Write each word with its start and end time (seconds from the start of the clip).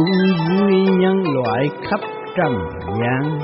chung 0.00 0.48
vui 0.48 0.74
nhân 0.98 1.22
loại 1.34 1.68
khắp 1.90 2.00
trần 2.36 2.54
gian. 3.00 3.38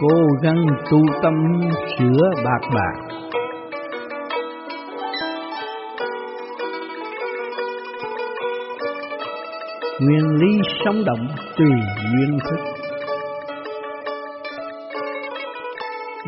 Cố 0.00 0.16
gắng 0.42 0.66
tu 0.90 0.98
tâm 1.22 1.34
sửa 1.98 2.30
bạc 2.44 2.68
bạc. 2.74 3.16
Nguyên 10.00 10.26
lý 10.40 10.60
sống 10.84 11.04
động 11.04 11.28
tùy 11.56 11.70
duyên 12.12 12.38
thức. 12.50 12.60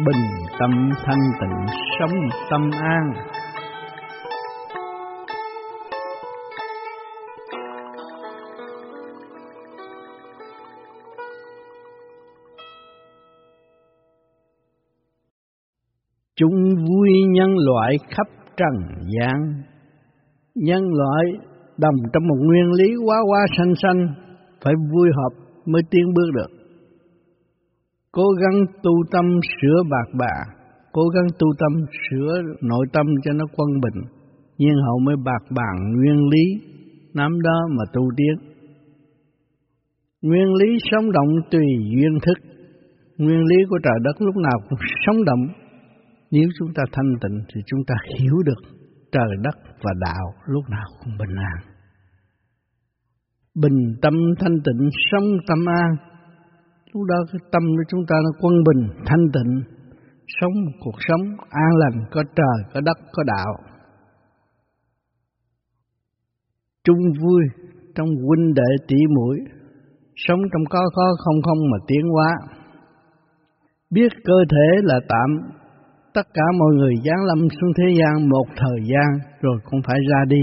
Bình 0.07 0.27
tâm 0.59 0.91
thanh 1.05 1.21
tịnh, 1.41 1.77
sống 1.99 2.29
tâm 2.51 2.71
an. 2.83 3.13
Chung 16.43 16.75
vui 16.89 17.11
nhân 17.31 17.51
loại 17.67 17.97
khắp 18.11 18.27
trần 18.57 18.75
gian. 19.15 19.63
Nhân 20.55 20.83
loại 20.93 21.25
đồng 21.79 21.95
trong 22.13 22.29
một 22.29 22.37
nguyên 22.47 22.73
lý 22.73 22.95
quá 23.07 23.17
quá 23.29 23.41
sanh 23.59 23.75
sanh, 23.83 24.09
phải 24.65 24.75
vui 24.93 25.09
hợp 25.17 25.43
mới 25.67 25.83
tiến 25.91 26.05
bước 26.15 26.31
được. 26.35 26.51
Cố 28.13 28.25
gắng 28.41 28.65
tu 28.83 28.93
tâm 29.11 29.25
sửa 29.61 29.83
bạc 29.91 30.19
bà, 30.19 30.53
cố 30.93 31.03
gắng 31.09 31.27
tu 31.39 31.49
tâm 31.59 31.87
sửa 32.11 32.43
nội 32.63 32.87
tâm 32.93 33.07
cho 33.25 33.33
nó 33.33 33.45
quân 33.57 33.69
bình, 33.81 34.03
nhiên 34.59 34.75
hậu 34.87 34.99
mới 34.99 35.17
bạc 35.25 35.43
bàn 35.51 35.97
nguyên 35.97 36.29
lý, 36.29 36.45
nắm 37.15 37.41
đó 37.43 37.61
mà 37.71 37.85
tu 37.93 38.03
tiến. 38.17 38.49
Nguyên 40.23 40.55
lý 40.55 40.79
sống 40.91 41.13
động 41.13 41.29
tùy 41.51 41.67
duyên 41.95 42.19
thức. 42.27 42.39
Nguyên 43.19 43.45
lý 43.45 43.57
của 43.71 43.79
trời 43.85 43.99
đất 44.05 44.23
lúc 44.23 44.37
nào 44.37 44.59
cũng 44.69 44.79
sống 45.07 45.25
động 45.25 45.62
nếu 46.33 46.49
chúng 46.59 46.69
ta 46.75 46.83
thanh 46.93 47.13
tịnh 47.23 47.39
thì 47.55 47.61
chúng 47.67 47.81
ta 47.87 47.95
hiểu 48.19 48.37
được 48.45 48.63
trời 49.13 49.37
đất 49.43 49.57
và 49.83 49.93
đạo 50.01 50.27
lúc 50.47 50.65
nào 50.69 50.87
cũng 51.01 51.13
bình 51.19 51.37
an. 51.37 51.59
Bình 53.55 53.79
tâm 54.03 54.15
thanh 54.39 54.57
tịnh 54.65 54.89
sống 55.11 55.25
tâm 55.49 55.59
an. 55.67 55.91
Lúc 56.93 57.03
đó 57.09 57.17
cái 57.33 57.41
tâm 57.53 57.63
của 57.63 57.85
chúng 57.89 58.01
ta 58.09 58.17
nó 58.25 58.31
quân 58.41 58.55
bình, 58.67 59.05
thanh 59.07 59.25
tịnh, 59.33 59.63
sống 60.41 60.53
một 60.65 60.73
cuộc 60.81 60.97
sống 61.09 61.21
an 61.51 61.71
lành, 61.77 62.05
có 62.11 62.25
trời, 62.37 62.73
có 62.75 62.81
đất, 62.81 62.97
có 63.13 63.23
đạo. 63.23 63.53
Chung 66.85 67.03
vui 67.21 67.43
trong 67.95 68.09
huynh 68.09 68.55
đệ 68.55 68.85
tỷ 68.89 68.97
muội 69.17 69.39
sống 70.17 70.41
trong 70.53 70.63
có 70.71 70.91
có 70.95 71.17
không 71.25 71.43
không 71.43 71.59
mà 71.73 71.79
tiến 71.87 72.03
hóa. 72.13 72.31
Biết 73.91 74.13
cơ 74.25 74.35
thể 74.51 74.83
là 74.83 75.01
tạm 75.09 75.53
tất 76.15 76.27
cả 76.35 76.43
mọi 76.59 76.75
người 76.75 76.95
giáng 77.05 77.25
lâm 77.25 77.39
xuống 77.39 77.73
thế 77.79 77.95
gian 77.99 78.29
một 78.29 78.47
thời 78.57 78.79
gian 78.91 79.09
rồi 79.41 79.57
cũng 79.65 79.81
phải 79.87 79.99
ra 80.11 80.25
đi. 80.29 80.43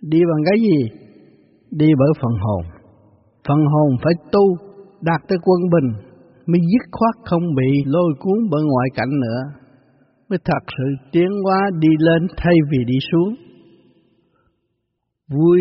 Đi 0.00 0.20
bằng 0.30 0.42
cái 0.46 0.58
gì? 0.60 0.78
Đi 1.70 1.86
bởi 1.98 2.08
phần 2.20 2.32
hồn. 2.40 2.62
Phần 3.48 3.58
hồn 3.72 3.90
phải 4.04 4.12
tu, 4.32 4.44
đạt 5.00 5.20
tới 5.28 5.38
quân 5.44 5.60
bình, 5.72 6.14
mới 6.46 6.60
dứt 6.60 6.84
khoát 6.92 7.14
không 7.24 7.54
bị 7.54 7.70
lôi 7.86 8.12
cuốn 8.18 8.38
bởi 8.50 8.62
ngoại 8.64 8.88
cảnh 8.94 9.20
nữa, 9.20 9.40
mới 10.28 10.38
thật 10.44 10.64
sự 10.78 10.84
tiến 11.12 11.28
hóa 11.44 11.70
đi 11.78 11.88
lên 11.98 12.26
thay 12.36 12.54
vì 12.70 12.78
đi 12.86 12.98
xuống. 13.12 13.34
Vui 15.30 15.60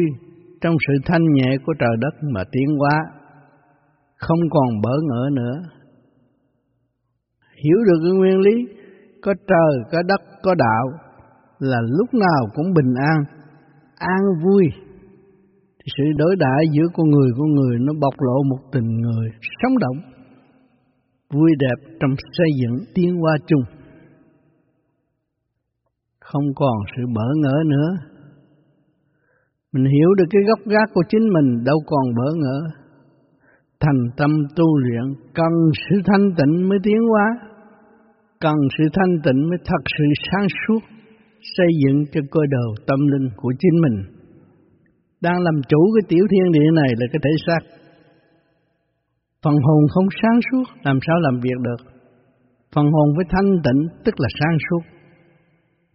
trong 0.61 0.75
sự 0.88 0.93
thanh 1.05 1.23
nhẹ 1.33 1.57
của 1.65 1.73
trời 1.79 1.95
đất 1.99 2.13
mà 2.33 2.43
tiến 2.51 2.67
hóa, 2.79 2.99
không 4.17 4.39
còn 4.49 4.81
bỡ 4.83 4.95
ngỡ 5.07 5.29
nữa, 5.33 5.61
hiểu 7.63 7.78
được 7.88 8.00
cái 8.03 8.13
nguyên 8.18 8.40
lý 8.40 8.56
có 9.22 9.34
trời, 9.47 9.74
có 9.91 9.97
đất, 10.07 10.22
có 10.44 10.56
đạo 10.56 10.85
là 11.59 11.78
lúc 11.97 12.13
nào 12.13 12.47
cũng 12.56 12.74
bình 12.74 12.94
an, 12.96 13.24
an 13.96 14.22
vui. 14.44 14.63
Thì 15.79 15.88
sự 15.97 16.03
đối 16.18 16.35
đãi 16.35 16.66
giữa 16.72 16.88
con 16.94 17.09
người 17.09 17.29
con 17.38 17.51
người 17.51 17.78
nó 17.79 17.94
bộc 18.01 18.13
lộ 18.19 18.44
một 18.50 18.62
tình 18.72 18.88
người 19.01 19.28
sống 19.62 19.78
động, 19.78 19.97
vui 21.34 21.51
đẹp 21.59 21.96
trong 22.00 22.12
xây 22.38 22.47
dựng 22.62 22.85
tiến 22.96 23.16
hóa 23.16 23.38
chung. 23.47 23.63
Không 26.19 26.45
còn 26.56 26.78
sự 26.97 27.03
bỡ 27.16 27.28
ngỡ 27.35 27.63
nữa. 27.66 27.90
Mình 29.74 29.85
hiểu 29.85 30.13
được 30.18 30.25
cái 30.30 30.41
gốc 30.47 30.59
gác 30.66 30.90
của 30.94 31.01
chính 31.09 31.30
mình 31.34 31.63
đâu 31.63 31.78
còn 31.85 32.16
bỡ 32.16 32.31
ngỡ. 32.35 32.59
Thành 33.80 34.03
tâm 34.18 34.31
tu 34.56 34.78
luyện 34.78 35.03
cần 35.34 35.51
sự 35.74 35.95
thanh 36.06 36.31
tịnh 36.38 36.69
mới 36.69 36.78
tiến 36.84 36.97
hóa 37.09 37.52
cần 38.43 38.57
sự 38.75 38.83
thanh 38.95 39.13
tịnh 39.23 39.39
mới 39.49 39.59
thật 39.69 39.83
sự 39.95 40.05
sáng 40.27 40.47
suốt, 40.61 40.81
xây 41.55 41.71
dựng 41.81 41.97
cho 42.11 42.21
cơ 42.31 42.41
đồ 42.55 42.67
tâm 42.87 42.99
linh 43.11 43.27
của 43.35 43.51
chính 43.59 43.75
mình. 43.83 43.97
Đang 45.21 45.39
làm 45.45 45.57
chủ 45.69 45.81
cái 45.95 46.03
tiểu 46.09 46.25
thiên 46.31 46.51
địa 46.55 46.69
này 46.81 46.91
là 46.99 47.05
cái 47.11 47.19
thể 47.25 47.33
xác. 47.45 47.61
Phần 49.43 49.55
hồn 49.65 49.81
không 49.93 50.07
sáng 50.21 50.39
suốt, 50.47 50.65
làm 50.83 50.97
sao 51.07 51.17
làm 51.19 51.35
việc 51.45 51.59
được? 51.67 51.81
Phần 52.75 52.85
hồn 52.93 53.07
với 53.15 53.25
thanh 53.29 53.49
tịnh, 53.65 53.81
tức 54.05 54.15
là 54.17 54.27
sáng 54.39 54.57
suốt. 54.65 54.83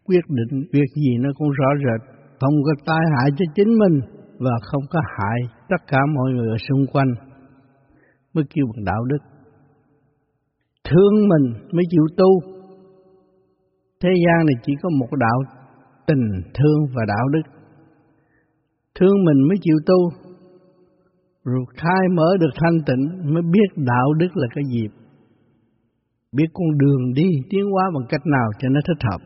Quyết 0.07 0.25
định 0.29 0.55
việc 0.73 0.91
gì 1.03 1.13
nó 1.21 1.31
cũng 1.39 1.51
rõ 1.51 1.71
rệt, 1.85 2.01
không 2.41 2.57
có 2.67 2.73
tai 2.87 3.05
hại 3.15 3.31
cho 3.37 3.45
chính 3.55 3.79
mình 3.79 4.01
và 4.39 4.55
không 4.63 4.83
có 4.91 5.01
hại 5.17 5.39
tất 5.69 5.81
cả 5.87 5.99
mọi 6.17 6.33
người 6.33 6.49
ở 6.49 6.57
xung 6.69 6.87
quanh, 6.93 7.11
mới 8.35 8.45
kêu 8.55 8.65
bằng 8.73 8.85
đạo 8.85 9.05
đức 9.05 9.38
thương 10.91 11.29
mình 11.29 11.53
mới 11.73 11.85
chịu 11.91 12.07
tu. 12.17 12.31
Thế 14.03 14.11
gian 14.25 14.47
này 14.47 14.55
chỉ 14.63 14.73
có 14.83 14.89
một 14.99 15.09
đạo 15.19 15.39
tình 16.07 16.25
thương 16.55 16.81
và 16.95 17.03
đạo 17.09 17.29
đức. 17.29 17.43
Thương 19.01 19.25
mình 19.25 19.49
mới 19.49 19.57
chịu 19.63 19.77
tu, 19.87 20.11
rồi 21.45 21.65
khai 21.77 22.09
mở 22.17 22.37
được 22.41 22.51
thanh 22.55 22.79
tịnh 22.87 23.33
mới 23.35 23.43
biết 23.43 23.69
đạo 23.77 24.13
đức 24.19 24.37
là 24.37 24.47
cái 24.55 24.65
gì. 24.73 24.85
Biết 26.33 26.47
con 26.53 26.79
đường 26.79 27.13
đi 27.15 27.29
tiến 27.51 27.65
hóa 27.73 27.85
bằng 27.95 28.07
cách 28.09 28.27
nào 28.27 28.49
cho 28.59 28.69
nó 28.69 28.81
thích 28.87 29.03
hợp. 29.11 29.21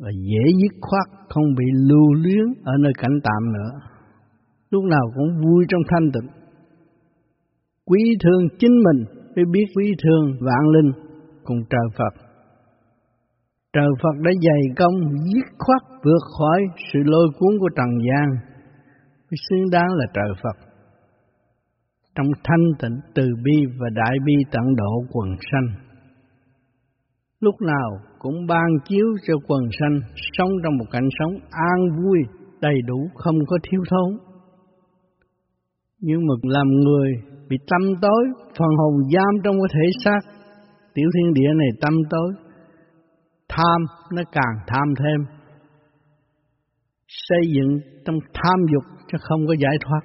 Và 0.00 0.10
dễ 0.10 0.52
dứt 0.60 0.78
khoát, 0.80 1.28
không 1.28 1.54
bị 1.58 1.64
lưu 1.88 2.12
luyến 2.14 2.44
ở 2.64 2.72
nơi 2.80 2.92
cảnh 2.98 3.18
tạm 3.24 3.52
nữa. 3.52 3.70
Lúc 4.70 4.84
nào 4.84 5.02
cũng 5.14 5.28
vui 5.42 5.64
trong 5.68 5.80
thanh 5.88 6.10
tịnh. 6.12 6.30
Quý 7.84 8.00
thương 8.22 8.58
chính 8.58 8.72
mình 8.84 9.15
mới 9.36 9.44
biết 9.52 9.66
quý 9.76 9.94
thương 10.02 10.26
vạn 10.40 10.68
linh 10.74 10.92
cùng 11.44 11.58
trời 11.70 11.88
Phật. 11.98 12.22
Trời 13.72 13.88
Phật 14.02 14.16
đã 14.24 14.30
dày 14.42 14.62
công 14.76 14.94
dứt 15.34 15.46
khoát 15.58 15.82
vượt 16.04 16.22
khỏi 16.38 16.60
sự 16.92 16.98
lôi 17.04 17.28
cuốn 17.38 17.52
của 17.60 17.68
trần 17.76 17.90
gian, 18.06 18.28
mới 19.30 19.38
xứng 19.48 19.70
đáng 19.72 19.88
là 19.88 20.06
trời 20.14 20.32
Phật. 20.42 20.56
Trong 22.14 22.26
thanh 22.44 22.64
tịnh, 22.80 22.96
từ 23.14 23.28
bi 23.44 23.66
và 23.78 23.88
đại 23.94 24.16
bi 24.26 24.34
tận 24.50 24.64
độ 24.76 24.92
quần 25.12 25.28
sanh. 25.52 25.86
Lúc 27.40 27.54
nào 27.60 27.90
cũng 28.18 28.46
ban 28.46 28.66
chiếu 28.88 29.06
cho 29.26 29.34
quần 29.48 29.62
sanh 29.80 30.00
sống 30.32 30.50
trong 30.64 30.76
một 30.76 30.86
cảnh 30.90 31.08
sống 31.18 31.32
an 31.50 31.96
vui, 31.96 32.18
đầy 32.60 32.74
đủ, 32.86 33.08
không 33.14 33.36
có 33.46 33.56
thiếu 33.70 33.80
thốn. 33.90 34.18
Nhưng 36.00 36.20
mà 36.26 36.34
làm 36.42 36.66
người 36.68 37.12
bị 37.48 37.56
tâm 37.70 37.82
tối, 38.02 38.24
phần 38.58 38.68
hồn 38.78 38.94
giam 39.14 39.32
trong 39.44 39.56
cái 39.60 39.70
thể 39.74 39.86
xác, 40.04 40.20
tiểu 40.94 41.08
thiên 41.14 41.34
địa 41.34 41.50
này 41.56 41.68
tâm 41.80 41.94
tối, 42.10 42.32
tham 43.48 43.80
nó 44.12 44.22
càng 44.32 44.54
tham 44.66 44.94
thêm, 44.98 45.36
xây 47.08 47.42
dựng 47.54 47.78
trong 48.04 48.16
tham 48.34 48.58
dục 48.72 48.84
cho 49.08 49.18
không 49.20 49.46
có 49.46 49.54
giải 49.58 49.76
thoát. 49.80 50.00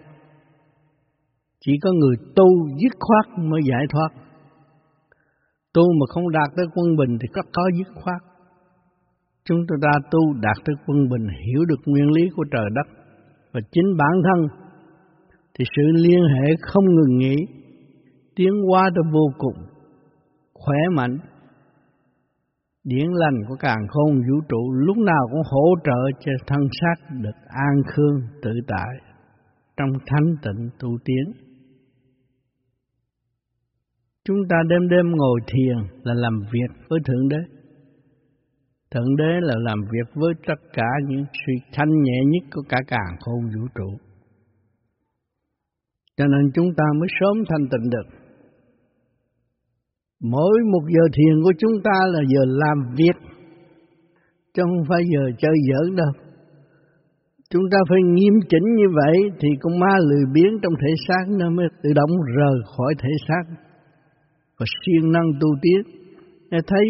Chỉ 1.65 1.71
có 1.83 1.91
người 1.91 2.15
tu 2.35 2.47
dứt 2.81 2.93
khoát 2.99 3.39
mới 3.39 3.61
giải 3.69 3.85
thoát. 3.89 4.09
Tu 5.73 5.83
mà 5.99 6.05
không 6.09 6.31
đạt 6.31 6.49
tới 6.55 6.65
quân 6.75 6.95
bình 6.95 7.17
thì 7.21 7.27
có 7.33 7.41
có 7.53 7.63
dứt 7.77 7.87
khoát. 7.95 8.21
Chúng 9.45 9.57
ta 9.81 9.91
tu 10.11 10.19
đạt 10.41 10.57
tới 10.65 10.75
quân 10.85 11.09
bình 11.09 11.27
hiểu 11.27 11.65
được 11.65 11.81
nguyên 11.85 12.11
lý 12.11 12.21
của 12.35 12.43
trời 12.51 12.69
đất 12.75 12.87
và 13.53 13.59
chính 13.71 13.97
bản 13.97 14.11
thân 14.25 14.47
thì 15.53 15.65
sự 15.75 15.83
liên 15.95 16.21
hệ 16.33 16.55
không 16.61 16.85
ngừng 16.85 17.17
nghỉ, 17.17 17.35
tiến 18.35 18.53
hóa 18.69 18.89
tới 18.95 19.03
vô 19.13 19.25
cùng, 19.37 19.57
khỏe 20.53 20.77
mạnh. 20.95 21.17
Điển 22.83 23.07
lành 23.11 23.41
của 23.47 23.55
càng 23.59 23.87
khôn 23.89 24.15
vũ 24.15 24.41
trụ 24.49 24.71
lúc 24.71 24.97
nào 24.97 25.27
cũng 25.31 25.41
hỗ 25.51 25.65
trợ 25.83 26.19
cho 26.19 26.31
thân 26.47 26.59
xác 26.81 27.15
được 27.21 27.37
an 27.47 27.81
khương 27.87 28.21
tự 28.41 28.51
tại 28.67 29.11
trong 29.77 29.89
thanh 30.05 30.35
tịnh 30.43 30.69
tu 30.79 30.89
tiến. 31.05 31.33
Chúng 34.25 34.37
ta 34.49 34.55
đêm 34.69 34.89
đêm 34.89 35.11
ngồi 35.11 35.39
thiền 35.47 35.77
là 36.03 36.13
làm 36.13 36.39
việc 36.53 36.87
với 36.89 36.99
Thượng 37.05 37.27
Đế. 37.27 37.37
Thượng 38.91 39.15
đế 39.15 39.39
là 39.41 39.55
làm 39.57 39.79
việc 39.81 40.11
với 40.15 40.33
tất 40.47 40.61
cả 40.73 40.89
những 41.07 41.25
sự 41.33 41.53
thanh 41.73 42.01
nhẹ 42.01 42.19
nhất 42.25 42.43
của 42.51 42.61
cả 42.69 42.77
càng 42.87 43.17
khôn 43.19 43.41
vũ 43.55 43.67
trụ. 43.75 44.10
Cho 46.21 46.27
nên 46.27 46.51
chúng 46.53 46.69
ta 46.77 46.83
mới 46.99 47.09
sớm 47.19 47.35
thanh 47.49 47.65
tịnh 47.71 47.89
được. 47.89 48.07
Mỗi 50.23 50.55
một 50.71 50.83
giờ 50.95 51.03
thiền 51.15 51.43
của 51.43 51.53
chúng 51.59 51.71
ta 51.83 51.97
là 52.13 52.21
giờ 52.27 52.41
làm 52.47 52.77
việc, 52.97 53.17
chứ 54.53 54.61
không 54.63 54.83
phải 54.89 55.01
giờ 55.13 55.23
chơi 55.37 55.55
giỡn 55.69 55.95
đâu. 55.95 56.11
Chúng 57.49 57.63
ta 57.71 57.77
phải 57.89 57.97
nghiêm 58.03 58.33
chỉnh 58.49 58.75
như 58.75 58.85
vậy 58.99 59.31
thì 59.39 59.49
con 59.61 59.79
ma 59.79 59.93
lười 60.09 60.23
biếng 60.33 60.53
trong 60.61 60.73
thể 60.81 60.93
xác 61.07 61.23
nó 61.39 61.49
mới 61.49 61.67
tự 61.83 61.93
động 61.93 62.11
rời 62.37 62.57
khỏi 62.77 62.93
thể 62.99 63.09
xác 63.27 63.43
và 64.59 64.65
siêng 64.81 65.11
năng 65.11 65.31
tu 65.39 65.47
tiến. 65.61 65.81
Nó 66.51 66.57
thấy 66.67 66.85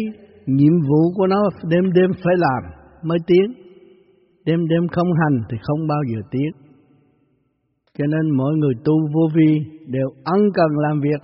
nhiệm 0.46 0.72
vụ 0.88 1.12
của 1.16 1.26
nó 1.26 1.42
đêm 1.68 1.92
đêm 1.92 2.10
phải 2.24 2.34
làm 2.36 2.72
mới 3.02 3.18
tiến. 3.26 3.52
Đêm 4.44 4.68
đêm 4.68 4.88
không 4.88 5.08
hành 5.20 5.42
thì 5.50 5.56
không 5.62 5.86
bao 5.88 6.00
giờ 6.12 6.20
tiến. 6.30 6.61
Cho 7.98 8.06
nên 8.06 8.30
mọi 8.36 8.54
người 8.54 8.74
tu 8.84 8.94
vô 9.14 9.28
vi 9.34 9.60
đều 9.86 10.08
ân 10.24 10.40
cần 10.54 10.70
làm 10.76 11.00
việc. 11.00 11.22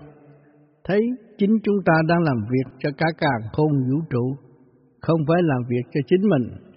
Thấy 0.84 1.00
chính 1.38 1.58
chúng 1.64 1.76
ta 1.86 1.92
đang 2.08 2.22
làm 2.22 2.36
việc 2.50 2.76
cho 2.78 2.90
cả 2.98 3.06
càng 3.18 3.50
khôn 3.52 3.72
vũ 3.90 3.98
trụ, 4.10 4.36
không 5.00 5.20
phải 5.28 5.42
làm 5.42 5.62
việc 5.68 5.90
cho 5.94 6.00
chính 6.08 6.28
mình 6.28 6.68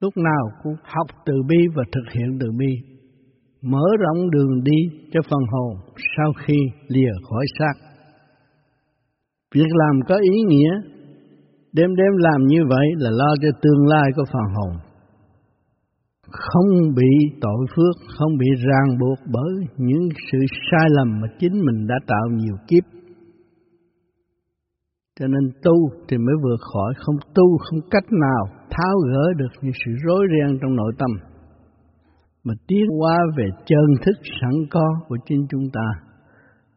lúc 0.00 0.16
nào 0.16 0.44
cũng 0.62 0.74
học 0.82 1.06
từ 1.26 1.34
bi 1.48 1.56
và 1.74 1.82
thực 1.92 2.12
hiện 2.14 2.38
từ 2.40 2.46
bi, 2.58 2.72
mở 3.62 3.84
rộng 4.00 4.30
đường 4.30 4.62
đi 4.64 4.98
cho 5.12 5.20
phần 5.30 5.40
hồn 5.52 5.76
sau 6.16 6.32
khi 6.44 6.56
lìa 6.88 7.12
khỏi 7.30 7.44
xác. 7.58 7.74
Việc 9.54 9.70
làm 9.70 10.00
có 10.08 10.16
ý 10.16 10.42
nghĩa, 10.48 10.70
đêm 11.72 11.96
đêm 11.96 12.16
làm 12.16 12.46
như 12.46 12.60
vậy 12.68 12.86
là 12.96 13.10
lo 13.10 13.34
cho 13.42 13.48
tương 13.62 13.86
lai 13.86 14.10
của 14.16 14.24
phần 14.32 14.54
hồn. 14.54 14.87
Không 16.30 16.94
bị 16.96 17.38
tội 17.40 17.66
phước, 17.76 17.94
không 18.18 18.36
bị 18.38 18.46
ràng 18.66 18.98
buộc 19.00 19.18
bởi 19.32 19.52
những 19.76 20.08
sự 20.32 20.38
sai 20.70 20.86
lầm 20.90 21.20
mà 21.20 21.28
chính 21.38 21.52
mình 21.52 21.86
đã 21.86 21.94
tạo 22.06 22.26
nhiều 22.30 22.56
kiếp. 22.68 22.84
Cho 25.20 25.26
nên 25.26 25.50
tu 25.62 25.90
thì 26.08 26.16
mới 26.16 26.34
vượt 26.42 26.60
khỏi, 26.72 26.94
không 26.96 27.16
tu 27.34 27.58
không 27.58 27.80
cách 27.90 28.12
nào 28.12 28.44
tháo 28.70 28.96
gỡ 29.12 29.32
được 29.36 29.52
những 29.62 29.72
sự 29.84 29.92
rối 30.04 30.26
ren 30.32 30.58
trong 30.62 30.76
nội 30.76 30.92
tâm 30.98 31.10
mà 32.44 32.54
tiến 32.68 32.86
qua 33.00 33.16
về 33.36 33.44
chân 33.66 33.86
thức 34.04 34.16
sẵn 34.40 34.54
có 34.70 34.86
của 35.08 35.16
chính 35.26 35.46
chúng 35.50 35.64
ta. 35.72 35.88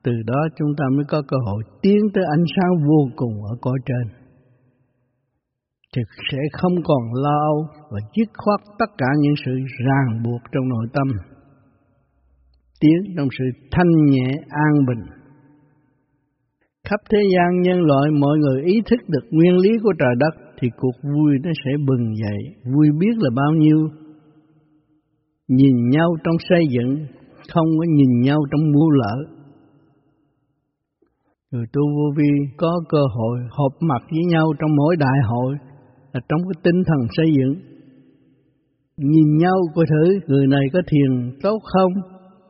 Từ 0.04 0.12
đó 0.26 0.48
chúng 0.58 0.70
ta 0.78 0.86
mới 0.96 1.06
có 1.08 1.22
cơ 1.28 1.38
hội 1.46 1.64
tiến 1.82 2.00
tới 2.14 2.24
ánh 2.38 2.46
sáng 2.56 2.88
vô 2.88 3.02
cùng 3.16 3.44
ở 3.44 3.56
cõi 3.62 3.78
trên. 3.86 4.21
Thì 5.96 6.02
sẽ 6.32 6.38
không 6.54 6.76
còn 6.84 7.14
lo 7.24 7.38
âu 7.46 7.68
và 7.92 8.00
dứt 8.16 8.30
khoát 8.38 8.60
tất 8.80 8.86
cả 8.98 9.08
những 9.20 9.34
sự 9.46 9.52
ràng 9.86 10.24
buộc 10.24 10.42
trong 10.52 10.70
nội 10.70 10.86
tâm. 10.94 11.08
Tiến 12.80 13.16
trong 13.18 13.28
sự 13.38 13.46
thanh 13.72 14.06
nhẹ 14.06 14.28
an 14.50 14.86
bình. 14.88 15.06
Khắp 16.84 17.00
thế 17.10 17.20
gian 17.34 17.62
nhân 17.62 17.82
loại 17.82 18.12
mọi 18.12 18.38
người 18.38 18.64
ý 18.64 18.82
thức 18.86 19.00
được 19.08 19.28
nguyên 19.32 19.58
lý 19.58 19.70
của 19.84 19.94
trời 20.00 20.16
đất 20.20 20.52
thì 20.60 20.68
cuộc 20.78 20.96
vui 21.04 21.34
nó 21.44 21.52
sẽ 21.66 21.72
bừng 21.88 22.16
dậy. 22.16 22.72
Vui 22.76 22.88
biết 23.00 23.16
là 23.18 23.30
bao 23.36 23.52
nhiêu? 23.52 23.90
Nhìn 25.48 25.90
nhau 25.90 26.16
trong 26.24 26.36
xây 26.50 26.64
dựng, 26.70 27.06
không 27.54 27.68
có 27.80 27.86
nhìn 27.90 28.22
nhau 28.22 28.40
trong 28.52 28.72
mua 28.72 28.90
lỡ. 28.90 29.16
Người 31.52 31.66
tu 31.74 31.82
vô 31.82 32.14
vi 32.18 32.30
có 32.58 32.82
cơ 32.90 33.02
hội 33.16 33.40
họp 33.50 33.72
mặt 33.82 34.02
với 34.12 34.24
nhau 34.26 34.54
trong 34.60 34.76
mỗi 34.76 34.96
đại 34.96 35.20
hội 35.24 35.56
là 36.14 36.22
trong 36.30 36.42
cái 36.42 36.62
tinh 36.64 36.84
thần 36.88 37.00
xây 37.18 37.26
dựng. 37.38 37.56
Nhìn 38.98 39.38
nhau 39.38 39.58
coi 39.76 39.86
thử 39.86 40.20
người 40.28 40.48
này 40.48 40.62
có 40.74 40.80
thiền 40.88 41.40
tốt 41.42 41.60
không, 41.64 41.92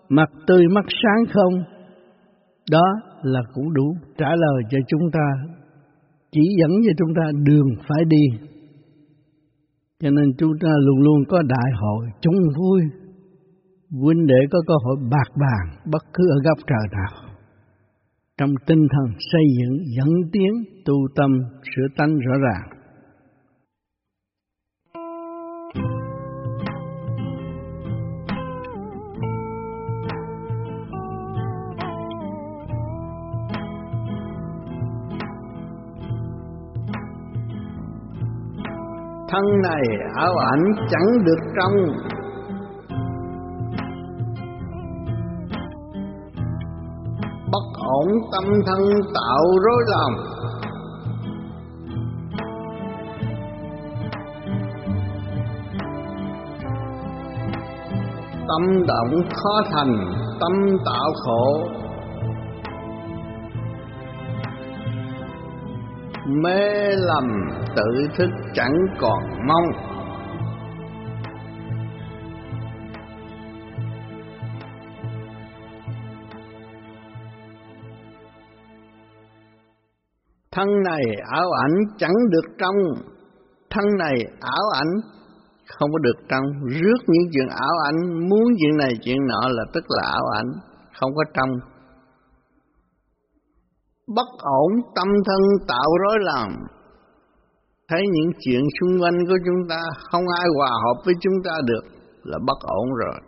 mặt 0.10 0.30
tươi 0.48 0.68
mắt 0.68 0.86
sáng 1.04 1.26
không. 1.34 1.54
Đó 2.72 2.86
là 3.24 3.42
cũng 3.54 3.74
đủ 3.74 3.96
trả 4.18 4.30
lời 4.30 4.64
cho 4.70 4.78
chúng 4.88 5.12
ta 5.14 5.28
chỉ 6.32 6.42
dẫn 6.60 6.72
cho 6.86 6.92
chúng 6.98 7.14
ta 7.16 7.32
đường 7.46 7.70
phải 7.88 8.06
đi. 8.06 8.48
Cho 10.00 10.10
nên 10.10 10.34
chúng 10.38 10.52
ta 10.62 10.70
luôn 10.86 11.00
luôn 11.02 11.24
có 11.30 11.42
đại 11.42 11.72
hội 11.82 12.06
chung 12.22 12.36
vui, 12.58 12.82
huynh 13.92 14.28
đệ 14.28 14.40
có 14.52 14.60
cơ 14.68 14.74
hội 14.84 14.96
bạc 15.12 15.30
bàn 15.36 15.92
bất 15.92 16.04
cứ 16.14 16.24
ở 16.30 16.38
góc 16.44 16.58
trời 16.68 16.88
nào. 16.92 17.32
Trong 18.38 18.50
tinh 18.68 18.88
thần 18.92 19.14
xây 19.32 19.44
dựng 19.60 19.78
dẫn 19.98 20.10
tiến 20.32 20.52
tu 20.86 20.96
tâm 21.16 21.32
sửa 21.64 21.88
tánh 21.98 22.14
rõ 22.16 22.38
ràng. 22.38 22.81
Thân 39.32 39.44
này, 39.64 39.84
ảo 40.16 40.34
ảnh 40.38 40.64
chẳng 40.92 41.26
được 41.26 41.40
trong. 41.56 41.74
Bất 47.52 47.80
ổn 47.80 48.08
tâm 48.32 48.44
thân 48.66 48.80
tạo 49.14 49.44
rối 49.66 49.84
lòng. 49.88 50.14
Tâm 58.48 58.86
động 58.88 59.22
khó 59.34 59.62
thành, 59.72 60.14
tâm 60.40 60.78
tạo 60.86 61.12
khổ. 61.26 61.64
Mê 66.44 66.96
lầm, 66.96 67.28
tự 67.76 68.08
thức 68.18 68.30
chẳng 68.54 68.74
còn 69.00 69.20
mong. 69.48 69.92
Thân 80.56 80.68
này 80.84 81.04
ảo 81.32 81.52
ảnh 81.64 81.74
chẳng 81.98 82.14
được 82.30 82.54
trong, 82.58 82.76
thân 83.70 83.86
này 84.00 84.16
ảo 84.42 84.66
ảnh 84.80 84.92
không 85.78 85.92
có 85.92 85.98
được 85.98 86.26
trong. 86.30 86.44
Rước 86.68 86.98
những 87.08 87.30
chuyện 87.34 87.48
ảo 87.50 87.76
ảnh, 87.86 88.30
muốn 88.30 88.44
chuyện 88.60 88.78
này 88.78 88.92
chuyện 89.04 89.18
nọ 89.28 89.50
là 89.50 89.64
tức 89.74 89.84
là 89.88 90.04
ảo 90.14 90.26
ảnh, 90.38 90.48
không 91.00 91.12
có 91.16 91.24
trong 91.34 91.50
bất 94.16 94.28
ổn 94.40 94.72
tâm 94.96 95.08
thân 95.26 95.42
tạo 95.68 95.90
rối 96.04 96.18
loạn. 96.20 96.50
Thấy 97.90 98.02
những 98.12 98.32
chuyện 98.40 98.62
xung 98.80 99.02
quanh 99.02 99.18
của 99.28 99.38
chúng 99.46 99.70
ta, 99.70 99.82
không 100.12 100.24
ai 100.40 100.48
hòa 100.58 100.70
hợp 100.84 101.02
với 101.06 101.14
chúng 101.22 101.34
ta 101.44 101.52
được, 101.66 101.84
là 102.24 102.38
bất 102.48 102.60
ổn 102.62 102.88
rồi. 102.94 103.20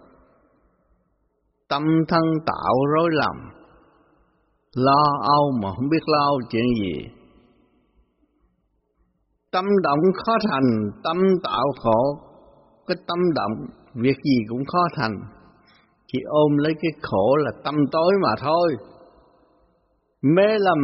Tâm 1.70 1.84
thân 2.08 2.24
tạo 2.46 2.74
rối 2.96 3.10
lầm 3.12 3.54
lo 4.76 5.04
âu 5.22 5.52
mà 5.64 5.70
không 5.76 5.90
biết 5.90 6.04
lo 6.06 6.30
chuyện 6.50 6.64
gì. 6.82 6.94
Tâm 9.52 9.66
động 9.84 10.00
khó 10.14 10.34
thành, 10.52 10.92
tâm 11.04 11.18
tạo 11.44 11.66
khổ. 11.80 12.18
Cái 12.88 12.98
tâm 13.08 13.20
động, 13.36 13.68
việc 13.94 14.18
gì 14.24 14.38
cũng 14.50 14.66
khó 14.72 14.80
thành. 14.96 15.16
Chỉ 16.08 16.20
ôm 16.26 16.58
lấy 16.58 16.74
cái 16.82 16.92
khổ 17.02 17.36
là 17.36 17.52
tâm 17.64 17.76
tối 17.92 18.14
mà 18.24 18.30
thôi. 18.40 18.76
Mê 20.24 20.58
lầm 20.60 20.80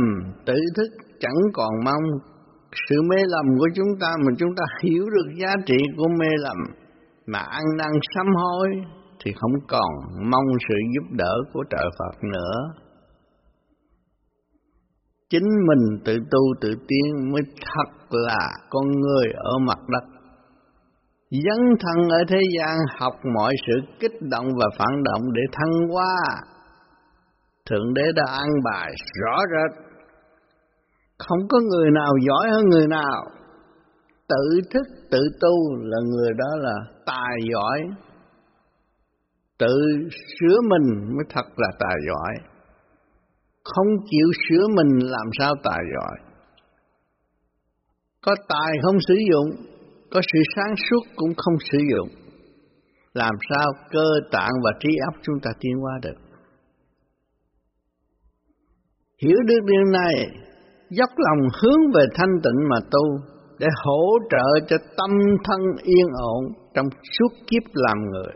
tự 0.46 0.54
thức 0.76 1.06
chẳng 1.20 1.40
còn 1.54 1.70
mong 1.86 2.04
sự 2.90 3.02
mê 3.02 3.18
lầm 3.28 3.46
của 3.60 3.68
chúng 3.76 3.88
ta 4.02 4.08
mà 4.26 4.32
chúng 4.40 4.50
ta 4.58 4.64
hiểu 4.84 5.04
được 5.06 5.34
giá 5.42 5.54
trị 5.66 5.78
của 5.98 6.08
mê 6.20 6.28
lầm, 6.38 6.58
mà 7.26 7.40
ăn 7.40 7.64
năn 7.78 7.92
sám 8.16 8.26
hối 8.36 8.70
thì 9.24 9.32
không 9.36 9.52
còn 9.68 9.90
mong 10.32 10.46
sự 10.70 10.76
giúp 10.96 11.16
đỡ 11.18 11.34
của 11.54 11.64
trợ 11.70 11.90
Phật 12.00 12.24
nữa. 12.24 12.84
Chính 15.30 15.48
mình 15.68 16.04
tự 16.06 16.18
tu 16.32 16.40
tự 16.62 16.70
tiến 16.88 17.32
mới 17.32 17.42
thật 17.62 18.08
là 18.10 18.50
con 18.70 18.84
người 18.92 19.26
ở 19.36 19.58
mặt 19.68 19.80
đất. 19.88 20.04
Dấn 21.32 21.60
thân 21.80 22.10
ở 22.10 22.24
thế 22.28 22.40
gian 22.58 22.78
học 23.00 23.14
mọi 23.36 23.54
sự 23.68 23.74
kích 24.00 24.22
động 24.22 24.46
và 24.60 24.66
phản 24.78 25.04
động 25.04 25.22
để 25.34 25.42
thăng 25.52 25.90
hoa 25.92 26.16
Thượng 27.70 27.94
Đế 27.94 28.04
đã 28.16 28.24
ăn 28.32 28.50
bài 28.64 28.92
rõ 29.22 29.38
rệt. 29.52 29.86
Không 31.18 31.40
có 31.50 31.60
người 31.60 31.92
nào 31.92 32.14
giỏi 32.28 32.50
hơn 32.52 32.66
người 32.70 32.88
nào. 32.88 33.26
Tự 34.30 34.62
thức, 34.74 34.88
tự 35.12 35.20
tu 35.42 35.76
là 35.76 35.98
người 36.06 36.34
đó 36.38 36.56
là 36.58 36.76
tài 37.06 37.38
giỏi. 37.54 37.80
Tự 39.60 39.76
sửa 40.10 40.58
mình 40.62 41.16
mới 41.16 41.26
thật 41.30 41.46
là 41.58 41.68
tài 41.80 41.96
giỏi. 42.08 42.34
Không 43.64 43.88
chịu 44.12 44.28
sửa 44.50 44.68
mình 44.68 45.00
làm 45.00 45.28
sao 45.40 45.54
tài 45.64 45.80
giỏi. 45.96 46.18
có 48.22 48.36
tài 48.50 48.74
không 48.84 48.98
sử 49.08 49.16
dụng, 49.32 49.66
có 50.12 50.22
sự 50.34 50.40
sáng 50.56 50.76
suốt 50.90 51.04
cũng 51.16 51.34
không 51.38 51.56
sử 51.72 51.78
dụng. 51.92 52.10
Làm 53.14 53.36
sao 53.50 53.66
cơ 53.92 54.06
tạng 54.32 54.52
và 54.64 54.72
trí 54.80 54.90
óc 55.08 55.16
chúng 55.22 55.36
ta 55.44 55.52
tiến 55.60 55.74
hóa 55.82 55.94
được? 56.02 56.29
Hiểu 59.24 59.38
được 59.48 59.60
điều 59.66 59.84
này, 59.84 60.14
dốc 60.90 61.10
lòng 61.18 61.48
hướng 61.62 61.92
về 61.96 62.06
thanh 62.16 62.34
tịnh 62.44 62.70
mà 62.70 62.78
tu, 62.92 63.06
để 63.60 63.68
hỗ 63.86 64.18
trợ 64.30 64.66
cho 64.68 64.78
tâm 64.98 65.10
thân 65.44 65.60
yên 65.84 66.08
ổn 66.22 66.44
trong 66.74 66.86
suốt 67.20 67.34
kiếp 67.48 67.64
làm 67.74 67.98
người. 68.12 68.34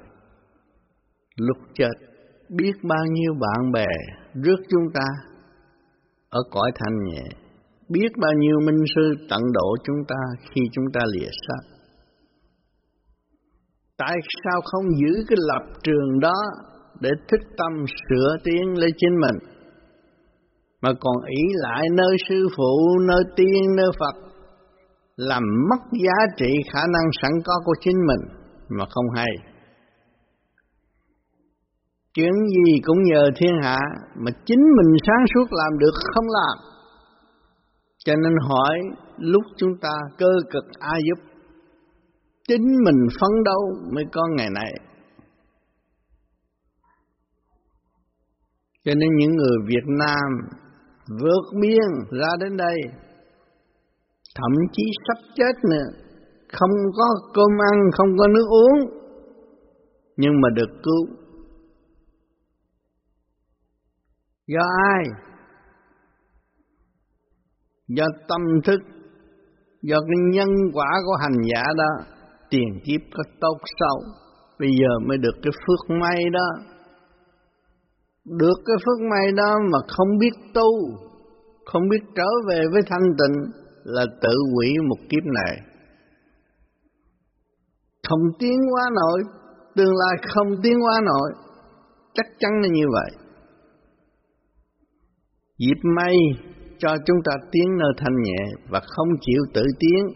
Lúc 1.37 1.57
chết, 1.73 1.91
biết 2.49 2.73
bao 2.83 3.05
nhiêu 3.11 3.33
bạn 3.33 3.71
bè 3.71 3.87
rước 4.33 4.57
chúng 4.69 4.93
ta 4.93 5.05
ở 6.29 6.39
cõi 6.51 6.71
thanh 6.75 7.03
nhẹ, 7.03 7.23
biết 7.89 8.09
bao 8.21 8.31
nhiêu 8.33 8.59
minh 8.65 8.85
sư 8.95 9.13
tận 9.29 9.41
độ 9.53 9.75
chúng 9.83 10.03
ta 10.07 10.15
khi 10.51 10.61
chúng 10.71 10.85
ta 10.93 11.01
lìa 11.13 11.29
xác. 11.47 11.73
Tại 13.97 14.17
sao 14.43 14.61
không 14.65 14.85
giữ 14.99 15.23
cái 15.27 15.37
lập 15.39 15.73
trường 15.83 16.19
đó 16.19 16.33
để 16.99 17.09
thích 17.31 17.47
tâm 17.57 17.85
sửa 18.09 18.37
tiến 18.43 18.77
lấy 18.77 18.89
chính 18.97 19.15
mình, 19.19 19.52
mà 20.83 20.89
còn 20.99 21.15
ý 21.29 21.43
lại 21.53 21.83
nơi 21.97 22.17
sư 22.29 22.47
phụ, 22.57 22.99
nơi 23.07 23.23
tiên, 23.35 23.75
nơi 23.77 23.91
Phật 23.99 24.15
làm 25.15 25.43
mất 25.69 25.99
giá 26.03 26.33
trị 26.37 26.51
khả 26.73 26.79
năng 26.93 27.07
sẵn 27.21 27.31
có 27.45 27.53
của 27.65 27.73
chính 27.81 27.97
mình 28.07 28.37
mà 28.69 28.85
không 28.89 29.05
hay. 29.15 29.31
Chuyện 32.13 32.31
gì 32.47 32.81
cũng 32.83 33.03
nhờ 33.03 33.29
thiên 33.35 33.51
hạ 33.63 33.77
mà 34.15 34.31
chính 34.45 34.59
mình 34.77 34.95
sáng 35.07 35.25
suốt 35.33 35.45
làm 35.51 35.79
được 35.79 35.93
không 36.13 36.25
làm. 36.29 36.57
Cho 38.05 38.13
nên 38.15 38.33
hỏi 38.49 38.79
lúc 39.17 39.43
chúng 39.57 39.77
ta 39.81 39.95
cơ 40.17 40.31
cực 40.51 40.63
ai 40.79 40.99
giúp 41.03 41.23
chính 42.47 42.65
mình 42.85 43.07
phấn 43.19 43.43
đấu 43.45 43.61
mới 43.95 44.03
có 44.11 44.21
ngày 44.37 44.49
này. 44.49 44.71
Cho 48.85 48.93
nên 48.95 49.09
những 49.17 49.35
người 49.35 49.57
Việt 49.67 49.85
Nam 49.99 50.59
vượt 51.07 51.59
biên 51.61 52.19
ra 52.19 52.29
đến 52.39 52.57
đây 52.57 52.77
thậm 54.35 54.51
chí 54.71 54.83
sắp 55.07 55.17
chết 55.35 55.69
nữa, 55.69 55.87
không 56.51 56.71
có 56.97 57.05
cơm 57.33 57.51
ăn, 57.71 57.91
không 57.93 58.17
có 58.17 58.27
nước 58.27 58.45
uống, 58.49 59.03
nhưng 60.17 60.41
mà 60.41 60.49
được 60.55 60.69
cứu. 60.83 61.17
Do 64.47 64.61
ai? 64.87 65.03
Do 67.87 68.05
tâm 68.27 68.41
thức, 68.65 68.79
do 69.81 69.97
cái 69.99 70.17
nhân 70.31 70.49
quả 70.73 70.89
của 71.05 71.15
hành 71.21 71.41
giả 71.53 71.63
đó, 71.77 72.05
tiền 72.49 72.79
kiếp 72.85 73.01
có 73.13 73.23
tốt 73.41 73.57
xấu, 73.79 73.99
bây 74.59 74.69
giờ 74.79 75.07
mới 75.07 75.17
được 75.17 75.35
cái 75.43 75.51
phước 75.51 75.95
may 76.01 76.19
đó. 76.33 76.72
Được 78.25 78.57
cái 78.65 78.75
phước 78.85 78.99
may 79.11 79.31
đó 79.35 79.55
mà 79.71 79.79
không 79.87 80.17
biết 80.19 80.31
tu, 80.53 80.69
không 81.65 81.89
biết 81.89 82.01
trở 82.15 82.27
về 82.49 82.61
với 82.71 82.81
thanh 82.87 83.07
tịnh, 83.19 83.51
là 83.83 84.05
tự 84.21 84.35
hủy 84.53 84.67
một 84.89 84.97
kiếp 85.09 85.23
này. 85.25 85.57
Không 88.09 88.21
tiến 88.39 88.57
qua 88.71 88.83
nổi, 88.95 89.23
tương 89.75 89.95
lai 89.95 90.17
không 90.33 90.47
tiến 90.63 90.73
qua 90.83 91.01
nổi, 91.05 91.31
chắc 92.13 92.25
chắn 92.39 92.51
là 92.61 92.67
như 92.71 92.85
vậy. 92.93 93.11
Dịp 95.57 95.79
may 95.95 96.15
cho 96.79 96.89
chúng 97.05 97.17
ta 97.25 97.31
tiến 97.51 97.77
nơi 97.79 97.91
thanh 97.97 98.15
nhẹ 98.23 98.43
và 98.69 98.79
không 98.87 99.07
chịu 99.21 99.41
tự 99.53 99.63
tiến. 99.79 100.07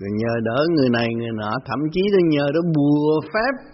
Rồi 0.00 0.10
nhờ 0.16 0.40
đỡ 0.44 0.66
người 0.76 0.88
này 0.90 1.08
người 1.14 1.32
nọ, 1.34 1.52
thậm 1.66 1.78
chí 1.92 2.00
là 2.12 2.20
nhờ 2.28 2.50
đỡ 2.54 2.60
bùa 2.76 3.20
phép 3.34 3.72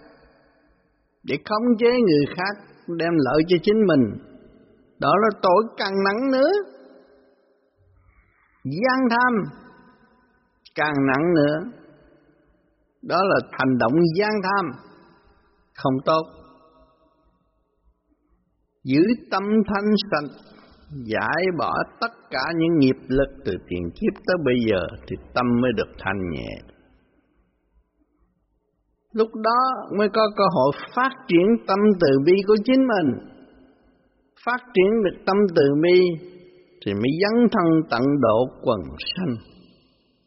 để 1.24 1.36
khống 1.44 1.76
chế 1.78 1.90
người 1.90 2.34
khác 2.36 2.67
đem 2.96 3.12
lợi 3.16 3.42
cho 3.48 3.56
chính 3.62 3.86
mình. 3.86 4.18
Đó 4.98 5.12
là 5.22 5.28
tội 5.42 5.64
càng 5.76 5.94
nặng 6.04 6.30
nữa. 6.32 6.50
Gian 8.64 9.08
tham 9.10 9.32
càng 10.74 10.94
nặng 11.06 11.34
nữa. 11.34 11.78
Đó 13.02 13.16
là 13.22 13.36
hành 13.52 13.78
động 13.78 13.92
gian 14.16 14.30
tham 14.42 14.70
không 15.74 15.94
tốt. 16.04 16.22
Giữ 18.84 19.02
tâm 19.30 19.42
thanh 19.42 19.94
sạch, 20.10 20.30
giải 21.04 21.44
bỏ 21.58 21.74
tất 22.00 22.12
cả 22.30 22.40
những 22.56 22.78
nghiệp 22.78 22.96
lực 23.08 23.28
từ 23.44 23.52
tiền 23.68 23.90
kiếp 23.94 24.22
tới 24.26 24.36
bây 24.44 24.54
giờ 24.70 24.80
thì 25.06 25.16
tâm 25.34 25.46
mới 25.62 25.70
được 25.76 25.92
thanh 25.98 26.30
nhẹ 26.30 26.77
lúc 29.12 29.28
đó 29.34 29.60
mới 29.98 30.08
có 30.08 30.22
cơ 30.36 30.44
hội 30.54 30.72
phát 30.96 31.10
triển 31.28 31.46
tâm 31.66 31.78
từ 32.00 32.08
bi 32.26 32.32
của 32.46 32.56
chính 32.64 32.86
mình. 32.86 33.28
Phát 34.46 34.60
triển 34.74 35.02
được 35.04 35.18
tâm 35.26 35.36
từ 35.56 35.62
bi 35.82 36.00
thì 36.86 36.92
mới 36.94 37.10
dấn 37.22 37.48
thân 37.52 37.66
tận 37.90 38.02
độ 38.20 38.46
quần 38.62 38.80
sanh. 38.82 39.36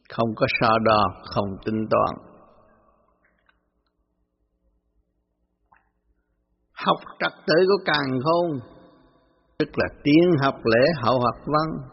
Không 0.09 0.29
có 0.35 0.45
so 0.61 0.77
đo, 0.85 1.03
không 1.23 1.49
tính 1.65 1.87
toán. 1.89 2.15
Học 6.85 6.97
trật 7.19 7.31
tự 7.47 7.55
của 7.67 7.83
càng 7.85 8.19
khôn, 8.23 8.59
tức 9.59 9.69
là 9.75 9.87
tiên 10.03 10.29
học 10.41 10.55
lễ 10.63 10.91
hậu 11.03 11.19
học 11.19 11.35
văn. 11.45 11.89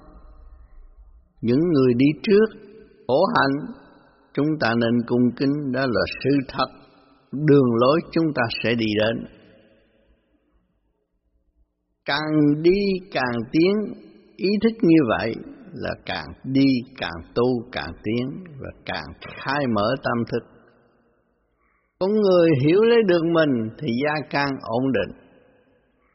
Những 1.41 1.61
người 1.73 1.95
đi 1.97 2.07
trước 2.23 2.61
khổ 3.07 3.25
hạnh 3.37 3.75
chúng 4.39 4.59
ta 4.61 4.69
nên 4.81 5.07
cung 5.07 5.31
kính, 5.37 5.73
đó 5.73 5.81
là 5.81 6.01
sự 6.23 6.31
thật. 6.49 6.69
Đường 7.33 7.75
lối 7.81 8.01
chúng 8.13 8.25
ta 8.35 8.43
sẽ 8.63 8.75
đi 8.75 8.87
đến. 8.99 9.25
Càng 12.05 12.63
đi 12.63 12.81
càng 13.13 13.37
tiến, 13.53 13.73
ý 14.37 14.49
thức 14.63 14.79
như 14.83 14.99
vậy 15.09 15.35
là 15.73 15.95
càng 16.07 16.27
đi 16.45 16.67
càng 16.99 17.21
tu 17.35 17.45
càng 17.73 17.93
tiến 18.05 18.45
và 18.61 18.69
càng 18.85 19.07
khai 19.21 19.67
mở 19.75 19.95
tâm 20.03 20.25
thức. 20.33 20.49
Con 21.99 22.11
người 22.11 22.51
hiểu 22.67 22.83
lấy 22.83 22.99
được 23.09 23.23
mình 23.33 23.69
thì 23.79 23.89
gia 24.05 24.29
can 24.31 24.51
ổn 24.63 24.93
định. 24.93 25.17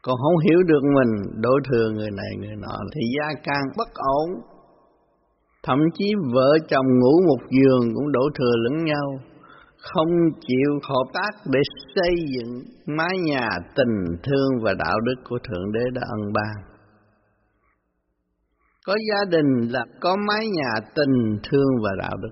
Còn 0.02 0.16
không 0.18 0.38
hiểu 0.50 0.60
được 0.68 0.82
mình 0.96 1.42
đổ 1.42 1.54
thừa 1.70 1.90
người 1.90 2.12
này 2.12 2.32
người 2.40 2.56
nọ 2.62 2.78
thì 2.96 3.02
gia 3.18 3.42
can 3.44 3.64
bất 3.78 3.88
ổn 3.94 4.53
thậm 5.68 5.80
chí 5.98 6.06
vợ 6.34 6.58
chồng 6.68 6.86
ngủ 7.00 7.28
một 7.28 7.44
giường 7.50 7.94
cũng 7.96 8.12
đổ 8.12 8.22
thừa 8.40 8.56
lẫn 8.64 8.84
nhau 8.84 9.20
không 9.78 10.10
chịu 10.48 10.72
hợp 10.90 11.12
tác 11.14 11.32
để 11.52 11.60
xây 11.96 12.16
dựng 12.36 12.64
mái 12.98 13.18
nhà 13.26 13.50
tình 13.76 14.18
thương 14.24 14.64
và 14.64 14.74
đạo 14.74 15.00
đức 15.00 15.22
của 15.30 15.38
thượng 15.48 15.72
đế 15.72 15.84
đã 15.94 16.02
ân 16.10 16.34
ban 16.34 16.74
có 18.86 18.96
gia 19.10 19.26
đình 19.30 19.72
là 19.72 19.86
có 20.02 20.16
mái 20.28 20.48
nhà 20.48 20.74
tình 20.96 21.38
thương 21.50 21.72
và 21.84 21.92
đạo 22.00 22.18
đức. 22.22 22.30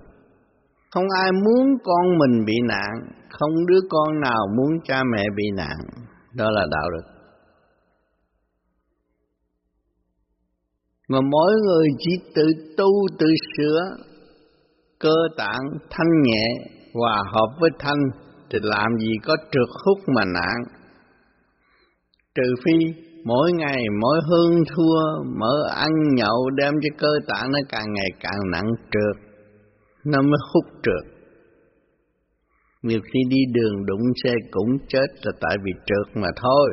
Không 0.90 1.04
ai 1.22 1.32
muốn 1.32 1.66
con 1.84 2.18
mình 2.18 2.44
bị 2.44 2.54
nạn, 2.68 2.90
không 3.30 3.66
đứa 3.66 3.80
con 3.90 4.20
nào 4.20 4.46
muốn 4.56 4.80
cha 4.84 5.02
mẹ 5.12 5.24
bị 5.36 5.44
nạn. 5.56 5.76
Đó 6.34 6.50
là 6.50 6.66
đạo 6.70 6.90
đức. 6.90 7.11
Mà 11.12 11.18
mỗi 11.20 11.52
người 11.66 11.86
chỉ 11.98 12.12
tự 12.34 12.42
tu, 12.76 12.90
tự 13.18 13.26
sửa, 13.56 13.80
cơ 15.00 15.14
tạng 15.36 15.64
thanh 15.90 16.22
nhẹ, 16.22 16.44
hòa 16.94 17.22
hợp 17.32 17.48
với 17.60 17.70
thanh, 17.78 18.02
thì 18.50 18.58
làm 18.62 18.98
gì 18.98 19.12
có 19.26 19.36
trượt 19.52 19.68
hút 19.84 19.98
mà 20.14 20.22
nạn. 20.24 20.56
Trừ 22.34 22.54
phi 22.64 23.02
mỗi 23.24 23.52
ngày 23.52 23.84
mỗi 24.00 24.18
hương 24.30 24.64
thua 24.76 25.24
mở 25.40 25.54
ăn 25.74 25.90
nhậu 26.14 26.50
đem 26.50 26.74
cho 26.82 26.88
cơ 26.98 27.08
tạng 27.28 27.52
nó 27.52 27.58
càng 27.68 27.92
ngày 27.92 28.08
càng 28.20 28.38
nặng 28.52 28.70
trượt, 28.92 29.32
nó 30.04 30.22
mới 30.22 30.38
hút 30.52 30.64
trượt 30.82 31.12
nhiều 32.82 33.00
khi 33.12 33.20
đi 33.28 33.36
đường 33.52 33.86
đụng 33.86 34.06
xe 34.24 34.34
cũng 34.50 34.78
chết 34.88 35.06
là 35.22 35.32
tại 35.40 35.56
vì 35.64 35.72
trượt 35.86 36.22
mà 36.22 36.28
thôi 36.42 36.68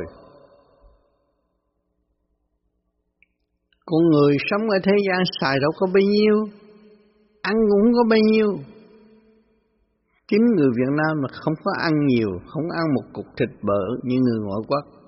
con 3.90 4.04
người 4.12 4.38
sống 4.50 4.70
ở 4.70 4.78
thế 4.84 4.96
gian 5.08 5.22
xài 5.42 5.56
đâu 5.62 5.72
có 5.80 5.88
bao 5.94 6.04
nhiêu 6.14 6.36
ăn 7.42 7.56
cũng 7.70 7.94
có 7.94 8.04
bao 8.10 8.20
nhiêu 8.32 8.50
chính 10.28 10.46
người 10.56 10.70
Việt 10.78 10.92
Nam 11.00 11.14
mà 11.22 11.30
không 11.32 11.54
có 11.64 11.72
ăn 11.82 11.94
nhiều 12.08 12.30
không 12.48 12.64
ăn 12.80 12.86
một 12.96 13.06
cục 13.14 13.26
thịt 13.38 13.50
bở 13.62 13.82
như 14.04 14.18
người 14.20 14.40
ngoại 14.46 14.62
quốc 14.68 15.00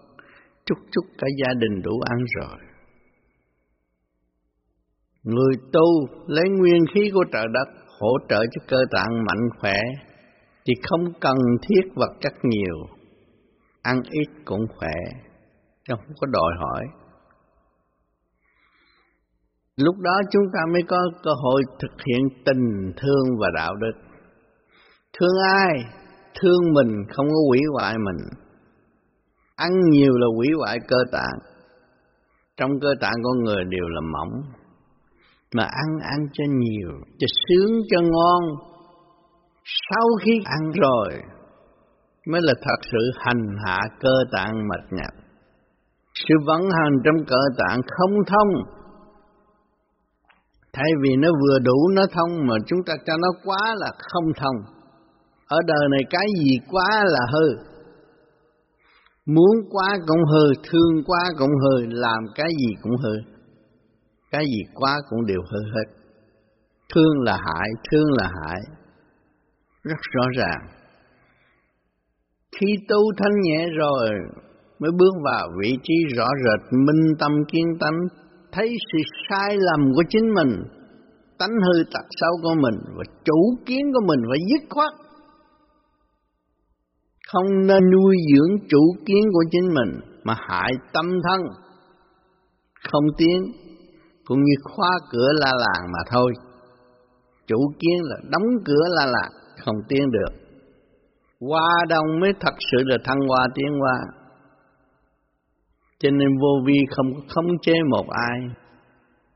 chút 0.66 0.78
chút 0.92 1.06
cả 1.18 1.28
gia 1.40 1.54
đình 1.60 1.82
đủ 1.82 2.00
ăn 2.10 2.18
rồi. 2.40 2.58
Người 5.24 5.54
tu 5.74 6.08
lấy 6.28 6.50
nguyên 6.50 6.86
khí 6.94 7.12
của 7.14 7.24
trời 7.32 7.46
đất 7.54 7.68
hỗ 8.00 8.18
trợ 8.30 8.40
cho 8.52 8.62
cơ 8.68 8.78
tạng 8.92 9.24
mạnh 9.26 9.50
khỏe 9.60 9.80
thì 10.66 10.74
không 10.84 11.14
cần 11.22 11.38
thiết 11.62 11.82
vật 11.96 12.12
chất 12.22 12.34
nhiều, 12.44 12.76
ăn 13.82 14.02
ít 14.10 14.28
cũng 14.46 14.66
khỏe, 14.78 14.96
chứ 15.88 15.94
không 15.98 16.16
có 16.20 16.28
đòi 16.28 16.52
hỏi. 16.60 16.84
Lúc 19.78 19.96
đó 20.00 20.14
chúng 20.32 20.44
ta 20.54 20.60
mới 20.74 20.82
có 20.88 20.98
cơ 21.24 21.32
hội 21.44 21.62
thực 21.80 21.92
hiện 22.08 22.44
tình 22.46 22.94
thương 23.02 23.26
và 23.42 23.48
đạo 23.56 23.76
đức. 23.76 23.92
Thương 25.20 25.36
ai? 25.54 25.74
Thương 26.42 26.74
mình 26.74 27.04
không 27.16 27.28
có 27.28 27.40
hủy 27.50 27.60
hoại 27.74 27.94
mình. 27.98 28.28
Ăn 29.56 29.72
nhiều 29.90 30.14
là 30.18 30.28
hủy 30.36 30.48
hoại 30.58 30.78
cơ 30.88 30.98
tạng. 31.12 31.40
Trong 32.58 32.72
cơ 32.82 32.90
tạng 33.02 33.16
con 33.24 33.44
người 33.44 33.64
đều 33.70 33.88
là 33.88 34.02
mỏng. 34.14 34.42
Mà 35.56 35.64
ăn 35.64 36.00
ăn 36.02 36.20
cho 36.34 36.44
nhiều, 36.50 36.92
cho 37.20 37.28
sướng 37.48 37.72
cho 37.90 38.02
ngon. 38.02 38.44
Sau 39.90 40.08
khi 40.26 40.32
ăn 40.46 40.72
rồi 40.82 41.22
mới 42.28 42.42
là 42.44 42.54
thật 42.62 42.80
sự 42.92 43.12
hành 43.16 43.56
hạ 43.66 43.80
cơ 44.00 44.14
tạng 44.32 44.54
mệt 44.68 44.84
nhọc. 44.92 45.14
Sự 46.14 46.36
vận 46.48 46.62
hành 46.62 46.94
trong 47.06 47.26
cơ 47.28 47.42
tạng 47.58 47.82
không 47.88 48.12
thông. 48.28 48.81
Thay 50.74 50.92
vì 51.02 51.16
nó 51.16 51.30
vừa 51.42 51.60
đủ 51.60 51.90
nó 51.96 52.02
thông 52.14 52.48
mà 52.48 52.56
chúng 52.68 52.80
ta 52.86 52.94
cho 53.06 53.14
nó 53.18 53.28
quá 53.44 53.76
là 53.78 53.92
không 53.98 54.34
thông. 54.38 54.56
Ở 55.48 55.58
đời 55.68 55.88
này 55.92 56.02
cái 56.10 56.26
gì 56.44 56.58
quá 56.72 57.04
là 57.06 57.20
hư. 57.34 57.72
Muốn 59.26 59.56
quá 59.70 59.98
cũng 60.08 60.24
hư, 60.32 60.54
thương 60.72 61.04
quá 61.06 61.24
cũng 61.40 61.52
hư, 61.64 61.86
làm 61.86 62.20
cái 62.36 62.50
gì 62.60 62.74
cũng 62.82 62.96
hư. 63.04 63.16
Cái 64.32 64.46
gì 64.46 64.62
quá 64.74 64.98
cũng 65.10 65.26
đều 65.26 65.42
hư 65.52 65.60
hết. 65.76 65.94
Thương 66.96 67.22
là 67.22 67.38
hại, 67.38 67.70
thương 67.92 68.14
là 68.14 68.28
hại. 68.28 68.60
Rất 69.84 70.00
rõ 70.12 70.24
ràng. 70.38 70.68
Khi 72.60 72.68
tu 72.90 72.98
thanh 73.18 73.42
nhẹ 73.42 73.68
rồi 73.78 74.10
mới 74.80 74.92
bước 74.92 75.14
vào 75.26 75.48
vị 75.62 75.78
trí 75.84 75.94
rõ 76.16 76.28
rệt 76.46 76.74
minh 76.74 77.16
tâm 77.20 77.32
kiến 77.52 77.66
tánh, 77.80 78.00
thấy 78.52 78.70
sự 78.92 79.00
sai 79.30 79.58
lầm 79.58 79.92
của 79.96 80.04
chính 80.10 80.34
mình, 80.34 80.64
tánh 81.40 81.56
hư 81.66 81.84
tật 81.94 82.06
xấu 82.10 82.32
của 82.44 82.56
mình 82.56 82.76
và 82.98 83.04
chủ 83.26 83.56
kiến 83.66 83.82
của 83.94 84.06
mình 84.08 84.20
phải 84.30 84.40
dứt 84.50 84.70
khoát 84.70 84.92
không 87.32 87.68
nên 87.68 87.84
nuôi 87.92 88.16
dưỡng 88.34 88.68
chủ 88.70 88.96
kiến 89.06 89.24
của 89.34 89.44
chính 89.52 89.74
mình 89.74 90.00
mà 90.24 90.34
hại 90.38 90.72
tâm 90.94 91.06
thân. 91.06 91.42
Không 92.92 93.04
tiến, 93.18 93.42
cũng 94.26 94.44
như 94.44 94.54
khóa 94.64 94.90
cửa 95.12 95.28
la 95.34 95.52
làng 95.58 95.92
mà 95.94 96.00
thôi. 96.12 96.34
Chủ 97.48 97.58
kiến 97.80 97.98
là 98.04 98.16
đóng 98.30 98.48
cửa 98.66 98.86
la 98.90 99.06
làng, 99.06 99.32
không 99.66 99.76
tiến 99.90 100.12
được. 100.12 100.34
Hoa 101.40 101.86
đồng 101.90 102.20
mới 102.20 102.32
thật 102.40 102.54
sự 102.72 102.78
là 102.86 102.98
thăng 103.04 103.20
hoa 103.28 103.48
tiến 103.56 103.68
hoa. 103.80 103.98
Cho 106.02 106.10
nên 106.10 106.30
vô 106.42 106.54
vi 106.66 106.78
không 106.96 107.12
không 107.28 107.46
chế 107.62 107.74
một 107.90 108.06
ai. 108.10 108.40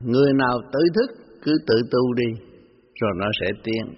Người 0.00 0.32
nào 0.32 0.58
tự 0.72 0.80
thức 0.94 1.10
cứ 1.42 1.52
tự 1.66 1.74
tu 1.90 2.14
đi, 2.14 2.40
rồi 3.00 3.10
nó 3.16 3.26
sẽ 3.40 3.46
tiến. 3.64 3.94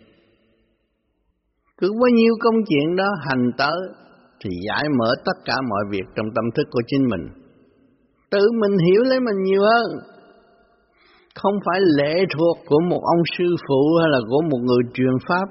Cứ 1.79 1.93
bao 1.93 2.11
nhiêu 2.15 2.35
công 2.41 2.55
chuyện 2.69 2.97
đó 2.97 3.09
hành 3.29 3.51
tới 3.59 3.79
thì 4.45 4.51
giải 4.69 4.85
mở 4.99 5.15
tất 5.25 5.33
cả 5.45 5.55
mọi 5.71 5.85
việc 5.91 6.05
trong 6.17 6.27
tâm 6.35 6.45
thức 6.55 6.67
của 6.71 6.83
chính 6.87 7.09
mình. 7.09 7.25
Tự 8.31 8.51
mình 8.61 8.77
hiểu 8.87 9.03
lấy 9.03 9.21
mình 9.21 9.43
nhiều 9.43 9.63
hơn. 9.63 10.01
Không 11.35 11.55
phải 11.67 11.81
lệ 11.97 12.15
thuộc 12.37 12.57
của 12.67 12.81
một 12.91 13.01
ông 13.17 13.23
sư 13.39 13.45
phụ 13.69 13.97
hay 14.01 14.09
là 14.11 14.19
của 14.29 14.41
một 14.51 14.59
người 14.59 14.83
truyền 14.95 15.17
pháp. 15.29 15.47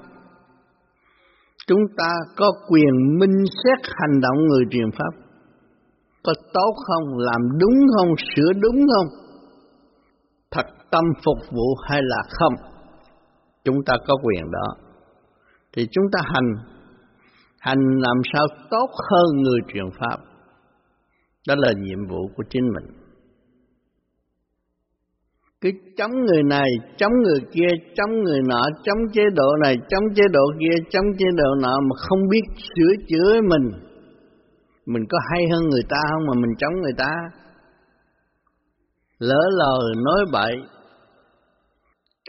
Chúng 1.68 1.82
ta 1.98 2.12
có 2.36 2.52
quyền 2.70 3.20
minh 3.20 3.46
xét 3.64 3.80
hành 3.86 4.22
động 4.22 4.48
người 4.48 4.64
truyền 4.72 4.92
pháp. 4.92 5.27
Có 6.24 6.34
tốt 6.54 6.74
không, 6.88 7.18
làm 7.18 7.42
đúng 7.60 7.88
không, 7.96 8.16
sửa 8.36 8.54
đúng 8.62 8.76
không? 8.96 9.08
Thật 10.52 10.66
tâm 10.92 11.04
phục 11.26 11.38
vụ 11.52 11.76
hay 11.90 12.02
là 12.04 12.22
không? 12.30 12.54
Chúng 13.64 13.78
ta 13.86 13.94
có 14.08 14.14
quyền 14.24 14.52
đó. 14.52 14.68
Thì 15.74 15.88
chúng 15.92 16.06
ta 16.12 16.20
hành. 16.24 16.54
Hành 17.60 17.80
làm 18.00 18.18
sao 18.34 18.48
tốt 18.70 18.90
hơn 19.12 19.42
người 19.42 19.60
truyền 19.74 19.86
pháp? 20.00 20.18
Đó 21.48 21.56
là 21.58 21.74
nhiệm 21.78 22.08
vụ 22.10 22.28
của 22.38 22.44
chính 22.50 22.64
mình. 22.74 22.98
Cứ 25.62 25.70
chống 25.98 26.12
người 26.12 26.44
này 26.44 26.70
chống 26.98 27.12
người 27.24 27.40
kia 27.52 27.68
chống 27.96 28.24
người 28.24 28.40
nọ 28.50 28.62
chống 28.84 28.98
chế 29.14 29.22
độ 29.36 29.56
này 29.64 29.76
chống 29.90 30.04
chế 30.16 30.24
độ 30.32 30.42
kia 30.60 30.84
chống 30.90 31.06
chế 31.18 31.26
độ 31.38 31.56
nọ 31.62 31.80
mà 31.82 31.96
không 32.10 32.20
biết 32.30 32.42
sửa 32.56 32.94
chữa 33.08 33.42
mình 33.42 33.72
mình 34.94 35.04
có 35.10 35.18
hay 35.32 35.42
hơn 35.52 35.64
người 35.70 35.86
ta 35.90 36.02
không 36.12 36.26
mà 36.28 36.34
mình 36.42 36.56
chống 36.58 36.82
người 36.82 36.96
ta? 36.98 37.14
Lỡ 39.20 39.42
lời 39.58 39.80
nói 40.06 40.22
bậy. 40.32 40.56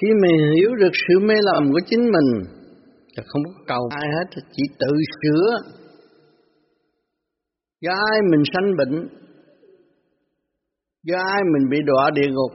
Khi 0.00 0.08
mình 0.22 0.36
hiểu 0.54 0.70
được 0.80 0.92
sự 1.08 1.18
mê 1.18 1.34
lầm 1.42 1.72
của 1.72 1.80
chính 1.86 2.00
mình, 2.00 2.28
là 3.16 3.22
không 3.26 3.42
có 3.44 3.62
cầu 3.66 3.88
ai 3.90 4.08
hết 4.16 4.42
chỉ 4.52 4.62
tự 4.78 4.92
sửa. 5.22 5.56
Do 7.80 7.92
ai 8.10 8.20
mình 8.30 8.42
sanh 8.54 8.76
bệnh, 8.78 9.08
do 11.02 11.18
ai 11.18 11.42
mình 11.52 11.70
bị 11.70 11.78
đọa 11.86 12.10
địa 12.10 12.28
ngục, 12.30 12.52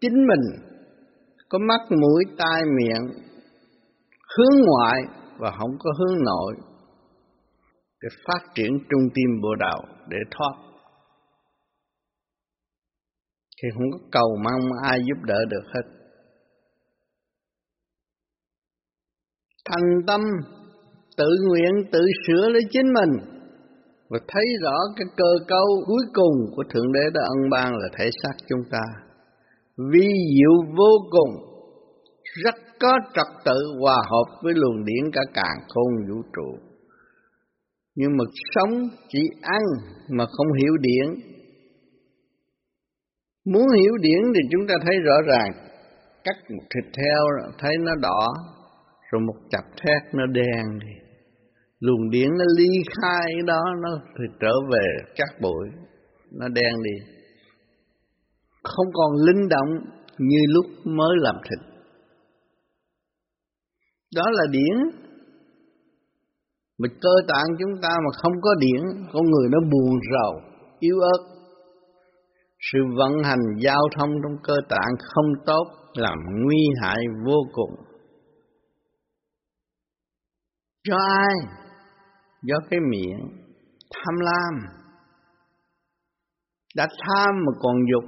chính 0.00 0.14
mình 0.14 0.70
có 1.48 1.58
mắt, 1.58 1.80
mũi, 1.90 2.24
tai, 2.38 2.62
miệng 2.78 3.30
hướng 4.36 4.60
ngoại 4.66 5.02
và 5.38 5.50
không 5.58 5.70
có 5.78 5.90
hướng 5.98 6.24
nội 6.24 6.69
để 8.02 8.08
phát 8.26 8.40
triển 8.54 8.78
trung 8.90 9.08
tim 9.14 9.40
bộ 9.42 9.54
đạo 9.54 9.82
để 10.08 10.18
thoát. 10.30 10.54
Thì 13.62 13.68
không 13.74 13.90
có 13.92 13.98
cầu 14.12 14.36
mong 14.44 14.70
ai 14.82 14.98
giúp 15.08 15.22
đỡ 15.24 15.38
được 15.50 15.64
hết. 15.74 16.00
Thành 19.64 20.02
tâm, 20.06 20.20
tự 21.16 21.28
nguyện, 21.48 21.70
tự 21.92 22.00
sửa 22.26 22.48
lấy 22.48 22.62
chính 22.70 22.92
mình 22.92 23.40
và 24.08 24.18
thấy 24.28 24.44
rõ 24.62 24.76
cái 24.96 25.04
cơ 25.16 25.32
cấu 25.48 25.66
cuối 25.86 26.02
cùng 26.12 26.34
của 26.56 26.62
thượng 26.74 26.92
đế 26.92 27.00
đã 27.14 27.20
ân 27.22 27.50
ban 27.50 27.72
là 27.72 27.88
thể 27.98 28.10
xác 28.22 28.32
chúng 28.48 28.62
ta. 28.70 28.82
Vi 29.92 30.08
diệu 30.36 30.74
vô 30.76 30.90
cùng, 31.10 31.30
rất 32.44 32.54
có 32.80 32.98
trật 33.14 33.26
tự 33.44 33.58
hòa 33.80 33.96
hợp 34.10 34.40
với 34.42 34.54
luồng 34.56 34.84
điển 34.84 35.10
cả 35.12 35.20
càng 35.34 35.58
khôn 35.68 35.92
vũ 36.08 36.22
trụ 36.36 36.69
nhưng 38.00 38.16
mà 38.18 38.24
sống 38.54 38.88
chỉ 39.08 39.22
ăn 39.42 39.62
mà 40.08 40.24
không 40.26 40.46
hiểu 40.60 40.74
điển. 40.80 41.06
Muốn 43.44 43.66
hiểu 43.80 43.92
điển 44.00 44.22
thì 44.34 44.40
chúng 44.52 44.66
ta 44.68 44.74
thấy 44.84 44.96
rõ 45.04 45.16
ràng, 45.26 45.52
cắt 46.24 46.36
một 46.56 46.64
thịt 46.74 46.96
heo 46.96 47.24
thấy 47.58 47.72
nó 47.80 47.94
đỏ, 47.94 48.26
rồi 49.10 49.20
một 49.26 49.34
chập 49.50 49.64
thét 49.82 50.14
nó 50.14 50.26
đen 50.26 50.78
đi. 50.80 50.94
Luồng 51.80 52.10
điển 52.10 52.28
nó 52.38 52.44
ly 52.58 52.68
khai 52.96 53.26
đó, 53.46 53.62
nó 53.82 53.88
thì 54.18 54.24
trở 54.40 54.52
về 54.72 54.86
các 55.16 55.28
bụi, 55.40 55.66
nó 56.32 56.48
đen 56.48 56.74
đi. 56.82 57.06
Không 58.62 58.86
còn 58.92 59.12
linh 59.26 59.48
động 59.48 59.70
như 60.18 60.38
lúc 60.48 60.66
mới 60.84 61.16
làm 61.16 61.34
thịt. 61.44 61.58
Đó 64.16 64.22
là 64.32 64.44
điển 64.50 65.09
mà 66.82 66.88
cơ 67.00 67.14
tạng 67.28 67.46
chúng 67.58 67.82
ta 67.82 67.88
mà 67.88 68.10
không 68.22 68.32
có 68.42 68.50
điển 68.60 68.82
con 69.12 69.24
người 69.30 69.48
nó 69.50 69.58
buồn 69.72 70.00
rầu 70.12 70.40
yếu 70.78 71.00
ớt 71.00 71.22
sự 72.72 72.78
vận 72.96 73.12
hành 73.24 73.44
giao 73.58 73.82
thông 73.96 74.10
trong 74.22 74.36
cơ 74.42 74.54
tạng 74.68 74.92
không 75.14 75.32
tốt 75.46 75.64
làm 75.94 76.18
nguy 76.44 76.64
hại 76.82 76.98
vô 77.24 77.38
cùng 77.52 77.90
Do 80.88 80.96
ai? 80.96 81.34
Do 82.42 82.56
cái 82.70 82.80
miệng 82.90 83.20
tham 83.94 84.14
lam. 84.20 84.54
Đã 86.76 86.86
tham 86.86 87.34
mà 87.46 87.52
còn 87.60 87.76
dục. 87.92 88.04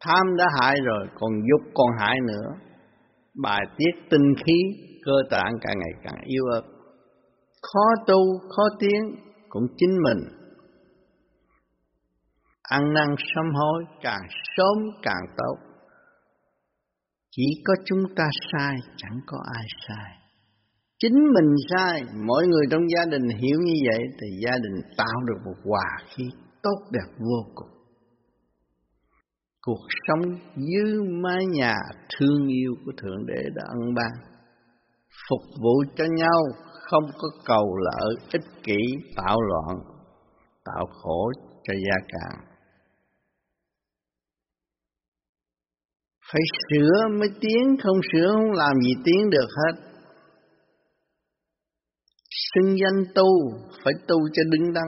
Tham 0.00 0.36
đã 0.36 0.44
hại 0.60 0.76
rồi, 0.84 1.06
còn 1.14 1.30
dục 1.32 1.72
còn 1.74 1.88
hại 1.98 2.16
nữa. 2.26 2.48
Bài 3.42 3.60
tiết 3.76 4.08
tinh 4.10 4.34
khí, 4.46 4.62
cơ 5.04 5.12
tạng 5.30 5.52
càng 5.60 5.78
ngày 5.78 5.92
càng 6.02 6.20
yếu 6.24 6.44
ớt. 6.44 6.62
Khó 7.62 8.04
tu, 8.06 8.38
khó 8.48 8.62
tiến, 8.78 9.16
cũng 9.48 9.66
chính 9.76 9.98
mình. 10.02 10.18
Ăn 12.62 12.92
năn 12.94 13.08
sám 13.34 13.44
hối 13.54 13.84
càng 14.02 14.22
sớm 14.56 14.78
càng 15.02 15.24
tốt. 15.36 15.56
Chỉ 17.30 17.44
có 17.64 17.74
chúng 17.84 18.02
ta 18.16 18.24
sai, 18.52 18.76
chẳng 18.96 19.20
có 19.26 19.38
ai 19.54 19.66
sai 19.88 20.20
chính 21.00 21.14
mình 21.34 21.54
sai 21.70 22.02
mọi 22.26 22.46
người 22.46 22.64
trong 22.70 22.82
gia 22.96 23.04
đình 23.04 23.28
hiểu 23.28 23.58
như 23.64 23.74
vậy 23.90 24.04
thì 24.20 24.26
gia 24.44 24.58
đình 24.62 24.82
tạo 24.96 25.20
được 25.26 25.38
một 25.44 25.56
hòa 25.64 26.06
khí 26.08 26.24
tốt 26.62 26.78
đẹp 26.92 27.14
vô 27.18 27.52
cùng 27.54 27.68
cuộc 29.62 29.86
sống 30.06 30.20
dưới 30.56 30.94
mái 31.22 31.46
nhà 31.46 31.74
thương 32.18 32.46
yêu 32.48 32.74
của 32.84 32.92
thượng 33.02 33.26
đế 33.26 33.42
đã 33.54 33.62
ân 33.68 33.94
ban 33.94 34.12
phục 35.28 35.40
vụ 35.62 35.74
cho 35.96 36.04
nhau 36.16 36.42
không 36.90 37.04
có 37.18 37.28
cầu 37.44 37.76
lợi 37.76 38.14
ích 38.32 38.62
kỷ 38.62 38.80
tạo 39.16 39.36
loạn 39.40 39.78
tạo 40.64 40.86
khổ 41.02 41.30
cho 41.64 41.74
gia 41.74 42.06
càng 42.08 42.50
Phải 46.32 46.40
sửa 46.68 47.18
mới 47.18 47.28
tiến, 47.40 47.76
không 47.82 47.96
sửa 48.12 48.32
không 48.32 48.52
làm 48.52 48.80
gì 48.80 48.92
tiến 49.04 49.30
được 49.30 49.48
hết. 49.56 49.82
Xưng 52.30 52.78
danh 52.78 53.04
tu, 53.14 53.28
phải 53.84 53.92
tu 54.08 54.16
cho 54.32 54.42
đứng 54.50 54.72
đắn, 54.72 54.84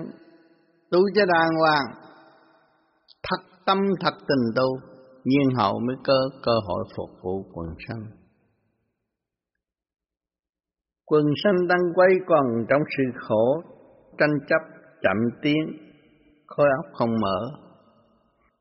tu 0.90 0.98
cho 1.14 1.24
đàng 1.26 1.50
hoàng, 1.60 1.84
thật 3.22 3.42
tâm 3.66 3.78
thật 4.00 4.14
tình 4.18 4.54
tu, 4.56 4.78
nhiên 5.24 5.54
hậu 5.56 5.78
mới 5.86 5.96
có 6.04 6.14
cơ 6.42 6.52
hội 6.66 6.84
phục 6.96 7.10
vụ 7.22 7.44
quần 7.52 7.68
sanh. 7.88 8.21
Quần 11.06 11.24
sanh 11.44 11.68
đang 11.68 11.80
quay 11.94 12.10
còn 12.26 12.44
trong 12.68 12.82
sự 12.96 13.02
khổ, 13.20 13.62
tranh 14.18 14.38
chấp, 14.48 14.62
chậm 15.02 15.16
tiến, 15.42 15.58
khối 16.46 16.66
óc 16.76 16.92
không 16.92 17.10
mở. 17.22 17.38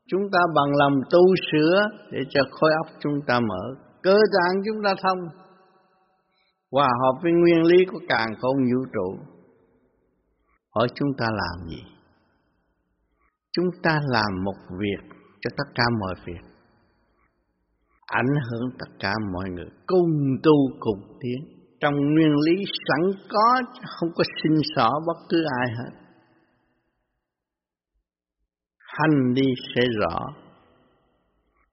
Chúng 0.06 0.22
ta 0.32 0.38
bằng 0.54 0.76
lòng 0.76 0.92
tu 1.10 1.20
sửa 1.52 1.88
để 2.10 2.18
cho 2.30 2.40
khối 2.50 2.70
óc 2.84 2.86
chúng 3.00 3.20
ta 3.26 3.40
mở, 3.40 3.74
cơ 4.02 4.14
tạng 4.14 4.62
chúng 4.66 4.82
ta 4.84 4.94
thông, 5.02 5.18
hòa 6.70 6.88
hợp 7.02 7.12
với 7.22 7.32
nguyên 7.32 7.62
lý 7.62 7.84
của 7.92 8.00
càng 8.08 8.28
không 8.40 8.56
vũ 8.56 8.84
trụ. 8.92 9.24
Hỏi 10.74 10.88
chúng 10.94 11.08
ta 11.18 11.26
làm 11.30 11.68
gì? 11.68 11.82
Chúng 13.52 13.66
ta 13.82 14.00
làm 14.08 14.44
một 14.44 14.56
việc 14.78 15.16
cho 15.40 15.50
tất 15.56 15.64
cả 15.74 15.84
mọi 16.00 16.14
việc 16.26 16.52
ảnh 18.12 18.34
hưởng 18.50 18.70
tất 18.78 18.90
cả 18.98 19.12
mọi 19.32 19.50
người 19.50 19.68
cùng 19.86 20.10
tu 20.42 20.52
cùng 20.80 21.18
tiến 21.20 21.61
trong 21.82 21.94
nguyên 21.94 22.36
lý 22.46 22.64
sẵn 22.88 23.28
có, 23.28 23.60
không 23.86 24.08
có 24.14 24.24
xin 24.42 24.52
xỏ 24.76 24.90
bất 25.06 25.16
cứ 25.28 25.44
ai 25.60 25.68
hết. 25.78 25.90
Hành 28.78 29.34
đi 29.34 29.54
sẽ 29.74 29.82
rõ. 30.00 30.18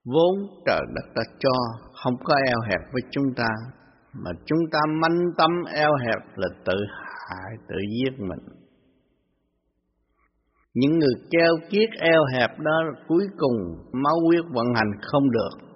Vốn 0.04 0.62
trời 0.66 0.80
đất 0.94 1.12
ta 1.14 1.22
cho, 1.38 1.52
không 1.92 2.14
có 2.24 2.34
eo 2.46 2.58
hẹp 2.68 2.80
với 2.92 3.02
chúng 3.10 3.34
ta. 3.36 3.48
Mà 4.12 4.30
chúng 4.46 4.58
ta 4.72 4.78
manh 5.02 5.18
tâm 5.38 5.50
eo 5.74 5.90
hẹp 6.06 6.38
là 6.38 6.48
tự 6.64 6.76
hại, 6.88 7.52
tự 7.68 7.76
giết 7.98 8.18
mình. 8.18 8.56
Những 10.74 10.98
người 10.98 11.14
keo 11.30 11.54
kiết 11.70 11.88
eo 12.00 12.24
hẹp 12.32 12.58
đó 12.58 12.80
cuối 13.08 13.26
cùng 13.36 13.56
máu 13.92 14.20
huyết 14.26 14.44
vận 14.50 14.66
hành 14.74 14.92
không 15.02 15.30
được. 15.30 15.68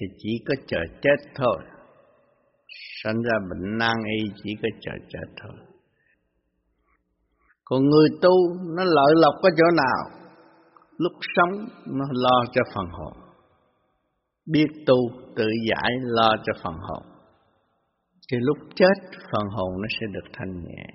Thì 0.00 0.06
chỉ 0.18 0.44
có 0.46 0.54
chờ 0.66 0.80
chết 1.02 1.30
thôi 1.34 1.58
sinh 3.02 3.22
ra 3.22 3.38
bệnh 3.50 3.78
nan 3.78 3.96
y 4.16 4.30
chỉ 4.42 4.50
có 4.62 4.68
chờ 4.80 4.92
chết 5.08 5.26
thôi. 5.42 5.66
Còn 7.64 7.88
người 7.88 8.08
tu, 8.22 8.34
nó 8.76 8.84
lợi 8.84 9.12
lộc 9.14 9.34
có 9.42 9.50
chỗ 9.56 9.64
nào? 9.76 10.28
Lúc 10.98 11.12
sống, 11.36 11.68
nó 11.86 12.04
lo 12.10 12.44
cho 12.52 12.62
phần 12.74 12.86
hồn. 12.90 13.12
Biết 14.46 14.66
tu, 14.86 14.96
tự 15.36 15.46
giải, 15.70 15.90
lo 16.02 16.36
cho 16.44 16.52
phần 16.62 16.74
hồn. 16.74 17.02
Thì 18.32 18.36
lúc 18.40 18.58
chết, 18.74 19.18
phần 19.32 19.46
hồn 19.50 19.72
nó 19.82 19.88
sẽ 20.00 20.06
được 20.12 20.30
thanh 20.32 20.64
nhẹ. 20.64 20.86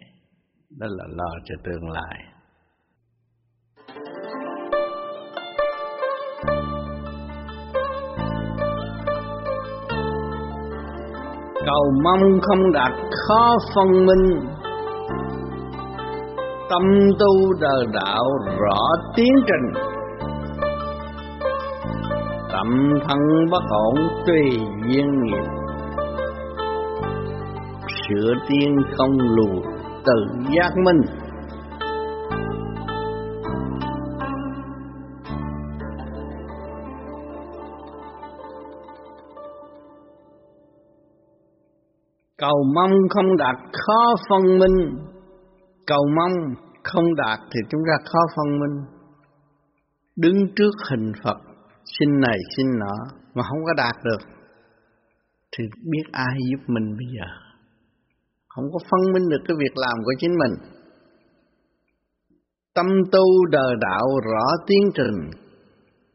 Đó 0.80 0.88
là 0.90 1.06
lo 1.10 1.30
cho 1.46 1.56
tương 1.64 1.90
lai. 1.90 2.33
Cầu 11.66 11.92
mong 12.04 12.42
không 12.42 12.72
đạt 12.72 12.92
khó 13.28 13.58
phân 13.76 14.06
minh. 14.06 14.40
Tâm 16.70 16.82
tu 17.20 17.54
đời 17.60 17.86
đạo 17.94 18.26
rõ 18.60 18.82
tiến 19.16 19.34
trình. 19.48 19.84
Tâm 22.52 22.94
thân 23.08 23.20
bất 23.52 23.64
ổn 23.70 23.96
tùy 24.28 24.60
duyên 24.88 25.22
nghiệp. 25.24 25.48
Sửa 27.88 28.34
tiên 28.50 28.76
không 28.98 29.12
lùi 29.20 29.62
tự 30.06 30.26
giác 30.56 30.72
minh. 30.86 31.23
Cầu 42.44 42.64
mong 42.76 42.92
không 43.10 43.38
đạt 43.38 43.56
khó 43.74 44.16
phân 44.30 44.60
minh. 44.60 44.78
Cầu 45.88 46.04
mong 46.18 46.56
không 46.84 47.16
đạt 47.16 47.40
thì 47.52 47.60
chúng 47.70 47.82
ta 47.88 48.04
khó 48.12 48.20
phân 48.36 48.60
minh. 48.60 48.86
Đứng 50.16 50.38
trước 50.56 50.72
hình 50.90 51.12
Phật, 51.24 51.38
xin 52.00 52.10
này 52.20 52.38
xin 52.58 52.66
nọ, 52.80 52.96
mà 53.34 53.44
không 53.50 53.60
có 53.66 53.74
đạt 53.78 53.96
được, 54.04 54.22
thì 55.58 55.64
biết 55.92 56.04
ai 56.12 56.36
giúp 56.52 56.64
mình 56.68 56.98
bây 56.98 57.08
giờ? 57.16 57.28
Không 58.48 58.66
có 58.74 58.80
phân 58.92 59.14
minh 59.14 59.30
được 59.30 59.44
cái 59.48 59.58
việc 59.60 59.76
làm 59.76 59.98
của 60.06 60.14
chính 60.18 60.32
mình. 60.32 60.54
Tâm 62.76 62.86
tu 63.12 63.46
đời 63.52 63.76
đạo 63.82 64.08
rõ 64.32 64.46
tiến 64.68 64.82
trình, 64.94 65.42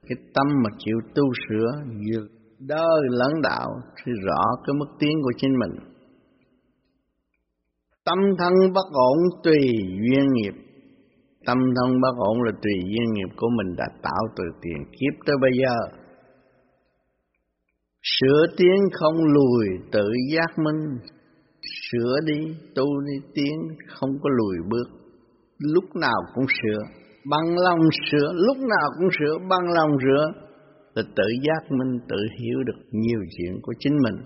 cái 0.09 0.17
tâm 0.35 0.47
mà 0.65 0.71
chịu 0.79 0.97
tu 1.15 1.25
sửa 1.49 1.69
vừa 1.85 2.27
đời 2.59 3.01
lẫn 3.11 3.43
đạo 3.43 3.69
thì 3.97 4.13
rõ 4.27 4.43
cái 4.67 4.75
mức 4.79 4.87
tiến 4.99 5.13
của 5.23 5.33
chính 5.37 5.59
mình 5.59 5.98
tâm 8.09 8.19
thân 8.39 8.53
bất 8.75 8.89
ổn 8.93 9.19
tùy 9.45 9.61
duyên 10.01 10.27
nghiệp. 10.33 10.55
Tâm 11.47 11.59
thân 11.77 12.01
bất 12.01 12.15
ổn 12.17 12.43
là 12.43 12.53
tùy 12.63 12.73
duyên 12.85 13.13
nghiệp 13.13 13.31
của 13.37 13.49
mình 13.57 13.77
đã 13.77 13.85
tạo 14.03 14.23
từ 14.37 14.45
tiền 14.63 14.85
kiếp 14.85 15.27
tới 15.27 15.37
bây 15.41 15.51
giờ. 15.61 15.99
Sửa 18.03 18.47
tiến 18.57 18.77
không 18.93 19.17
lùi 19.25 19.67
tự 19.93 20.11
giác 20.35 20.59
minh 20.65 20.99
sửa 21.91 22.17
đi, 22.27 22.39
tu 22.75 22.85
đi, 23.01 23.27
tiến 23.35 23.55
không 23.87 24.11
có 24.23 24.31
lùi 24.39 24.57
bước. 24.71 24.89
Lúc 25.59 25.85
nào 26.01 26.21
cũng 26.35 26.45
sửa. 26.63 26.79
Bằng 27.31 27.57
lòng 27.59 27.81
sửa, 28.11 28.33
lúc 28.33 28.57
nào 28.57 28.89
cũng 28.99 29.09
sửa, 29.19 29.39
bằng 29.51 29.73
lòng 29.75 29.91
sửa 30.03 30.43
là 30.95 31.03
tự 31.17 31.25
giác 31.47 31.73
minh 31.77 31.99
tự 32.09 32.17
hiểu 32.41 32.59
được 32.67 32.81
nhiều 32.93 33.21
chuyện 33.37 33.61
của 33.63 33.73
chính 33.79 33.97
mình. 34.05 34.17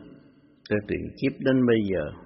Từ 0.71 0.77
tiền 0.88 1.09
kiếp 1.21 1.40
đến 1.40 1.66
bây 1.66 1.77
giờ 1.92 2.21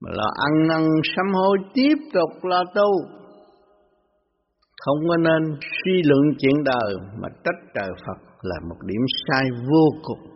mà 0.00 0.10
là 0.14 0.28
ăn 0.46 0.68
năn 0.68 0.86
sám 1.16 1.26
hối 1.34 1.58
tiếp 1.74 1.94
tục 2.12 2.44
là 2.44 2.64
tu. 2.74 2.90
Không 4.80 4.98
có 5.08 5.16
nên 5.16 5.58
suy 5.60 6.02
luận 6.04 6.20
chuyện 6.38 6.64
đời, 6.64 6.94
mà 7.22 7.28
trách 7.44 7.72
trời 7.74 7.90
Phật 8.06 8.30
là 8.42 8.56
một 8.68 8.76
điểm 8.86 9.00
sai 9.26 9.44
vô 9.70 10.00
cùng. 10.02 10.30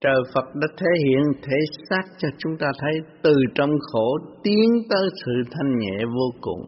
Trời 0.00 0.20
Phật 0.34 0.44
đã 0.54 0.68
thể 0.78 0.86
hiện 1.04 1.22
thể 1.42 1.56
xác 1.90 2.02
cho 2.18 2.28
chúng 2.38 2.56
ta 2.58 2.66
thấy 2.78 2.92
từ 3.22 3.34
trong 3.54 3.70
khổ 3.92 4.16
tiến 4.42 4.70
tới 4.90 5.08
sự 5.24 5.32
thanh 5.50 5.78
nhẹ 5.78 6.04
vô 6.04 6.30
cùng. 6.40 6.60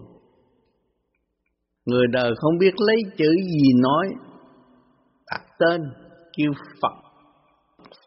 Người 1.86 2.06
đời 2.12 2.32
không 2.36 2.58
biết 2.58 2.74
lấy 2.78 2.96
chữ 3.16 3.30
gì 3.40 3.72
nói, 3.82 4.08
đặt 5.30 5.42
tên 5.58 5.80
kêu 6.36 6.52
Phật. 6.82 6.94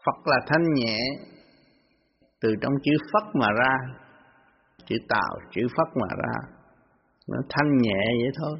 Phật 0.06 0.26
là 0.26 0.36
thanh 0.46 0.74
nhẹ 0.74 0.98
từ 2.42 2.48
trong 2.62 2.72
chữ 2.82 2.92
phất 3.12 3.34
mà 3.34 3.46
ra, 3.58 3.76
chữ 4.86 4.96
tạo, 5.08 5.38
chữ 5.50 5.62
phất 5.76 5.96
mà 5.96 6.06
ra, 6.16 6.56
nó 7.28 7.38
thanh 7.48 7.76
nhẹ 7.82 8.04
vậy 8.22 8.32
thôi. 8.38 8.58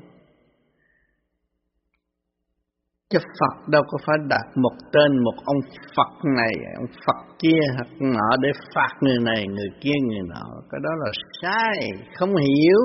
Chứ 3.10 3.18
Phật 3.40 3.68
đâu 3.68 3.82
có 3.88 3.98
phải 4.06 4.16
đặt 4.28 4.46
một 4.56 4.72
tên 4.92 5.18
một 5.24 5.34
ông 5.44 5.56
Phật 5.96 6.28
này, 6.36 6.52
ông 6.76 6.86
Phật 7.06 7.34
kia 7.38 7.60
hoặc 7.74 7.88
nọ 8.00 8.36
để 8.40 8.48
phạt 8.74 8.96
người 9.00 9.18
này, 9.18 9.46
người 9.48 9.68
kia, 9.80 9.94
người 10.08 10.22
nọ. 10.28 10.44
Cái 10.70 10.80
đó 10.84 10.90
là 10.98 11.10
sai, 11.42 11.90
không 12.14 12.36
hiểu. 12.36 12.78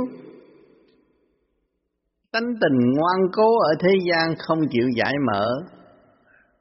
Tánh 2.31 2.53
tình 2.61 2.91
ngoan 2.95 3.19
cố 3.31 3.59
ở 3.59 3.73
thế 3.79 3.89
gian 4.09 4.35
không 4.37 4.59
chịu 4.69 4.87
giải 4.97 5.13
mở. 5.31 5.47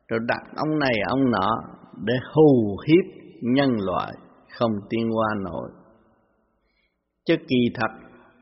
Rồi 0.09 0.21
đặt 0.29 0.43
ông 0.57 0.79
này, 0.79 0.95
ông 1.09 1.31
nọ 1.31 1.51
để 2.05 2.15
hù 2.35 2.77
hiếp 2.89 3.05
nhân 3.41 3.71
loại 3.79 4.13
không 4.59 4.73
tiên 4.91 5.11
qua 5.17 5.29
nổi. 5.45 5.71
Chứ 7.25 7.35
kỳ 7.49 7.57
thật, 7.75 7.91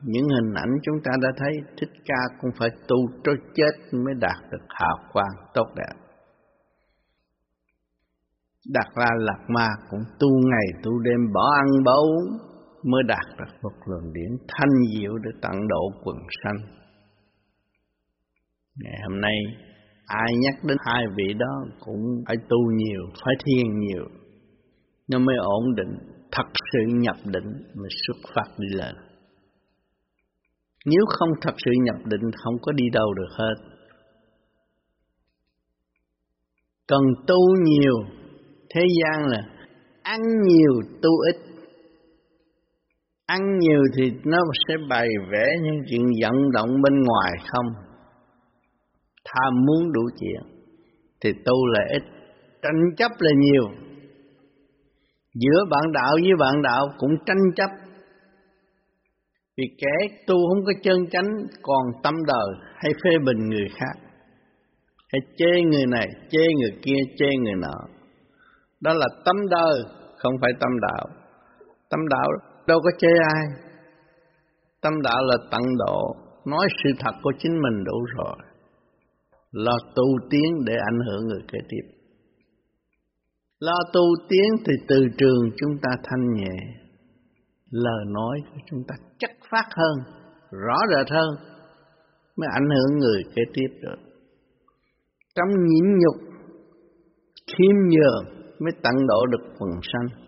những 0.02 0.28
hình 0.28 0.54
ảnh 0.54 0.70
chúng 0.82 0.96
ta 1.04 1.10
đã 1.22 1.28
thấy 1.36 1.52
Thích 1.80 1.92
Ca 2.04 2.36
cũng 2.40 2.50
phải 2.58 2.68
tu 2.88 2.96
cho 3.24 3.32
chết 3.54 3.72
mới 3.92 4.14
đạt 4.20 4.50
được 4.50 4.64
hào 4.68 4.96
quang 5.12 5.34
tốt 5.54 5.66
đẹp. 5.76 5.94
Đạt 8.72 8.86
ra 8.96 9.08
lạc 9.18 9.44
ma 9.48 9.68
cũng 9.90 10.00
tu 10.18 10.28
ngày 10.50 10.82
tu 10.82 10.98
đêm 10.98 11.32
bỏ 11.34 11.50
ăn 11.56 11.84
bỏ 11.84 11.92
uống 11.92 12.38
mới 12.90 13.02
đạt 13.08 13.26
được 13.38 13.52
một 13.62 13.72
luồng 13.84 14.12
điển 14.12 14.30
thanh 14.48 14.74
diệu 14.94 15.18
để 15.18 15.30
tận 15.42 15.68
độ 15.68 15.90
quần 16.04 16.16
sanh. 16.42 16.56
Ngày 18.82 19.00
hôm 19.08 19.20
nay 19.20 19.36
ai 20.06 20.32
nhắc 20.40 20.54
đến 20.64 20.76
hai 20.86 21.04
vị 21.16 21.34
đó 21.38 21.64
cũng 21.80 22.02
phải 22.26 22.36
tu 22.48 22.58
nhiều, 22.76 23.00
phải 23.24 23.34
thiền 23.44 23.78
nhiều 23.80 24.04
nó 25.08 25.18
mới 25.18 25.36
ổn 25.36 25.74
định 25.74 25.98
thật 26.32 26.46
sự 26.72 26.78
nhập 26.86 27.16
định 27.24 27.52
mà 27.74 27.88
xuất 28.06 28.16
phát 28.34 28.52
đi 28.58 28.68
lên 28.78 28.94
Nếu 30.86 31.04
không 31.08 31.28
thật 31.40 31.54
sự 31.64 31.70
nhập 31.84 31.96
định 32.04 32.30
không 32.44 32.54
có 32.62 32.72
đi 32.72 32.84
đâu 32.92 33.14
được 33.14 33.28
hết. 33.38 33.54
Cần 36.88 37.00
tu 37.26 37.38
nhiều, 37.62 37.94
thế 38.74 38.80
gian 39.00 39.26
là 39.26 39.40
ăn 40.02 40.20
nhiều 40.46 40.72
tu 41.02 41.10
ít. 41.32 41.36
Ăn 43.26 43.58
nhiều 43.58 43.82
thì 43.96 44.10
nó 44.24 44.38
sẽ 44.68 44.74
bày 44.88 45.08
vẽ 45.32 45.46
những 45.62 45.82
chuyện 45.90 46.02
vận 46.22 46.50
động 46.52 46.68
bên 46.82 47.02
ngoài 47.02 47.32
không. 47.48 47.66
Tham 49.24 49.52
muốn 49.66 49.92
đủ 49.92 50.02
chuyện 50.20 50.42
thì 51.20 51.32
tu 51.44 51.66
là 51.66 51.80
ít, 51.90 52.02
tranh 52.62 52.96
chấp 52.96 53.10
là 53.18 53.30
nhiều. 53.38 53.83
Giữa 55.34 55.64
bạn 55.70 55.92
đạo 55.92 56.12
với 56.22 56.32
bạn 56.38 56.62
đạo 56.62 56.88
cũng 56.98 57.10
tranh 57.26 57.52
chấp 57.56 57.70
vì 59.56 59.64
kẻ 59.78 60.16
tu 60.26 60.34
không 60.48 60.64
có 60.64 60.72
chân 60.82 60.96
chánh 61.10 61.30
còn 61.62 61.82
tâm 62.02 62.14
đời 62.26 62.48
hay 62.74 62.92
phê 63.04 63.10
bình 63.26 63.48
người 63.48 63.68
khác 63.76 64.04
hay 65.14 65.20
chê 65.36 65.62
người 65.70 65.86
này, 65.86 66.08
chê 66.30 66.44
người 66.58 66.78
kia, 66.82 67.00
chê 67.18 67.26
người 67.42 67.54
nọ. 67.54 67.78
Đó 68.80 68.92
là 68.92 69.06
tâm 69.24 69.36
đời, 69.50 69.82
không 70.18 70.32
phải 70.40 70.50
tâm 70.60 70.70
đạo. 70.80 71.06
Tâm 71.90 72.00
đạo 72.08 72.28
đâu 72.66 72.80
có 72.84 72.90
chê 72.98 73.08
ai. 73.34 73.44
Tâm 74.80 74.92
đạo 75.02 75.22
là 75.22 75.36
tận 75.50 75.62
độ, 75.78 76.16
nói 76.46 76.66
sự 76.84 76.90
thật 76.98 77.12
của 77.22 77.32
chính 77.38 77.52
mình 77.52 77.84
đủ 77.84 78.04
rồi. 78.16 78.36
là 79.52 79.72
tu 79.94 80.04
tiến 80.30 80.64
để 80.66 80.74
ảnh 80.92 80.98
hưởng 81.06 81.26
người 81.26 81.42
kế 81.52 81.58
tiếp. 81.68 81.93
Lo 83.60 83.78
tu 83.92 84.00
tiến 84.28 84.64
thì 84.66 84.72
từ 84.88 84.96
trường 85.18 85.50
chúng 85.56 85.78
ta 85.82 85.90
thanh 86.04 86.32
nhẹ, 86.34 86.56
lời 87.70 88.04
nói 88.06 88.38
của 88.50 88.60
chúng 88.70 88.80
ta 88.88 88.94
chất 89.18 89.30
phát 89.50 89.66
hơn, 89.76 90.14
rõ 90.50 90.76
rệt 90.90 91.10
hơn, 91.10 91.30
mới 92.36 92.48
ảnh 92.52 92.68
hưởng 92.70 92.98
người 92.98 93.22
kế 93.34 93.42
tiếp 93.54 93.68
được. 93.82 93.96
Trong 95.34 95.48
nhịn 95.48 95.98
nhục, 95.98 96.16
khiêm 97.46 97.76
nhường 97.90 98.24
mới 98.58 98.72
tận 98.82 99.06
độ 99.08 99.26
được 99.26 99.44
phần 99.58 99.70
sanh. 99.92 100.24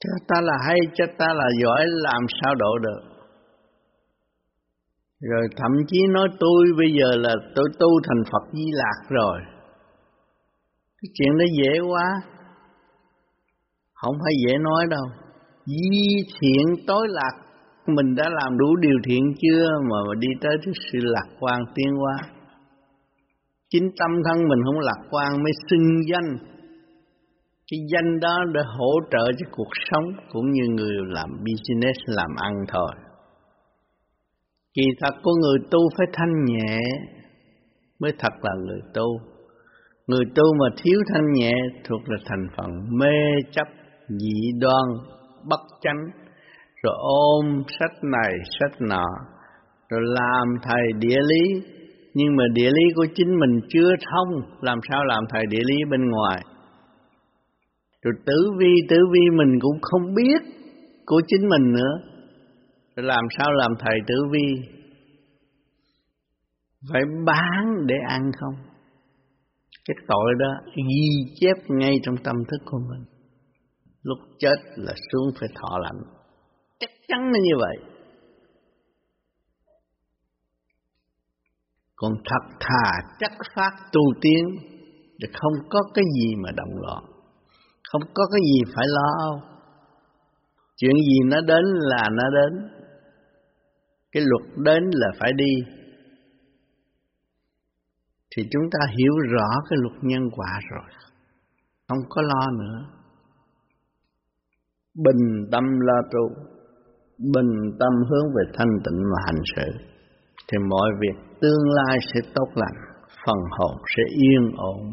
Cho 0.00 0.10
ta 0.28 0.40
là 0.40 0.54
hay, 0.66 0.78
cho 0.94 1.04
ta 1.18 1.26
là 1.34 1.48
giỏi, 1.62 1.84
làm 1.86 2.22
sao 2.42 2.54
độ 2.54 2.78
được. 2.78 3.00
Rồi 5.20 5.48
thậm 5.56 5.70
chí 5.88 5.98
nói 6.10 6.28
tôi 6.40 6.64
bây 6.78 6.86
giờ 7.00 7.16
là 7.16 7.34
tôi 7.54 7.64
tu 7.78 7.88
thành 8.08 8.22
Phật 8.32 8.52
Di 8.52 8.64
Lạc 8.72 9.08
rồi. 9.08 9.40
Cái 11.04 11.10
chuyện 11.14 11.38
đó 11.38 11.44
dễ 11.58 11.80
quá. 11.90 12.06
Không 13.94 14.14
phải 14.24 14.32
dễ 14.46 14.58
nói 14.58 14.86
đâu. 14.90 15.04
Di 15.66 16.08
thiện 16.40 16.86
tối 16.86 17.06
lạc. 17.10 17.32
Mình 17.86 18.14
đã 18.14 18.24
làm 18.28 18.58
đủ 18.58 18.76
điều 18.76 18.98
thiện 19.04 19.22
chưa 19.42 19.66
mà 19.90 19.96
đi 20.18 20.28
tới 20.40 20.56
cái 20.64 20.74
sự 20.92 20.98
lạc 21.02 21.26
quan 21.40 21.60
tiến 21.74 21.88
hóa? 21.96 22.16
Chính 23.70 23.90
tâm 23.98 24.10
thân 24.24 24.48
mình 24.48 24.58
không 24.64 24.78
lạc 24.78 25.08
quan 25.10 25.42
mới 25.42 25.52
xưng 25.70 26.02
danh. 26.12 26.36
Cái 27.70 27.80
danh 27.92 28.20
đó 28.20 28.38
để 28.54 28.60
hỗ 28.78 28.92
trợ 29.10 29.32
cho 29.38 29.46
cuộc 29.50 29.70
sống 29.90 30.04
cũng 30.32 30.50
như 30.52 30.62
người 30.68 30.92
làm 31.06 31.30
business, 31.30 31.98
làm 32.06 32.30
ăn 32.36 32.52
thôi. 32.68 32.90
Kỳ 34.74 34.84
thật 35.00 35.14
của 35.22 35.32
người 35.42 35.58
tu 35.70 35.78
phải 35.98 36.06
thanh 36.12 36.44
nhẹ 36.44 36.78
mới 37.98 38.12
thật 38.18 38.32
là 38.42 38.52
người 38.66 38.80
tu 38.94 39.33
người 40.06 40.24
tu 40.34 40.44
mà 40.60 40.66
thiếu 40.82 41.00
thanh 41.12 41.32
nhẹ 41.32 41.52
thuộc 41.88 42.00
là 42.08 42.16
thành 42.24 42.46
phần 42.56 42.70
mê 42.98 43.16
chấp 43.52 43.66
dị 44.08 44.52
đoan, 44.60 44.84
bất 45.48 45.60
chánh. 45.80 46.00
Rồi 46.82 46.94
ôm 46.98 47.62
sách 47.78 48.04
này, 48.04 48.32
sách 48.60 48.80
nọ, 48.80 49.06
rồi 49.88 50.00
làm 50.04 50.46
thầy 50.62 50.82
địa 50.98 51.20
lý. 51.28 51.62
Nhưng 52.14 52.36
mà 52.36 52.44
địa 52.54 52.70
lý 52.70 52.94
của 52.94 53.06
chính 53.14 53.38
mình 53.38 53.60
chưa 53.68 53.90
thông, 54.10 54.42
làm 54.60 54.78
sao 54.90 55.04
làm 55.04 55.24
thầy 55.32 55.46
địa 55.50 55.62
lý 55.66 55.76
bên 55.90 56.10
ngoài? 56.10 56.42
Rồi 58.02 58.14
tử 58.26 58.50
vi 58.58 58.74
tử 58.88 58.96
vi 59.12 59.20
mình 59.36 59.58
cũng 59.60 59.78
không 59.82 60.14
biết 60.14 60.42
của 61.06 61.20
chính 61.26 61.48
mình 61.48 61.72
nữa. 61.72 61.94
Rồi 62.96 63.06
làm 63.06 63.24
sao 63.38 63.52
làm 63.52 63.72
thầy 63.78 63.98
tử 64.06 64.14
vi? 64.30 64.68
Phải 66.92 67.02
bán 67.26 67.86
để 67.86 67.94
ăn 68.08 68.22
không? 68.40 68.73
Cái 69.84 69.94
tội 70.08 70.34
đó 70.38 70.70
ghi 70.76 71.34
chép 71.40 71.56
ngay 71.68 71.96
trong 72.02 72.16
tâm 72.24 72.36
thức 72.50 72.62
của 72.64 72.78
mình. 72.78 73.04
Lúc 74.02 74.18
chết 74.38 74.56
là 74.76 74.92
xuống 75.12 75.28
phải 75.40 75.48
thọ 75.54 75.78
lạnh. 75.78 76.00
Chắc 76.80 76.90
chắn 77.08 77.20
là 77.20 77.38
như 77.42 77.56
vậy. 77.58 77.76
Còn 81.96 82.12
thật 82.24 82.56
thà, 82.60 82.90
chắc 83.18 83.32
phát 83.54 83.70
tu 83.92 84.00
tiến 84.20 84.44
thì 85.20 85.28
không 85.32 85.52
có 85.70 85.80
cái 85.94 86.04
gì 86.20 86.34
mà 86.36 86.50
động 86.56 86.80
loạn. 86.82 87.04
Không 87.90 88.02
có 88.14 88.24
cái 88.32 88.40
gì 88.52 88.72
phải 88.74 88.84
lo. 88.88 89.40
Chuyện 90.76 90.94
gì 90.94 91.18
nó 91.24 91.40
đến 91.40 91.64
là 91.64 92.08
nó 92.12 92.24
đến. 92.30 92.68
Cái 94.12 94.22
luật 94.26 94.42
đến 94.56 94.82
là 94.92 95.08
phải 95.20 95.32
đi 95.36 95.54
thì 98.36 98.42
chúng 98.50 98.62
ta 98.72 98.78
hiểu 98.98 99.14
rõ 99.32 99.48
cái 99.70 99.78
luật 99.82 99.96
nhân 100.02 100.30
quả 100.30 100.60
rồi. 100.70 100.90
Không 101.88 101.98
có 102.08 102.22
lo 102.22 102.50
nữa. 102.50 102.86
Bình 104.94 105.48
tâm 105.52 105.64
lo 105.80 106.02
tu, 106.12 106.28
bình 107.18 107.78
tâm 107.80 107.92
hướng 108.10 108.26
về 108.36 108.52
thanh 108.54 108.78
tịnh 108.84 109.02
và 109.12 109.22
hành 109.26 109.42
sự. 109.56 109.72
Thì 110.48 110.58
mọi 110.70 110.90
việc 111.00 111.38
tương 111.40 111.70
lai 111.74 111.98
sẽ 112.14 112.20
tốt 112.34 112.48
lành, 112.54 112.78
phần 113.26 113.38
hồn 113.50 113.76
sẽ 113.96 114.02
yên 114.16 114.52
ổn. 114.56 114.92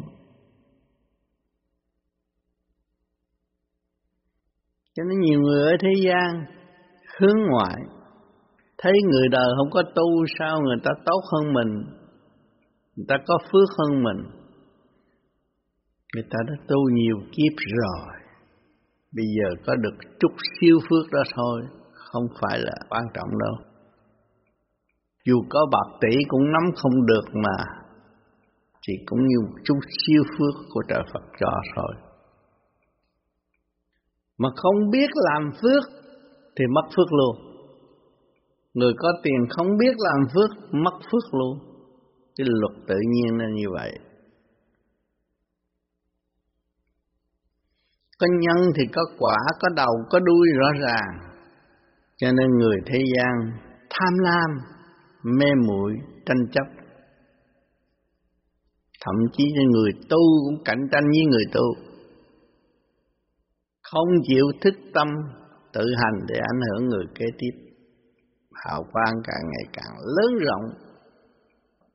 Cho 4.94 5.04
nên 5.04 5.20
nhiều 5.20 5.40
người 5.40 5.70
ở 5.70 5.76
thế 5.80 5.92
gian 6.06 6.44
hướng 7.18 7.36
ngoại, 7.50 7.76
thấy 8.78 8.92
người 9.10 9.28
đời 9.28 9.48
không 9.58 9.70
có 9.70 9.82
tu 9.94 10.24
sao 10.38 10.60
người 10.60 10.76
ta 10.84 10.90
tốt 11.04 11.20
hơn 11.32 11.52
mình? 11.52 12.01
Người 12.96 13.06
ta 13.08 13.16
có 13.26 13.38
phước 13.52 13.68
hơn 13.78 14.02
mình 14.02 14.30
người 16.14 16.24
ta 16.30 16.38
đã 16.46 16.54
tu 16.68 16.90
nhiều 16.90 17.16
kiếp 17.32 17.52
rồi 17.56 18.22
Bây 19.16 19.24
giờ 19.36 19.62
có 19.66 19.76
được 19.76 19.96
chút 20.20 20.32
siêu 20.60 20.78
phước 20.80 21.10
đó 21.12 21.22
thôi, 21.34 21.62
không 21.92 22.26
phải 22.40 22.58
là 22.58 22.72
quan 22.88 23.04
trọng 23.14 23.28
đâu. 23.38 23.54
Dù 25.24 25.42
có 25.50 25.66
bạc 25.72 25.98
tỷ 26.00 26.16
cũng 26.28 26.52
nắm 26.52 26.62
không 26.76 27.06
được 27.06 27.24
mà, 27.34 27.64
chỉ 28.80 28.92
cũng 29.06 29.18
như 29.26 29.36
chút 29.64 29.78
siêu 30.06 30.22
phước 30.38 30.54
của 30.74 30.82
trời 30.88 31.02
Phật 31.12 31.22
cho 31.40 31.48
thôi. 31.76 31.94
Mà 34.38 34.48
không 34.56 34.90
biết 34.90 35.10
làm 35.14 35.50
phước 35.62 35.82
thì 36.56 36.64
mất 36.74 36.88
phước 36.96 37.12
luôn. 37.12 37.36
Người 38.74 38.92
có 38.98 39.08
tiền 39.22 39.46
không 39.50 39.66
biết 39.78 39.94
làm 39.98 40.28
phước, 40.34 40.50
mất 40.72 40.98
phước 41.12 41.34
luôn. 41.34 41.71
Cái 42.36 42.46
luật 42.48 42.86
tự 42.88 42.96
nhiên 43.12 43.38
nó 43.38 43.44
như 43.54 43.66
vậy. 43.72 43.98
có 48.22 48.28
nhân 48.40 48.72
thì 48.76 48.82
có 48.92 49.02
quả, 49.18 49.36
có 49.60 49.68
đầu, 49.76 49.94
có 50.10 50.18
đuôi 50.18 50.46
rõ 50.58 50.66
ràng. 50.80 51.32
Cho 52.16 52.32
nên 52.32 52.50
người 52.58 52.76
thế 52.86 52.98
gian 53.16 53.32
tham 53.90 54.18
lam, 54.18 54.50
mê 55.22 55.46
muội, 55.66 55.92
tranh 56.26 56.46
chấp. 56.52 56.66
Thậm 59.04 59.14
chí 59.32 59.44
người 59.72 59.90
tu 60.10 60.18
cũng 60.44 60.64
cạnh 60.64 60.88
tranh 60.92 61.04
với 61.04 61.24
người 61.30 61.44
tu. 61.52 61.74
Không 63.82 64.08
chịu 64.28 64.46
thức 64.60 64.74
tâm, 64.94 65.08
tự 65.72 65.84
hành 66.02 66.26
để 66.28 66.34
ảnh 66.34 66.60
hưởng 66.68 66.88
người 66.88 67.04
kế 67.14 67.26
tiếp. 67.38 67.72
Hào 68.52 68.84
quang 68.92 69.14
càng 69.24 69.44
ngày 69.50 69.72
càng 69.72 69.96
lớn 70.16 70.38
rộng 70.46 70.91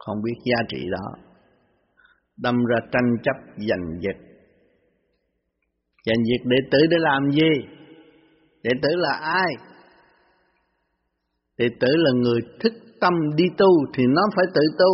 không 0.08 0.22
biết 0.24 0.38
giá 0.46 0.58
trị 0.70 0.78
đó 0.91 1.08
đâm 2.38 2.56
ra 2.65 2.78
tranh 2.91 3.17
chấp 3.24 3.36
giành 3.58 4.00
giật 4.02 4.28
giành 6.08 6.24
việc 6.30 6.43
đệ 6.46 6.58
tử 6.72 6.80
để 6.91 6.98
làm 7.00 7.32
gì? 7.32 7.52
Đệ 8.63 8.72
tử 8.82 8.89
là 8.96 9.13
ai? 9.22 9.50
Đệ 11.58 11.67
tử 11.80 11.88
là 11.96 12.12
người 12.12 12.39
thức 12.60 12.74
tâm 13.02 13.13
đi 13.36 13.43
tu 13.58 13.67
thì 13.93 14.04
nó 14.08 14.22
phải 14.36 14.46
tự 14.56 14.62
tu. 14.80 14.93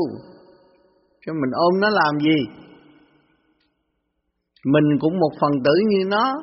Chứ 1.26 1.32
mình 1.34 1.52
ôm 1.54 1.80
nó 1.80 1.89
làm 1.89 2.19
gì? 2.19 2.39
Mình 4.65 4.99
cũng 4.99 5.19
một 5.19 5.32
phần 5.41 5.52
tử 5.65 5.71
như 5.88 6.06
nó, 6.08 6.34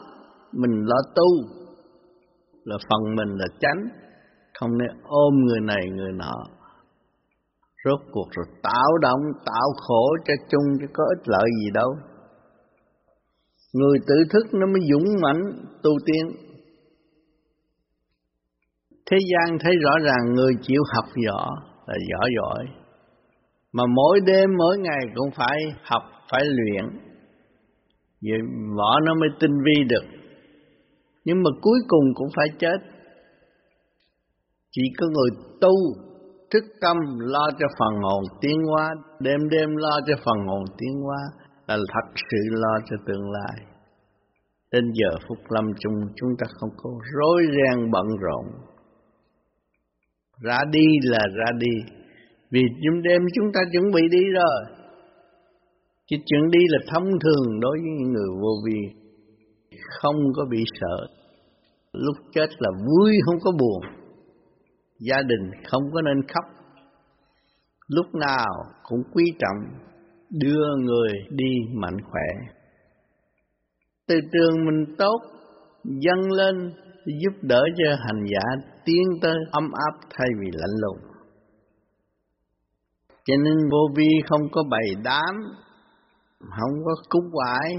mình 0.53 0.85
lo 0.85 0.97
tu, 1.17 1.29
là 2.65 2.77
phần 2.89 3.17
mình 3.17 3.39
là 3.39 3.47
chánh, 3.61 3.81
không 4.59 4.79
nên 4.79 4.89
ôm 5.03 5.35
người 5.47 5.61
này 5.61 5.91
người 5.97 6.13
nọ. 6.13 6.35
Rốt 7.85 8.01
cuộc 8.13 8.29
rồi 8.31 8.47
tạo 8.63 8.99
động, 9.03 9.21
tạo 9.47 9.69
khổ 9.77 10.17
cho 10.25 10.35
chung 10.49 10.79
chứ 10.81 10.87
có 10.93 11.05
ích 11.17 11.29
lợi 11.29 11.51
gì 11.61 11.71
đâu. 11.75 11.91
Người 13.73 13.99
tự 14.07 14.15
thức 14.33 14.47
nó 14.53 14.67
mới 14.67 14.81
dũng 14.91 15.05
mãnh 15.23 15.43
tu 15.83 15.91
tiên. 16.07 16.27
Thế 19.11 19.17
gian 19.33 19.59
thấy 19.61 19.73
rõ 19.83 19.91
ràng 20.05 20.35
người 20.35 20.53
chịu 20.63 20.83
học 20.95 21.05
võ 21.27 21.51
là 21.87 21.95
giỏi 22.11 22.31
giỏi. 22.37 22.65
Mà 23.73 23.85
mỗi 23.97 24.21
đêm 24.27 24.51
mỗi 24.59 24.79
ngày 24.79 25.01
cũng 25.15 25.31
phải 25.37 25.59
học 25.83 26.03
phải 26.31 26.43
luyện. 26.45 26.85
Vậy 28.23 28.39
võ 28.77 29.01
nó 29.07 29.15
mới 29.15 29.29
tinh 29.41 29.53
vi 29.65 29.85
được. 29.89 30.05
Nhưng 31.25 31.43
mà 31.43 31.51
cuối 31.63 31.79
cùng 31.89 32.05
cũng 32.15 32.29
phải 32.37 32.47
chết. 32.59 32.79
Chỉ 34.71 34.83
có 34.99 35.07
người 35.07 35.31
tu 35.61 35.71
thức 36.53 36.65
tâm 36.81 36.97
lo 37.19 37.49
cho 37.59 37.67
phần 37.79 37.95
hồn 38.03 38.25
tiến 38.41 38.57
hóa, 38.69 38.91
đêm 39.21 39.49
đêm 39.51 39.77
lo 39.77 40.01
cho 40.07 40.15
phần 40.25 40.47
hồn 40.47 40.65
tiến 40.79 41.01
hóa 41.05 41.23
là 41.67 41.77
thật 41.77 42.13
sự 42.31 42.39
lo 42.51 42.79
cho 42.91 42.97
tương 43.07 43.31
lai. 43.31 43.67
Đến 44.73 44.85
giờ 44.93 45.19
phút 45.29 45.39
lâm 45.49 45.65
chung 45.79 45.95
chúng 46.17 46.31
ta 46.39 46.47
không 46.61 46.71
có 46.77 46.91
rối 47.19 47.43
ren 47.43 47.91
bận 47.91 48.07
rộn. 48.21 48.45
Ra 50.41 50.59
đi 50.73 50.87
là 51.03 51.21
ra 51.37 51.53
đi, 51.59 51.93
vì 52.51 52.61
chúng 52.85 53.03
đêm 53.03 53.23
chúng 53.35 53.53
ta 53.55 53.61
chuẩn 53.73 53.91
bị 53.95 54.03
đi 54.11 54.23
rồi. 54.35 54.77
Chứ 56.07 56.17
chuyện 56.27 56.51
đi 56.51 56.59
là 56.69 56.79
thông 56.93 57.05
thường 57.05 57.61
đối 57.61 57.79
với 57.79 57.91
những 57.99 58.13
người 58.13 58.29
vô 58.43 58.51
vi, 58.67 58.81
Không 60.01 60.17
có 60.37 60.45
bị 60.51 60.65
sợ. 60.81 61.07
Lúc 61.93 62.17
chết 62.33 62.47
là 62.59 62.71
vui, 62.87 63.13
không 63.25 63.39
có 63.45 63.53
buồn. 63.61 64.00
Gia 65.01 65.17
đình 65.23 65.51
không 65.71 65.83
có 65.93 66.03
nên 66.03 66.23
khóc. 66.29 66.45
Lúc 67.89 68.15
nào 68.15 68.49
cũng 68.83 69.03
quý 69.13 69.25
trọng, 69.39 69.91
Đưa 70.31 70.77
người 70.77 71.13
đi 71.31 71.51
mạnh 71.75 71.97
khỏe. 72.11 72.55
Từ 74.07 74.21
trường 74.33 74.67
mình 74.67 74.97
tốt, 74.99 75.21
Dâng 75.85 76.31
lên, 76.33 76.73
giúp 77.07 77.33
đỡ 77.43 77.63
cho 77.77 77.97
hành 77.99 78.25
giả 78.33 78.71
tiến 78.85 79.03
tới 79.23 79.37
ấm 79.51 79.71
áp 79.73 79.99
thay 80.11 80.29
vì 80.41 80.47
lạnh 80.53 80.77
lùng. 80.81 80.99
Cho 83.25 83.35
nên 83.45 83.69
vô 83.73 83.79
vi 83.97 84.09
không 84.29 84.41
có 84.53 84.63
bày 84.71 85.03
đám, 85.05 85.35
không 86.41 86.85
có 86.85 86.93
cúng 87.09 87.31
quải, 87.33 87.77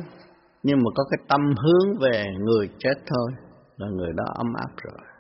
nhưng 0.64 0.78
mà 0.78 0.90
có 0.96 1.04
cái 1.12 1.26
tâm 1.28 1.42
hướng 1.42 2.00
về 2.02 2.26
người 2.40 2.70
chết 2.80 2.94
thôi, 3.08 3.32
là 3.78 3.88
người 3.88 4.12
đó 4.16 4.24
ấm 4.36 4.48
áp 4.58 4.72
rồi 4.84 5.11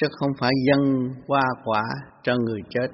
chứ 0.00 0.06
không 0.10 0.30
phải 0.40 0.50
dân 0.66 1.10
qua 1.26 1.42
quả 1.64 1.84
cho 2.22 2.36
người 2.36 2.60
chết. 2.70 2.88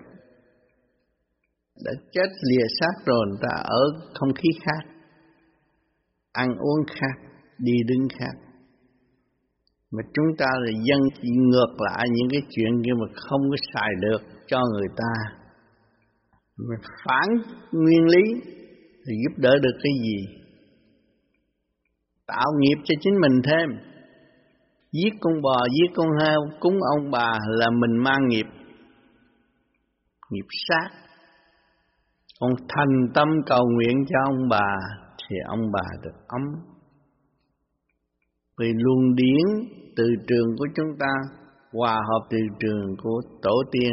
Đã 1.84 1.92
chết 2.12 2.28
lìa 2.50 2.66
xác 2.80 3.04
rồi 3.06 3.26
người 3.28 3.38
ta 3.42 3.62
ở 3.62 3.80
không 4.14 4.34
khí 4.34 4.48
khác, 4.62 4.94
ăn 6.32 6.48
uống 6.48 6.86
khác, 6.86 7.28
đi 7.58 7.72
đứng 7.88 8.08
khác. 8.18 8.36
Mà 9.92 10.02
chúng 10.14 10.36
ta 10.38 10.46
là 10.60 10.70
dân 10.84 11.00
chỉ 11.22 11.28
ngược 11.28 11.74
lại 11.78 12.06
những 12.12 12.28
cái 12.30 12.40
chuyện 12.50 12.82
kia 12.84 12.92
mà 13.00 13.06
không 13.14 13.40
có 13.50 13.56
xài 13.74 13.90
được 14.00 14.22
cho 14.46 14.60
người 14.72 14.88
ta. 14.96 15.12
Mà 16.56 16.76
phản 17.04 17.28
nguyên 17.72 18.04
lý 18.04 18.40
thì 19.06 19.14
giúp 19.24 19.34
đỡ 19.36 19.50
được 19.62 19.78
cái 19.82 19.92
gì? 20.02 20.26
Tạo 22.26 22.46
nghiệp 22.60 22.76
cho 22.84 22.94
chính 23.00 23.14
mình 23.20 23.42
thêm 23.44 23.95
giết 24.92 25.10
con 25.20 25.42
bò, 25.42 25.56
giết 25.72 25.92
con 25.94 26.06
heo, 26.20 26.40
cúng 26.60 26.78
ông 26.96 27.10
bà 27.10 27.38
là 27.46 27.66
mình 27.70 27.96
mang 27.96 28.28
nghiệp. 28.28 28.46
Nghiệp 30.30 30.46
sát. 30.68 30.88
Ông 32.40 32.50
thành 32.68 33.08
tâm 33.14 33.28
cầu 33.46 33.64
nguyện 33.74 34.04
cho 34.08 34.18
ông 34.24 34.48
bà 34.48 34.68
thì 35.28 35.36
ông 35.46 35.72
bà 35.72 35.82
được 36.02 36.16
ấm. 36.28 36.42
Vì 38.58 38.72
luồng 38.76 39.14
điển 39.14 39.68
từ 39.96 40.04
trường 40.26 40.56
của 40.58 40.66
chúng 40.74 40.98
ta, 40.98 41.12
hòa 41.72 41.94
hợp 41.94 42.26
từ 42.30 42.38
trường 42.60 42.96
của 43.02 43.20
tổ 43.42 43.62
tiên 43.72 43.92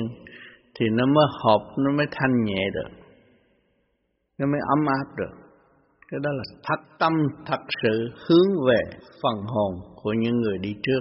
thì 0.80 0.86
nó 0.92 1.06
mới 1.06 1.26
hợp, 1.44 1.74
nó 1.78 1.92
mới 1.98 2.06
thanh 2.12 2.44
nhẹ 2.44 2.64
được. 2.74 2.90
Nó 4.38 4.46
mới 4.46 4.62
ấm 4.70 4.86
áp 4.86 5.16
được 5.18 5.43
cái 6.14 6.20
đó 6.24 6.32
là 6.32 6.44
thật 6.64 6.96
tâm 7.00 7.14
thật 7.46 7.62
sự, 7.84 8.10
hướng 8.28 8.66
về 8.68 8.82
phần 9.24 9.36
hồn 9.46 9.74
của 9.96 10.14
những 10.14 10.36
người 10.42 10.58
đi 10.58 10.74
trước. 10.84 11.00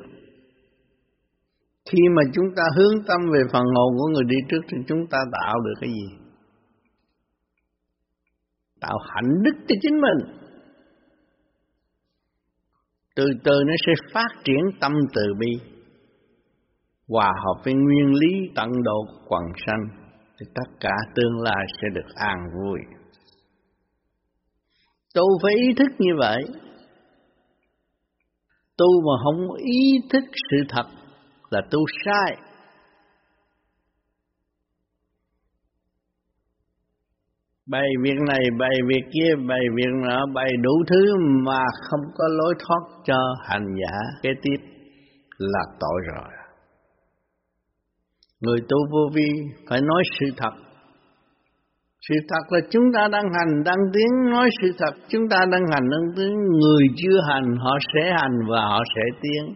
Khi 1.91 1.99
mà 2.17 2.23
chúng 2.35 2.47
ta 2.57 2.63
hướng 2.77 3.05
tâm 3.09 3.21
về 3.33 3.41
phần 3.53 3.65
hồn 3.75 3.93
của 3.99 4.07
người 4.13 4.25
đi 4.25 4.37
trước 4.49 4.61
thì 4.69 4.79
chúng 4.89 5.07
ta 5.11 5.19
tạo 5.33 5.61
được 5.61 5.75
cái 5.81 5.91
gì? 5.91 6.17
Tạo 8.81 8.99
hạnh 9.09 9.43
đức 9.45 9.53
cho 9.69 9.75
chính 9.83 10.01
mình. 10.01 10.37
Từ 13.17 13.27
từ 13.45 13.63
nó 13.67 13.73
sẽ 13.87 13.93
phát 14.15 14.43
triển 14.45 14.61
tâm 14.81 14.93
từ 15.15 15.23
bi, 15.39 15.53
hòa 17.09 17.33
hợp 17.45 17.63
với 17.65 17.75
nguyên 17.75 18.15
lý 18.15 18.51
tận 18.55 18.69
độ 18.83 19.05
quần 19.29 19.43
sanh, 19.67 19.85
thì 20.41 20.47
tất 20.55 20.71
cả 20.81 20.95
tương 21.15 21.41
lai 21.43 21.67
sẽ 21.83 21.89
được 21.95 22.15
an 22.15 22.39
vui 22.55 23.02
tu 25.15 25.23
phải 25.43 25.53
ý 25.55 25.75
thức 25.79 25.93
như 25.99 26.11
vậy. 26.19 26.43
Tu 28.77 28.87
mà 29.07 29.13
không 29.25 29.55
ý 29.57 29.99
thức 30.11 30.25
sự 30.51 30.57
thật 30.69 30.87
là 31.51 31.61
tu 31.71 31.79
sai. 32.05 32.37
Bày 37.67 37.89
việc 38.03 38.17
này, 38.29 38.41
bày 38.59 38.71
việc 38.89 39.03
kia, 39.13 39.35
bày 39.49 39.61
việc 39.77 39.91
nọ, 40.09 40.27
bày 40.35 40.51
đủ 40.63 40.71
thứ 40.91 41.17
mà 41.47 41.61
không 41.91 42.01
có 42.15 42.25
lối 42.29 42.55
thoát 42.59 42.81
cho 43.05 43.19
hành 43.49 43.67
giả. 43.81 43.99
Kế 44.23 44.31
tiếp 44.43 44.57
là 45.39 45.63
tội 45.81 46.01
rồi. 46.15 46.29
Người 48.41 48.59
tu 48.69 48.79
vô 48.91 49.11
vi 49.15 49.29
phải 49.69 49.81
nói 49.81 50.03
sự 50.21 50.27
thật 50.37 50.72
sự 52.09 52.15
thật 52.29 52.45
là 52.51 52.61
chúng 52.71 52.85
ta 52.95 53.09
đang 53.13 53.25
hành 53.25 53.65
đang 53.65 53.79
tiến 53.93 54.31
nói 54.31 54.49
sự 54.63 54.69
thật. 54.79 54.95
Chúng 55.09 55.29
ta 55.29 55.37
đang 55.53 55.63
hành 55.73 55.91
đang 55.91 56.17
tiến 56.17 56.35
người 56.61 56.85
chưa 56.97 57.21
hành, 57.29 57.57
họ 57.57 57.79
sẽ 57.95 58.13
hành 58.21 58.39
và 58.51 58.61
họ 58.61 58.83
sẽ 58.95 59.03
tiến. 59.23 59.55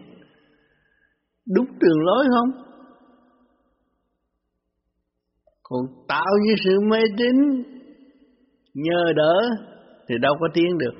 Đúng 1.55 1.65
đường 1.79 1.99
lối 1.99 2.25
không? 2.29 2.63
Còn 5.63 5.81
tạo 6.07 6.31
như 6.41 6.55
sự 6.65 6.79
mê 6.89 6.99
tín, 7.17 7.63
nhờ 8.73 9.13
đỡ 9.15 9.39
thì 10.09 10.15
đâu 10.21 10.33
có 10.39 10.47
tiến 10.53 10.77
được. 10.77 10.93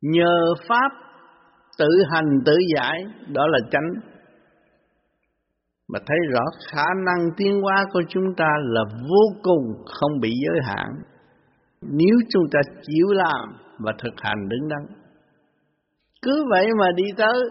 Nhờ 0.00 0.54
pháp 0.68 0.90
tự 1.78 1.88
hành 2.12 2.40
tự 2.46 2.52
giải, 2.76 3.04
đó 3.28 3.46
là 3.46 3.58
chánh 3.70 4.11
mà 5.92 5.98
thấy 6.06 6.18
rõ 6.32 6.40
khả 6.70 6.84
năng 7.06 7.30
tiến 7.36 7.60
hóa 7.62 7.84
của 7.92 8.02
chúng 8.08 8.34
ta 8.36 8.48
là 8.62 8.80
vô 9.08 9.40
cùng 9.42 9.84
không 9.86 10.20
bị 10.20 10.32
giới 10.46 10.60
hạn. 10.64 10.88
Nếu 11.80 12.16
chúng 12.30 12.42
ta 12.52 12.60
chịu 12.82 13.06
làm 13.08 13.56
và 13.78 13.92
thực 14.02 14.14
hành 14.16 14.48
đứng 14.48 14.68
đắn, 14.68 14.86
cứ 16.22 16.44
vậy 16.50 16.66
mà 16.78 16.86
đi 16.96 17.04
tới 17.16 17.42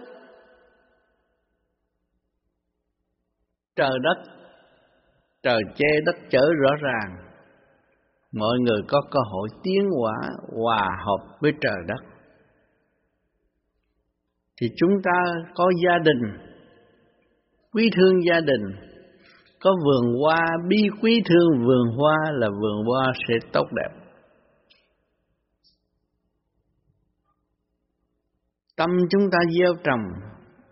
trời 3.75 3.99
đất, 4.04 4.32
trời 5.43 5.62
che 5.75 5.88
đất 6.06 6.15
chở 6.30 6.41
rõ 6.62 6.69
ràng, 6.82 7.15
mọi 8.32 8.58
người 8.60 8.82
có 8.88 9.01
cơ 9.12 9.19
hội 9.32 9.47
tiến 9.63 9.89
hóa, 9.99 10.30
hòa 10.63 10.89
hợp 11.05 11.38
với 11.41 11.51
trời 11.61 11.78
đất. 11.88 12.09
Thì 14.61 14.68
chúng 14.78 15.01
ta 15.03 15.24
có 15.55 15.70
gia 15.86 15.97
đình 15.97 16.51
quý 17.74 17.89
thương 17.97 18.24
gia 18.30 18.39
đình. 18.39 18.91
Có 19.59 19.72
vườn 19.86 20.13
hoa, 20.22 20.47
bi 20.67 20.78
quý 21.01 21.22
thương 21.30 21.65
vườn 21.65 21.97
hoa 21.97 22.17
là 22.32 22.49
vườn 22.49 22.86
hoa 22.86 23.13
sẽ 23.28 23.34
tốt 23.53 23.67
đẹp. 23.76 24.01
Tâm 28.76 28.89
chúng 29.09 29.30
ta 29.32 29.38
gieo 29.57 29.74
trồng, 29.84 30.03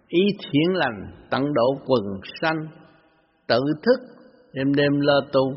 ý 0.08 0.22
thiện 0.40 0.76
lành, 0.76 1.28
tận 1.30 1.54
độ 1.54 1.68
quần 1.86 2.04
sanh, 2.42 2.58
tự 3.48 3.60
thức, 3.84 4.00
đêm 4.54 4.74
đêm 4.74 5.00
lo 5.00 5.22
tu. 5.34 5.54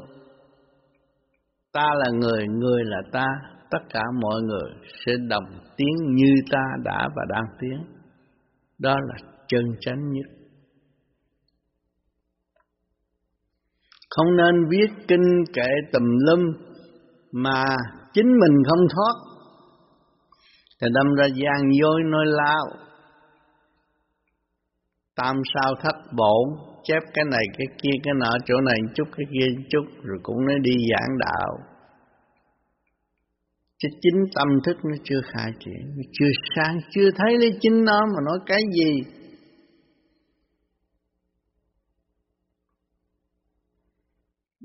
Ta 1.73 1.91
là 1.95 2.11
người 2.11 2.47
người 2.49 2.85
là 2.85 3.03
ta, 3.13 3.27
tất 3.71 3.79
cả 3.91 4.03
mọi 4.23 4.43
người 4.43 4.71
sẽ 5.07 5.13
đồng 5.29 5.45
tiếng 5.77 6.15
như 6.15 6.35
ta 6.51 6.63
đã 6.85 7.09
và 7.17 7.23
đang 7.29 7.45
tiếng. 7.61 7.85
Đó 8.79 8.97
là 9.09 9.29
chân 9.49 9.65
chánh 9.81 10.13
nhất. 10.13 10.42
Không 14.17 14.37
nên 14.37 14.69
viết 14.71 14.91
kinh 15.09 15.45
kệ 15.53 15.69
tùm 15.93 16.03
lum 16.27 16.41
mà 17.33 17.65
chính 18.13 18.27
mình 18.27 18.63
không 18.69 18.87
thoát. 18.95 19.15
Thì 20.81 20.87
đâm 20.95 21.15
ra 21.19 21.27
gian 21.27 21.71
dối 21.81 22.01
nói 22.05 22.25
lao 22.27 22.83
tam 25.17 25.37
sao 25.55 25.75
thất 25.83 25.97
bổn, 26.17 26.59
chép 26.85 27.03
cái 27.15 27.25
này, 27.25 27.45
cái 27.59 27.67
kia, 27.83 27.97
cái 28.03 28.15
nọ, 28.17 28.31
chỗ 28.47 28.55
này 28.61 28.79
chút, 28.95 29.05
cái 29.17 29.27
kia 29.33 29.47
chút, 29.71 29.85
rồi 30.03 30.19
cũng 30.23 30.47
nói 30.47 30.57
đi 30.63 30.73
giảng 30.91 31.19
đạo. 31.19 31.59
Chứ 33.79 33.89
chính 34.01 34.25
tâm 34.35 34.49
thức 34.65 34.77
nó 34.85 34.97
chưa 35.05 35.21
khai 35.33 35.53
triển 35.65 36.03
chưa 36.13 36.31
sáng, 36.57 36.81
chưa 36.91 37.11
thấy 37.17 37.39
lấy 37.39 37.59
chính 37.61 37.85
nó 37.85 38.01
mà 38.07 38.21
nói 38.27 38.39
cái 38.47 38.61
gì. 38.77 39.03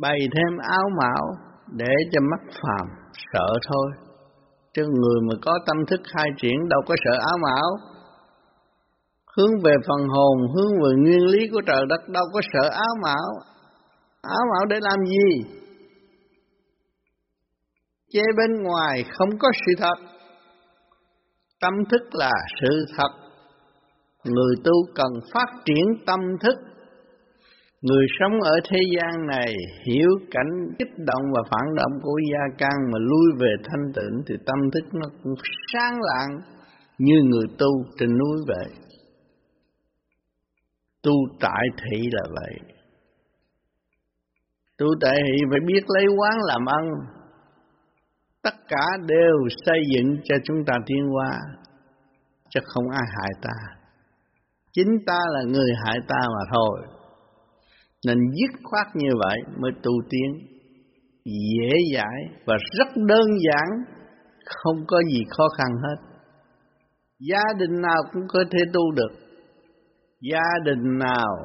Bày 0.01 0.19
thêm 0.35 0.57
áo 0.57 0.89
mão 0.99 1.25
để 1.71 1.93
cho 2.11 2.19
mắt 2.31 2.53
phàm 2.61 2.87
sợ 3.33 3.47
thôi. 3.69 3.91
Chứ 4.73 4.83
người 4.83 5.21
mà 5.29 5.35
có 5.41 5.51
tâm 5.67 5.77
thức 5.89 6.01
khai 6.13 6.29
triển 6.41 6.69
đâu 6.69 6.81
có 6.87 6.95
sợ 7.05 7.11
áo 7.11 7.37
mão 7.41 7.97
hướng 9.37 9.51
về 9.63 9.73
phần 9.87 10.07
hồn, 10.07 10.37
hướng 10.55 10.71
về 10.83 10.89
nguyên 10.97 11.25
lý 11.25 11.47
của 11.51 11.61
trời 11.67 11.85
đất 11.89 12.09
đâu 12.09 12.23
có 12.33 12.41
sợ 12.53 12.69
áo 12.69 12.95
mão 13.03 13.29
áo 14.21 14.45
mão 14.51 14.65
để 14.65 14.77
làm 14.81 15.05
gì? 15.05 15.57
Chế 18.13 18.21
bên 18.37 18.63
ngoài 18.63 19.03
không 19.17 19.29
có 19.39 19.49
sự 19.65 19.73
thật. 19.77 19.95
Tâm 21.61 21.73
thức 21.91 22.01
là 22.11 22.31
sự 22.61 22.85
thật. 22.97 23.09
Người 24.23 24.55
tu 24.63 24.73
cần 24.95 25.11
phát 25.33 25.47
triển 25.65 26.05
tâm 26.05 26.19
thức 26.41 26.55
người 27.88 28.05
sống 28.19 28.41
ở 28.41 28.55
thế 28.69 28.79
gian 28.95 29.27
này 29.27 29.53
hiểu 29.85 30.09
cảnh 30.31 30.51
kích 30.79 30.93
động 30.97 31.23
và 31.33 31.41
phản 31.51 31.75
động 31.75 31.91
của 32.01 32.19
gia 32.31 32.55
can 32.57 32.77
mà 32.91 32.99
lui 32.99 33.27
về 33.39 33.53
thanh 33.63 33.93
tịnh 33.95 34.23
thì 34.27 34.35
tâm 34.45 34.59
thức 34.73 34.93
nó 34.93 35.07
cũng 35.23 35.33
sáng 35.73 35.93
lạng 36.01 36.41
như 36.97 37.15
người 37.23 37.45
tu 37.59 37.67
trên 37.99 38.17
núi 38.17 38.38
vậy. 38.47 38.67
Tu 41.03 41.11
tại 41.39 41.63
thị 41.77 42.09
là 42.11 42.23
vậy. 42.29 42.59
Tu 44.77 44.88
tại 45.01 45.15
thị 45.15 45.38
phải 45.51 45.59
biết 45.67 45.83
lấy 45.88 46.05
quán 46.17 46.35
làm 46.43 46.65
ăn. 46.65 46.85
Tất 48.43 48.55
cả 48.67 48.85
đều 49.07 49.38
xây 49.65 49.79
dựng 49.95 50.17
cho 50.23 50.35
chúng 50.43 50.57
ta 50.67 50.73
tiến 50.85 51.07
hóa, 51.07 51.39
chứ 52.49 52.59
không 52.63 52.89
ai 52.89 53.03
hại 53.17 53.31
ta. 53.41 53.75
Chính 54.71 54.97
ta 55.07 55.19
là 55.29 55.43
người 55.43 55.71
hại 55.85 55.97
ta 56.07 56.19
mà 56.27 56.43
thôi 56.53 56.96
nên 58.08 58.18
dứt 58.38 58.60
khoát 58.64 58.88
như 58.95 59.10
vậy 59.24 59.38
mới 59.62 59.72
tu 59.84 59.91
tiến 60.10 60.58
dễ 61.26 61.72
dãi 61.95 62.20
và 62.45 62.55
rất 62.78 62.88
đơn 62.95 63.28
giản, 63.47 63.68
không 64.45 64.76
có 64.88 65.01
gì 65.14 65.24
khó 65.30 65.47
khăn 65.58 65.68
hết. 65.84 65.95
Gia 67.20 67.43
đình 67.60 67.82
nào 67.82 67.97
cũng 68.14 68.24
có 68.28 68.43
thể 68.51 68.60
tu 68.74 68.91
được. 68.91 69.12
Gia 70.32 70.49
đình 70.66 70.97
nào 70.99 71.36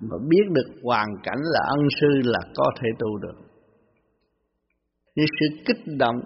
mà 0.00 0.16
biết 0.28 0.44
được 0.50 0.80
hoàn 0.84 1.06
cảnh 1.22 1.38
là 1.52 1.60
ân 1.68 1.80
sư 2.00 2.08
là 2.24 2.38
có 2.56 2.70
thể 2.80 2.88
tu 2.98 3.18
được. 3.18 3.38
Như 5.16 5.24
sự 5.40 5.46
kích 5.66 5.96
động 5.98 6.16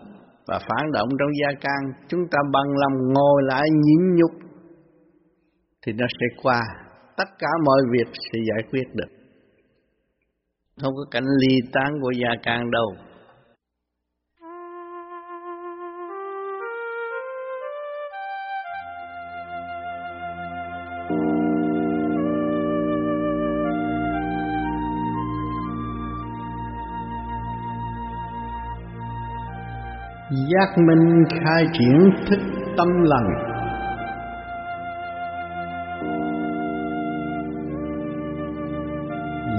và 0.46 0.58
phản 0.58 0.92
động 0.92 1.08
trong 1.18 1.30
gia 1.42 1.60
can, 1.60 2.06
chúng 2.08 2.20
ta 2.30 2.38
bằng 2.52 2.72
lòng 2.76 3.12
ngồi 3.14 3.42
lại 3.42 3.68
nhịn 3.72 4.16
nhục, 4.16 4.30
thì 5.86 5.92
nó 5.92 6.06
sẽ 6.20 6.26
qua. 6.42 6.60
Tất 7.16 7.28
cả 7.38 7.48
mọi 7.64 7.80
việc 7.92 8.12
sẽ 8.12 8.38
giải 8.48 8.70
quyết 8.70 8.84
được 8.94 9.15
không 10.82 10.94
có 10.96 11.04
cảnh 11.10 11.24
ly 11.40 11.56
tán 11.72 11.92
của 12.02 12.10
gia 12.10 12.30
can 12.42 12.70
đâu. 12.70 12.94
Giác 30.30 30.78
minh 30.78 31.24
khai 31.30 31.66
triển 31.72 32.10
thức 32.28 32.38
tâm 32.76 32.88
lành. 33.04 33.45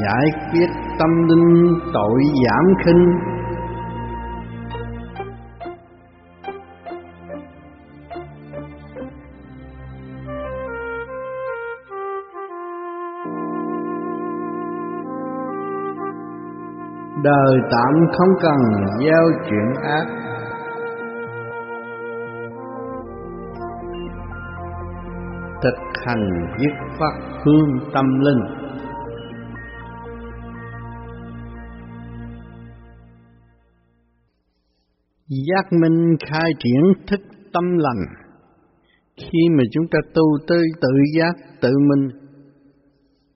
Giải 0.08 0.26
quyết 0.52 0.70
tâm 1.00 1.10
linh 1.28 1.80
tội 1.94 2.22
giảm 2.46 2.66
khinh. 2.86 3.06
Đời 17.24 17.60
tạm 17.72 17.94
không 18.18 18.30
cần 18.42 18.58
gieo 19.00 19.24
chuyện 19.50 19.74
ác. 19.84 20.06
Thực 25.64 25.76
hành 26.06 26.48
dứt 26.60 26.74
phát 27.00 27.14
hương 27.44 27.80
tâm 27.94 28.06
linh. 28.20 28.67
Giác 35.30 35.74
minh 35.82 36.16
khai 36.30 36.52
triển 36.60 37.06
thức 37.08 37.20
tâm 37.54 37.64
lành. 37.78 38.06
Khi 39.18 39.40
mà 39.58 39.64
chúng 39.72 39.86
ta 39.92 40.00
tu 40.14 40.24
tới 40.48 40.64
tự 40.82 40.90
giác 41.18 41.36
tự 41.62 41.72
minh, 41.90 42.10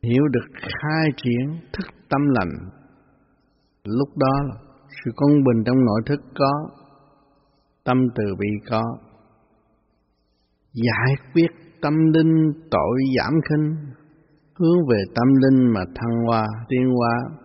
hiểu 0.04 0.24
được 0.32 0.48
khai 0.62 1.10
triển 1.24 1.60
thức 1.74 1.88
tâm 2.10 2.22
lành, 2.28 2.70
lúc 3.84 4.10
đó 4.18 4.58
sự 4.88 5.12
công 5.16 5.32
bình 5.32 5.64
trong 5.66 5.86
nội 5.86 6.02
thức 6.06 6.20
có, 6.36 6.52
tâm 7.84 7.98
từ 8.16 8.24
bi 8.39 8.48
có. 8.70 8.84
Giải 10.74 11.16
quyết 11.34 11.52
tâm 11.82 11.94
linh 12.14 12.52
tội 12.72 12.98
giảm 13.18 13.34
khinh, 13.50 13.76
hướng 14.60 14.88
về 14.89 14.98
tâm 15.16 15.28
linh 15.28 15.74
mà 15.74 15.82
thăng 15.96 16.26
hoa, 16.28 16.48
tiến 16.70 16.89
hóa. 16.98 17.38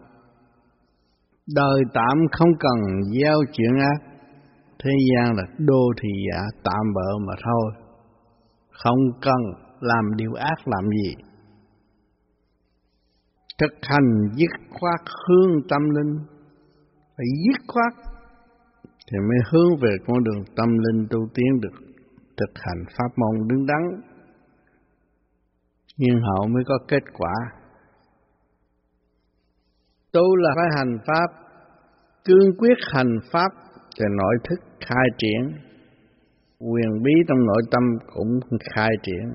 Đời 1.54 1.82
tạm 1.94 2.18
không 2.32 2.50
cần 2.60 3.02
gieo 3.12 3.38
chuyện 3.52 3.72
ác 3.78 4.15
thế 4.84 4.90
gian 5.10 5.36
là 5.36 5.42
đô 5.58 5.82
thị 6.02 6.08
giả 6.30 6.40
tạm 6.64 6.92
bợ 6.94 7.18
mà 7.26 7.34
thôi. 7.44 7.84
Không 8.70 8.98
cần 9.20 9.40
làm 9.80 10.16
điều 10.16 10.32
ác 10.34 10.68
làm 10.68 10.84
gì. 10.90 11.14
Thực 13.58 13.72
hành 13.82 14.28
dứt 14.34 14.50
khoát 14.70 15.00
hướng 15.28 15.68
tâm 15.68 15.82
linh. 15.90 16.18
Phải 17.16 17.26
dứt 17.46 17.64
khoát 17.68 17.92
thì 19.12 19.18
mới 19.18 19.38
hướng 19.50 19.76
về 19.80 19.96
con 20.06 20.24
đường 20.24 20.44
tâm 20.56 20.68
linh 20.78 21.06
tu 21.10 21.18
tiến 21.34 21.60
được 21.60 21.86
thực 22.36 22.50
hành 22.54 22.84
pháp 22.98 23.08
môn 23.16 23.48
đứng 23.48 23.66
đắn. 23.66 24.00
Nhưng 25.96 26.20
hậu 26.20 26.48
mới 26.48 26.62
có 26.66 26.78
kết 26.88 27.02
quả. 27.12 27.34
Tu 30.12 30.36
là 30.36 30.50
phải 30.56 30.66
hành 30.76 30.98
pháp, 31.06 31.26
cương 32.24 32.56
quyết 32.58 32.78
hành 32.92 33.18
pháp 33.32 33.65
cho 33.98 34.04
nội 34.08 34.36
thức 34.44 34.60
khai 34.86 35.06
triển, 35.18 35.42
quyền 36.60 37.02
bí 37.02 37.12
trong 37.28 37.46
nội 37.46 37.62
tâm 37.70 37.82
cũng 38.14 38.58
khai 38.74 38.90
triển. 39.02 39.34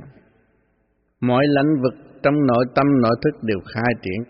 Mọi 1.22 1.43
lãnh 1.47 1.82
vực 1.84 1.93
trong 2.24 2.34
nội 2.47 2.66
tâm 2.76 2.86
nội 3.01 3.16
thức 3.24 3.43
đều 3.43 3.59
khai 3.74 3.93
triển, 4.01 4.24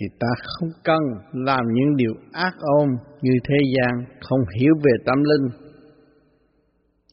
thì 0.00 0.06
ta 0.20 0.28
không 0.42 0.68
cần 0.84 1.00
làm 1.32 1.64
những 1.72 1.96
điều 1.96 2.12
ác 2.32 2.54
ôn 2.60 2.88
như 3.22 3.32
thế 3.48 3.56
gian, 3.76 4.04
không 4.20 4.40
hiểu 4.60 4.74
về 4.84 4.92
tâm 5.06 5.18
linh. 5.22 5.48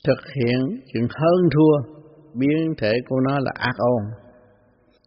Thực 0.08 0.20
hiện 0.36 0.80
chuyện 0.94 1.08
hơn 1.10 1.50
thua, 1.54 1.96
biến 2.40 2.74
thể 2.78 2.94
của 3.10 3.20
nó 3.20 3.40
là 3.40 3.52
ác 3.56 3.76
ôn 3.78 4.04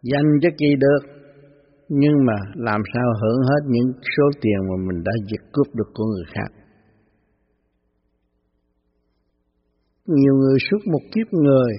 danh 0.03 0.39
chất 0.41 0.53
gì 0.57 0.75
được 0.75 1.19
nhưng 1.89 2.13
mà 2.27 2.33
làm 2.55 2.81
sao 2.93 3.07
hưởng 3.21 3.41
hết 3.41 3.61
những 3.67 3.91
số 4.17 4.23
tiền 4.41 4.59
mà 4.69 4.75
mình 4.87 5.03
đã 5.03 5.11
giật 5.31 5.43
cướp 5.53 5.75
được 5.75 5.89
của 5.93 6.03
người 6.05 6.25
khác 6.33 6.58
nhiều 10.17 10.33
người 10.41 10.57
suốt 10.71 10.81
một 10.91 11.03
kiếp 11.13 11.27
người 11.33 11.71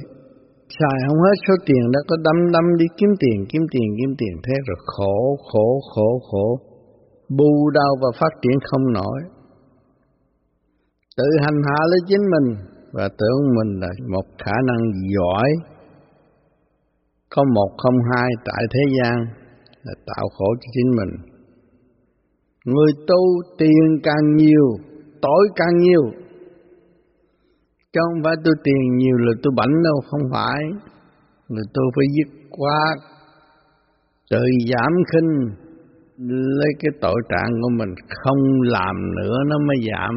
xài 0.79 0.97
không 1.07 1.21
hết 1.25 1.37
số 1.49 1.55
tiền 1.67 1.85
đã 1.95 2.01
có 2.09 2.17
đâm 2.25 2.53
đâm 2.53 2.65
đi 2.79 2.87
kiếm 2.97 3.11
tiền 3.21 3.39
kiếm 3.51 3.63
tiền 3.73 3.89
kiếm 3.99 4.11
tiền 4.19 4.35
thế 4.45 4.55
rồi 4.67 4.79
khổ 4.87 5.37
khổ 5.53 5.81
khổ 5.95 6.21
khổ 6.31 6.59
bù 7.39 7.71
đau 7.71 7.93
và 8.03 8.09
phát 8.21 8.33
triển 8.43 8.59
không 8.71 8.93
nổi 8.93 9.21
tự 11.17 11.29
hành 11.43 11.61
hạ 11.69 11.79
lấy 11.91 12.01
chính 12.09 12.25
mình 12.35 12.57
và 12.93 13.09
tưởng 13.19 13.41
mình 13.57 13.81
là 13.81 13.89
một 14.09 14.25
khả 14.39 14.57
năng 14.69 14.83
giỏi 15.15 15.51
có 17.35 17.45
một 17.55 17.71
không 17.79 17.99
hai 18.13 18.31
tại 18.45 18.63
thế 18.75 18.81
gian 18.99 19.41
là 19.83 19.95
tạo 20.07 20.29
khổ 20.39 20.47
cho 20.61 20.69
chính 20.75 20.91
mình. 20.97 21.13
Người 22.65 22.93
tu 23.07 23.23
tiền 23.59 24.01
càng 24.03 24.37
nhiều, 24.37 24.67
tội 25.23 25.49
càng 25.57 25.79
nhiều. 25.79 26.03
Chứ 27.93 28.01
không 28.05 28.23
phải 28.25 28.35
tôi 28.45 28.55
tiền 28.65 28.97
nhiều 28.97 29.17
là 29.17 29.33
tôi 29.43 29.53
bảnh 29.57 29.83
đâu, 29.85 30.01
không 30.11 30.21
phải. 30.33 30.61
là 31.49 31.63
tôi 31.75 31.85
phải 31.97 32.07
dứt 32.17 32.31
qua 32.51 32.81
tự 34.31 34.45
giảm 34.73 34.93
khinh 35.13 35.31
lấy 36.59 36.73
cái 36.81 36.91
tội 37.01 37.21
trạng 37.29 37.51
của 37.63 37.69
mình 37.79 37.95
không 38.09 38.63
làm 38.63 38.97
nữa 39.17 39.37
nó 39.47 39.59
mới 39.59 39.77
giảm. 39.91 40.15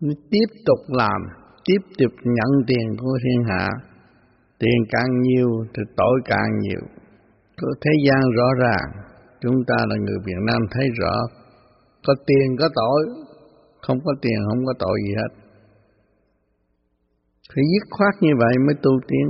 Nó 0.00 0.12
tiếp 0.30 0.48
tục 0.66 0.78
làm, 0.88 1.20
tiếp 1.64 1.82
tục 1.98 2.12
nhận 2.24 2.50
tiền 2.66 2.96
của 2.98 3.18
thiên 3.24 3.44
hạ 3.48 3.68
Tiền 4.58 4.78
càng 4.90 5.20
nhiều 5.20 5.50
thì 5.74 5.82
tội 5.96 6.20
càng 6.24 6.58
nhiều. 6.60 6.80
Có 7.62 7.68
thế 7.80 7.90
gian 8.06 8.20
rõ 8.36 8.48
ràng, 8.62 9.04
chúng 9.40 9.54
ta 9.66 9.76
là 9.88 9.96
người 9.96 10.18
Việt 10.26 10.40
Nam 10.46 10.62
thấy 10.70 10.86
rõ 11.00 11.14
có 12.06 12.14
tiền 12.26 12.56
có 12.58 12.68
tội 12.74 13.02
không 13.82 13.98
có 14.04 14.12
tiền 14.22 14.38
không 14.48 14.64
có 14.66 14.72
tội 14.78 14.98
gì 15.06 15.14
hết 15.16 15.39
phải 17.54 17.64
dứt 17.72 17.84
khoát 17.90 18.14
như 18.20 18.30
vậy 18.38 18.54
mới 18.66 18.74
tu 18.82 18.90
tiến. 19.08 19.26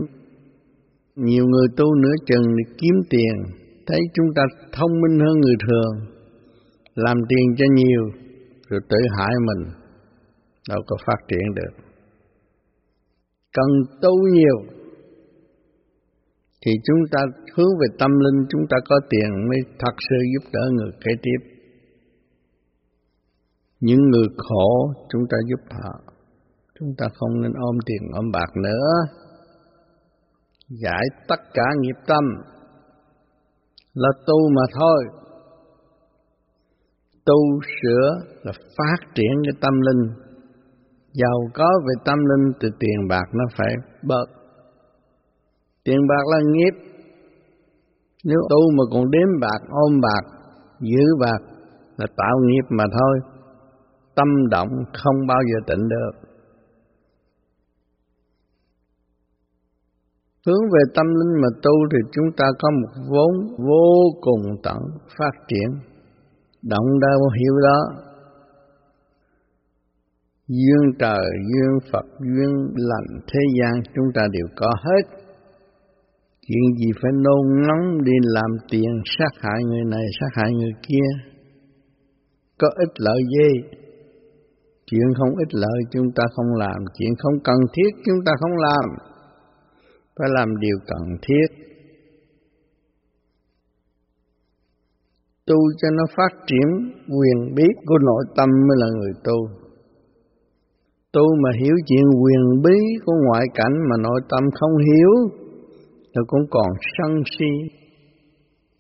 Nhiều 1.17 1.45
người 1.47 1.69
tu 1.77 1.95
nửa 1.95 2.17
chừng 2.27 2.57
để 2.57 2.75
kiếm 2.79 2.95
tiền. 3.11 3.35
Thấy 3.87 4.01
chúng 4.15 4.27
ta 4.37 4.43
thông 4.73 4.91
minh 5.01 5.19
hơn 5.27 5.41
người 5.41 5.57
thường. 5.69 5.95
Làm 6.95 7.17
tiền 7.29 7.47
cho 7.59 7.65
nhiều, 7.75 8.05
rồi 8.69 8.81
tự 8.89 8.99
hại 9.19 9.35
mình. 9.47 9.73
Đâu 10.69 10.81
có 10.87 10.97
phát 11.07 11.17
triển 11.29 11.55
được. 11.55 11.85
Cần 13.53 13.99
tu 14.03 14.13
nhiều, 14.33 14.57
thì 16.67 16.73
chúng 16.85 16.99
ta 17.13 17.19
hướng 17.55 17.79
về 17.81 17.87
tâm 17.99 18.11
linh, 18.11 18.47
chúng 18.49 18.67
ta 18.71 18.77
có 18.89 19.01
tiền 19.11 19.49
mới 19.49 19.59
thật 19.79 19.95
sự 20.09 20.17
giúp 20.33 20.51
đỡ 20.53 20.61
người 20.73 20.91
kế 21.05 21.13
tiếp. 21.23 21.51
Những 23.81 24.01
người 24.11 24.27
khổ, 24.37 24.93
chúng 25.09 25.23
ta 25.31 25.37
giúp 25.49 25.61
họ 25.71 26.10
chúng 26.81 26.95
ta 26.99 27.07
không 27.15 27.41
nên 27.43 27.53
ôm 27.53 27.77
tiền, 27.87 28.11
ôm 28.15 28.31
bạc 28.33 28.57
nữa. 28.57 28.89
Giải 30.69 31.05
tất 31.29 31.41
cả 31.55 31.65
nghiệp 31.81 31.97
tâm 32.07 32.25
là 33.95 34.09
tu 34.27 34.49
mà 34.57 34.63
thôi. 34.81 35.05
Tu 37.25 37.61
sửa 37.83 38.11
là 38.43 38.53
phát 38.53 39.15
triển 39.15 39.33
cái 39.45 39.53
tâm 39.61 39.75
linh. 39.81 40.13
Giàu 41.13 41.39
có 41.55 41.71
về 41.87 41.95
tâm 42.05 42.19
linh 42.19 42.53
từ 42.61 42.69
tiền 42.81 43.09
bạc 43.09 43.25
nó 43.33 43.45
phải 43.57 43.75
bớt. 44.03 44.27
Tiền 45.85 45.99
bạc 46.09 46.25
là 46.27 46.39
nghiệp. 46.47 46.75
Nếu 48.25 48.39
tu 48.51 48.71
mà 48.71 48.85
còn 48.93 49.11
đếm 49.11 49.41
bạc, 49.41 49.61
ôm 49.71 50.01
bạc, 50.01 50.39
giữ 50.81 51.05
bạc 51.21 51.41
là 51.97 52.07
tạo 52.17 52.37
nghiệp 52.47 52.67
mà 52.69 52.85
thôi. 52.93 53.41
Tâm 54.15 54.29
động 54.51 54.69
không 54.93 55.27
bao 55.29 55.39
giờ 55.53 55.59
tịnh 55.67 55.89
được. 55.89 56.20
Hướng 60.47 60.63
về 60.73 60.83
tâm 60.95 61.07
linh 61.07 61.43
mà 61.43 61.49
tu 61.63 61.75
thì 61.93 61.99
chúng 62.13 62.27
ta 62.37 62.45
có 62.59 62.71
một 62.71 63.03
vốn 63.11 63.57
vô 63.67 63.91
cùng 64.21 64.43
tận 64.63 64.79
phát 65.19 65.35
triển. 65.49 65.71
Động 66.63 67.01
đâu 67.01 67.21
hiểu 67.39 67.55
đó. 67.63 67.79
Duyên 70.49 70.93
trời, 70.99 71.27
duyên 71.51 71.91
Phật, 71.93 72.07
duyên 72.21 72.53
lành 72.77 73.21
thế 73.33 73.41
gian 73.59 73.73
chúng 73.95 74.07
ta 74.15 74.23
đều 74.33 74.47
có 74.57 74.71
hết. 74.85 75.05
Chuyện 76.47 76.77
gì 76.79 76.91
phải 77.03 77.13
nôn 77.13 77.63
nóng 77.69 78.05
đi 78.05 78.13
làm 78.23 78.51
tiền 78.71 79.03
sát 79.19 79.41
hại 79.41 79.65
người 79.65 79.85
này, 79.91 80.07
sát 80.21 80.29
hại 80.33 80.53
người 80.53 80.73
kia. 80.89 81.09
Có 82.59 82.69
ích 82.77 82.93
lợi 82.99 83.23
gì? 83.37 83.79
Chuyện 84.87 85.09
không 85.19 85.37
ích 85.39 85.55
lợi 85.55 85.81
chúng 85.91 86.07
ta 86.17 86.25
không 86.37 86.55
làm, 86.59 86.79
chuyện 86.99 87.11
không 87.19 87.35
cần 87.45 87.57
thiết 87.75 87.91
chúng 88.05 88.25
ta 88.27 88.33
không 88.41 88.57
làm 88.57 89.10
phải 90.21 90.29
làm 90.33 90.49
điều 90.61 90.77
cần 90.87 91.19
thiết. 91.23 91.47
Tu 95.47 95.57
cho 95.83 95.89
nó 95.91 96.05
phát 96.17 96.33
triển 96.47 96.69
quyền 97.09 97.55
bí 97.55 97.65
của 97.87 97.99
nội 97.99 98.25
tâm 98.37 98.49
mới 98.49 98.77
là 98.77 98.87
người 98.99 99.13
tu. 99.25 99.49
Tu 101.13 101.23
mà 101.43 101.51
hiểu 101.61 101.75
chuyện 101.87 102.05
quyền 102.23 102.63
bí 102.65 102.79
của 103.05 103.13
ngoại 103.27 103.45
cảnh 103.55 103.75
mà 103.91 103.97
nội 104.03 104.21
tâm 104.29 104.45
không 104.61 104.77
hiểu 104.79 105.13
thì 106.03 106.21
cũng 106.27 106.47
còn 106.51 106.69
sân 106.99 107.23
si. 107.39 107.79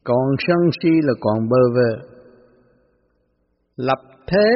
Còn 0.05 0.26
sân 0.38 0.70
si 0.82 0.91
là 1.03 1.12
còn 1.20 1.49
bơ 1.49 1.62
vơ. 1.74 2.07
Lập 3.76 3.99
thế 4.26 4.49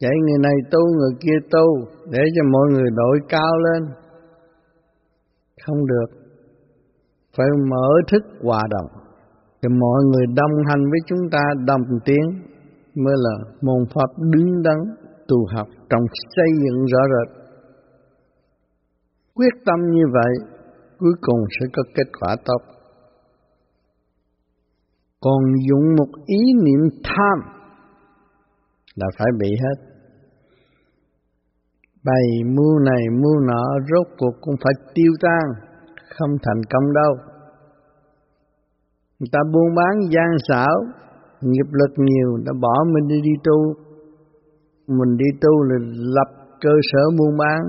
vậy 0.00 0.16
người 0.26 0.38
này 0.42 0.54
tu, 0.70 0.80
người 0.98 1.12
kia 1.20 1.38
tu 1.50 1.66
để 2.10 2.22
cho 2.36 2.42
mọi 2.52 2.66
người 2.72 2.90
đội 2.96 3.18
cao 3.28 3.52
lên 3.58 3.82
không 5.66 5.86
được. 5.86 6.08
Phải 7.36 7.46
mở 7.70 7.88
thức 8.10 8.22
hòa 8.42 8.62
đồng, 8.70 9.02
thì 9.62 9.68
mọi 9.68 10.04
người 10.04 10.26
đồng 10.26 10.64
hành 10.68 10.82
với 10.90 11.00
chúng 11.06 11.30
ta 11.30 11.42
đồng 11.66 11.82
tiếng, 12.04 12.26
mới 12.94 13.14
là 13.16 13.36
môn 13.62 13.84
pháp 13.94 14.10
đứng 14.18 14.62
đắn 14.62 14.76
tu 15.28 15.36
học 15.56 15.68
trong 15.90 16.02
xây 16.36 16.46
dựng 16.62 16.84
rõ 16.84 17.00
rệt. 17.12 17.46
Quyết 19.34 19.54
tâm 19.66 19.80
như 19.90 20.02
vậy, 20.12 20.32
cuối 20.98 21.12
cùng 21.20 21.40
sẽ 21.60 21.66
có 21.72 21.82
kết 21.94 22.10
quả 22.20 22.36
tốt. 22.44 22.58
Còn 25.20 25.42
dùng 25.68 25.94
một 25.98 26.20
ý 26.26 26.38
niệm 26.64 27.00
tham 27.04 27.56
là 28.94 29.06
phải 29.18 29.28
bị 29.40 29.48
hết 29.48 29.95
bày 32.06 32.26
mưu 32.56 32.78
này 32.78 33.02
mưu 33.22 33.40
nọ 33.40 33.64
rốt 33.88 34.06
cuộc 34.18 34.34
cũng 34.40 34.54
phải 34.64 34.72
tiêu 34.94 35.12
tan, 35.20 35.44
không 36.18 36.30
thành 36.42 36.62
công 36.70 36.92
đâu. 36.92 37.12
Người 39.18 39.28
ta 39.32 39.38
buôn 39.52 39.74
bán 39.74 39.94
gian 40.10 40.30
xảo, 40.48 40.76
nghiệp 41.40 41.68
lực 41.72 41.92
nhiều, 41.96 42.36
đã 42.44 42.52
bỏ 42.60 42.74
mình 42.94 43.08
đi 43.08 43.20
đi 43.22 43.34
tu. 43.44 43.74
Mình 44.86 45.16
đi 45.16 45.26
tu 45.40 45.62
là 45.62 45.76
lập 46.16 46.30
cơ 46.60 46.70
sở 46.92 47.00
buôn 47.18 47.36
bán, 47.38 47.60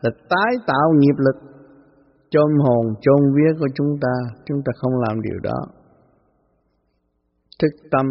là 0.00 0.10
tái 0.30 0.52
tạo 0.66 0.92
nghiệp 0.98 1.18
lực, 1.18 1.36
chôn 2.30 2.50
hồn, 2.64 2.94
chôn 3.00 3.20
vía 3.34 3.52
của 3.58 3.68
chúng 3.74 3.98
ta, 4.00 4.14
chúng 4.44 4.58
ta 4.64 4.70
không 4.76 4.92
làm 5.08 5.22
điều 5.22 5.38
đó. 5.42 5.58
Thức 7.62 7.88
tâm, 7.90 8.06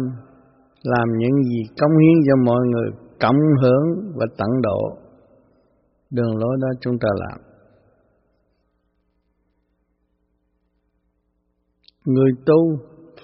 làm 0.82 1.08
những 1.18 1.42
gì 1.42 1.62
công 1.80 1.98
hiến 1.98 2.16
cho 2.26 2.36
mọi 2.44 2.60
người, 2.66 2.90
cộng 3.20 3.40
hưởng 3.62 4.12
và 4.16 4.26
tận 4.38 4.50
độ 4.62 5.01
đường 6.12 6.36
lối 6.36 6.56
đó 6.60 6.68
chúng 6.80 6.98
ta 6.98 7.08
làm. 7.14 7.38
Người 12.04 12.32
tu 12.46 12.76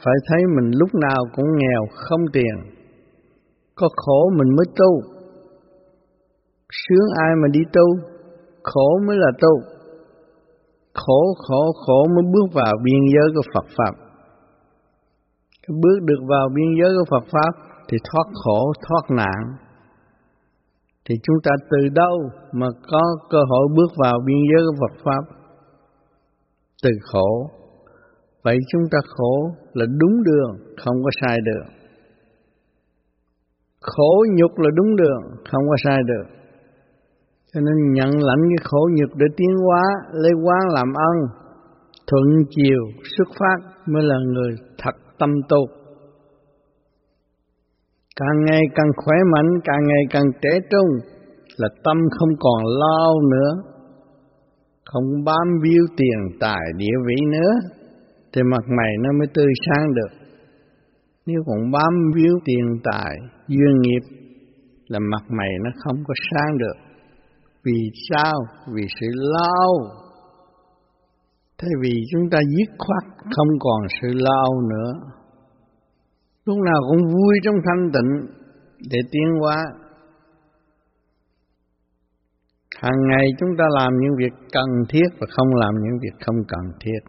phải 0.04 0.14
thấy 0.28 0.42
mình 0.56 0.70
lúc 0.78 0.88
nào 0.94 1.24
cũng 1.36 1.46
nghèo, 1.56 1.82
không 1.94 2.20
tiền. 2.32 2.56
Có 3.74 3.88
khổ 3.96 4.30
mình 4.38 4.56
mới 4.56 4.66
tu. 4.76 5.00
Sướng 6.70 7.08
ai 7.24 7.30
mà 7.42 7.48
đi 7.52 7.60
tu, 7.72 7.86
khổ 8.62 8.98
mới 9.06 9.16
là 9.16 9.30
tu. 9.40 9.60
Khổ 10.94 11.22
khổ 11.48 11.72
khổ 11.86 12.06
mới 12.14 12.24
bước 12.32 12.46
vào 12.54 12.72
biên 12.84 13.00
giới 13.14 13.28
của 13.34 13.50
Phật 13.54 13.66
Pháp. 13.76 13.92
Bước 15.68 15.98
được 16.02 16.20
vào 16.28 16.48
biên 16.54 16.66
giới 16.82 16.90
của 16.98 17.04
Phật 17.10 17.26
Pháp 17.32 17.52
thì 17.88 17.96
thoát 18.10 18.26
khổ, 18.44 18.72
thoát 18.88 19.16
nạn 19.16 19.67
thì 21.08 21.14
chúng 21.22 21.36
ta 21.44 21.50
từ 21.70 21.88
đâu 21.94 22.30
mà 22.52 22.66
có 22.90 23.02
cơ 23.30 23.38
hội 23.50 23.68
bước 23.76 23.90
vào 23.96 24.18
biên 24.26 24.36
giới 24.50 24.62
của 24.66 24.76
Phật 24.80 25.04
Pháp? 25.04 25.36
Từ 26.82 26.90
khổ. 27.12 27.50
Vậy 28.42 28.56
chúng 28.72 28.82
ta 28.90 28.98
khổ 29.16 29.50
là 29.72 29.86
đúng 29.98 30.22
đường, 30.22 30.74
không 30.84 30.96
có 31.04 31.10
sai 31.20 31.38
đường. 31.44 31.66
Khổ 33.80 34.24
nhục 34.36 34.58
là 34.58 34.70
đúng 34.74 34.96
đường, 34.96 35.22
không 35.50 35.62
có 35.68 35.76
sai 35.84 35.98
được. 36.06 36.26
Cho 37.54 37.60
nên 37.60 37.92
nhận 37.92 38.10
lãnh 38.10 38.42
cái 38.48 38.64
khổ 38.64 38.88
nhục 38.94 39.16
để 39.16 39.26
tiến 39.36 39.56
hóa, 39.66 39.82
lấy 40.12 40.32
quán 40.44 40.60
làm 40.74 40.92
ân, 40.94 41.16
thuận 42.06 42.24
chiều, 42.50 42.82
xuất 43.16 43.28
phát 43.38 43.58
mới 43.86 44.02
là 44.02 44.16
người 44.34 44.50
thật 44.78 44.94
tâm 45.18 45.30
tu 45.48 45.77
càng 48.20 48.44
ngày 48.46 48.62
càng 48.74 48.90
khỏe 48.96 49.16
mạnh, 49.32 49.50
càng 49.64 49.82
ngày 49.86 50.04
càng 50.10 50.24
trẻ 50.42 50.50
trung, 50.70 50.90
là 51.56 51.68
tâm 51.84 51.96
không 52.18 52.28
còn 52.40 52.64
lao 52.80 53.14
nữa, 53.30 53.62
không 54.84 55.24
bám 55.24 55.46
víu 55.62 55.84
tiền 55.96 56.38
tài 56.40 56.62
địa 56.76 56.96
vị 57.06 57.16
nữa, 57.30 57.52
thì 58.32 58.42
mặt 58.42 58.64
mày 58.76 58.92
nó 59.00 59.12
mới 59.18 59.26
tươi 59.34 59.52
sáng 59.66 59.94
được. 59.94 60.18
Nếu 61.26 61.42
còn 61.46 61.70
bám 61.72 61.92
víu 62.14 62.34
tiền 62.44 62.80
tài, 62.84 63.16
duyên 63.48 63.80
nghiệp, 63.80 64.02
là 64.88 64.98
mặt 64.98 65.24
mày 65.38 65.48
nó 65.64 65.70
không 65.84 65.96
có 66.06 66.14
sáng 66.30 66.58
được. 66.58 66.76
Vì 67.64 67.90
sao? 68.10 68.34
Vì 68.74 68.82
sự 69.00 69.06
lao. 69.14 69.72
Thế 71.62 71.68
vì 71.82 71.92
chúng 72.12 72.30
ta 72.30 72.38
dứt 72.56 72.74
khoát 72.78 73.04
không 73.36 73.48
còn 73.60 73.80
sự 74.02 74.08
lao 74.14 74.60
nữa 74.60 75.17
lúc 76.48 76.58
nào 76.58 76.80
cũng 76.88 77.02
vui 77.14 77.34
trong 77.44 77.54
thanh 77.66 77.90
tịnh 77.94 78.10
để 78.90 78.98
tiến 79.10 79.28
hóa. 79.40 79.56
Hàng 82.82 83.00
ngày 83.08 83.26
chúng 83.38 83.48
ta 83.58 83.64
làm 83.78 83.92
những 84.00 84.14
việc 84.18 84.34
cần 84.52 84.68
thiết 84.88 85.08
và 85.20 85.26
không 85.30 85.48
làm 85.54 85.74
những 85.74 85.98
việc 86.02 86.16
không 86.26 86.36
cần 86.48 86.64
thiết. 86.80 87.00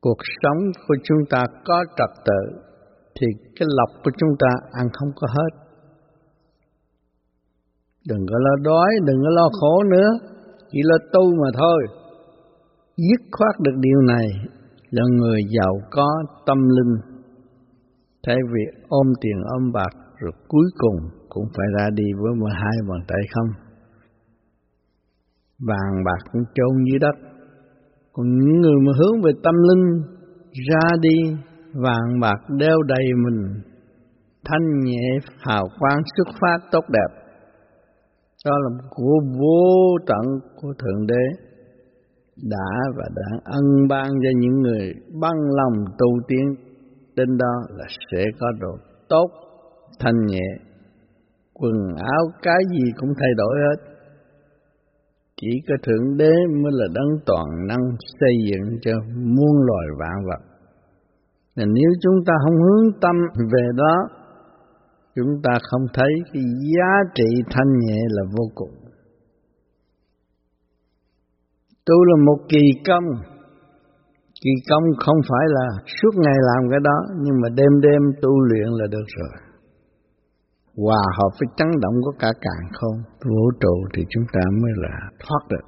Cuộc 0.00 0.18
sống 0.42 0.58
của 0.88 0.94
chúng 1.04 1.18
ta 1.30 1.42
có 1.64 1.84
trật 1.96 2.10
tự 2.24 2.42
thì 3.20 3.26
cái 3.56 3.68
lọc 3.78 4.04
của 4.04 4.10
chúng 4.18 4.30
ta 4.38 4.48
ăn 4.72 4.86
không 4.92 5.08
có 5.16 5.26
hết. 5.30 5.52
Đừng 8.08 8.26
có 8.30 8.38
lo 8.38 8.56
đói, 8.62 8.90
đừng 9.06 9.16
có 9.24 9.30
lo 9.30 9.48
khổ 9.60 9.82
nữa, 9.82 10.10
chỉ 10.70 10.78
lo 10.82 10.96
tu 11.12 11.24
mà 11.42 11.48
thôi. 11.58 11.82
Dứt 12.96 13.20
khoát 13.32 13.60
được 13.60 13.76
điều 13.80 14.00
này 14.00 14.26
là 14.90 15.02
người 15.18 15.40
giàu 15.58 15.74
có 15.90 16.08
tâm 16.46 16.58
linh 16.68 17.11
Thay 18.26 18.36
vì 18.52 18.80
ôm 18.88 19.06
tiền 19.20 19.36
ôm 19.44 19.72
bạc 19.72 19.92
rồi 20.18 20.32
cuối 20.48 20.66
cùng 20.78 20.96
cũng 21.28 21.44
phải 21.56 21.66
ra 21.78 21.90
đi 21.94 22.04
với 22.12 22.34
một 22.40 22.48
hai 22.52 22.76
bàn 22.88 23.00
tay 23.08 23.20
không. 23.34 23.48
Vàng 25.58 26.04
bạc 26.04 26.30
cũng 26.32 26.42
chôn 26.54 26.84
dưới 26.90 26.98
đất. 26.98 27.30
Còn 28.12 28.26
những 28.38 28.60
người 28.60 28.80
mà 28.86 28.92
hướng 28.98 29.22
về 29.22 29.32
tâm 29.44 29.54
linh 29.68 30.02
ra 30.70 30.96
đi, 31.00 31.16
vàng 31.74 32.20
bạc 32.20 32.40
đeo 32.58 32.82
đầy 32.82 33.04
mình, 33.24 33.62
thanh 34.44 34.80
nhẹ, 34.84 35.18
hào 35.38 35.64
quang, 35.78 36.02
xuất 36.16 36.34
phát 36.40 36.58
tốt 36.72 36.84
đẹp 36.88 37.22
đó 38.44 38.58
là 38.58 38.70
của 38.90 39.20
vô 39.38 39.98
tận 40.06 40.24
của 40.56 40.72
thượng 40.78 41.06
đế, 41.06 41.24
đã 42.42 42.70
và 42.96 43.04
đã 43.16 43.38
ân 43.44 43.88
ban 43.88 44.08
cho 44.08 44.30
những 44.36 44.60
người 44.60 44.94
băng 45.20 45.40
lòng 45.56 45.84
tu 45.98 46.06
tiến 46.28 46.54
đến 47.16 47.38
đó 47.38 47.54
là 47.68 47.84
sẽ 48.12 48.24
có 48.40 48.46
đồ 48.60 48.76
tốt, 49.08 49.28
thanh 49.98 50.26
nhẹ. 50.26 50.48
Quần 51.54 51.74
áo 51.96 52.24
cái 52.42 52.58
gì 52.70 52.92
cũng 52.96 53.10
thay 53.20 53.30
đổi 53.36 53.54
hết. 53.58 53.92
Chỉ 55.40 55.48
có 55.68 55.74
thượng 55.82 56.16
đế 56.16 56.32
mới 56.62 56.72
là 56.72 56.86
đấng 56.94 57.20
toàn 57.26 57.46
năng 57.68 57.96
xây 58.20 58.34
dựng 58.50 58.78
cho 58.82 58.92
muôn 59.16 59.66
loài 59.66 59.86
vạn 59.98 60.26
vật. 60.28 60.52
Nên 61.56 61.72
nếu 61.72 61.90
chúng 62.02 62.24
ta 62.26 62.32
không 62.44 62.54
hướng 62.54 63.00
tâm 63.00 63.16
về 63.36 63.66
đó, 63.76 63.96
chúng 65.14 65.42
ta 65.42 65.58
không 65.62 65.82
thấy 65.94 66.10
cái 66.32 66.42
giá 66.42 67.10
trị 67.14 67.42
thanh 67.50 67.78
nhẹ 67.86 67.98
là 68.08 68.22
vô 68.36 68.44
cùng. 68.54 68.74
Tu 71.86 72.04
là 72.04 72.24
một 72.26 72.38
kỳ 72.48 72.82
công 72.86 73.04
kỳ 74.42 74.50
công 74.70 74.84
không 75.04 75.20
phải 75.28 75.44
là 75.56 75.66
suốt 75.96 76.14
ngày 76.24 76.38
làm 76.48 76.70
cái 76.70 76.80
đó, 76.88 76.96
nhưng 77.24 77.36
mà 77.42 77.48
đêm 77.48 77.80
đêm 77.80 78.02
tu 78.22 78.40
luyện 78.40 78.68
là 78.78 78.86
được 78.90 79.06
rồi. 79.16 79.32
Hòa 80.76 81.02
hợp 81.18 81.32
với 81.40 81.48
chấn 81.56 81.68
động 81.82 81.94
của 82.04 82.14
cả 82.18 82.30
càng 82.40 82.64
không, 82.72 82.96
vũ 83.28 83.50
trụ 83.60 83.74
thì 83.94 84.02
chúng 84.10 84.24
ta 84.32 84.40
mới 84.62 84.72
là 84.76 84.94
thoát 85.22 85.42
được. 85.48 85.66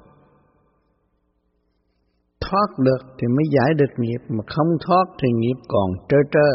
Thoát 2.41 2.69
được 2.77 3.01
thì 3.17 3.27
mới 3.27 3.45
giải 3.55 3.73
được 3.77 3.93
nghiệp, 3.97 4.21
mà 4.29 4.43
không 4.55 4.71
thoát 4.87 5.05
thì 5.21 5.27
nghiệp 5.35 5.59
còn 5.67 5.89
trơ 6.09 6.17
trơ. 6.31 6.49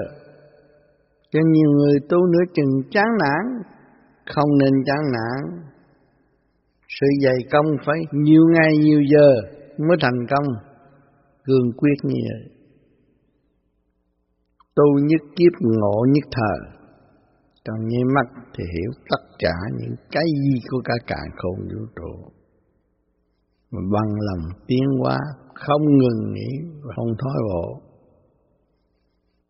Cho 1.33 1.41
nhiều 1.53 1.71
người 1.71 2.01
tu 2.09 2.19
nửa 2.27 2.45
chừng 2.55 2.91
chán 2.91 3.07
nản, 3.23 3.63
không 4.35 4.51
nên 4.59 4.73
chán 4.87 4.99
nản. 5.13 5.63
Sự 7.01 7.07
dày 7.25 7.39
công 7.53 7.67
phải 7.87 7.97
nhiều 8.13 8.43
ngày 8.55 8.73
nhiều 8.79 9.01
giờ 9.13 9.29
mới 9.79 9.97
thành 10.01 10.27
công 10.31 10.70
cương 11.45 11.73
quyết 11.77 11.97
như 12.03 12.21
vậy. 12.31 12.57
Tu 14.75 14.99
nhất 14.99 15.21
kiếp 15.37 15.53
ngộ 15.61 16.07
nhất 16.15 16.25
thời 16.33 16.81
trong 17.65 17.89
nháy 17.89 18.05
mắt 18.15 18.43
thì 18.55 18.65
hiểu 18.75 18.91
tất 19.11 19.23
cả 19.39 19.55
những 19.79 19.95
cái 20.11 20.25
gì 20.25 20.61
của 20.71 20.81
cả 20.85 20.95
cạn 21.07 21.27
khôn 21.37 21.59
vũ 21.59 21.87
trụ. 21.97 22.33
Mà 23.71 23.81
bằng 23.93 24.15
lòng 24.21 24.51
tiến 24.67 24.85
hóa, 25.01 25.19
không 25.55 25.83
ngừng 25.83 26.33
nghỉ 26.33 26.51
và 26.83 26.93
không 26.97 27.15
thói 27.19 27.35
bộ. 27.49 27.81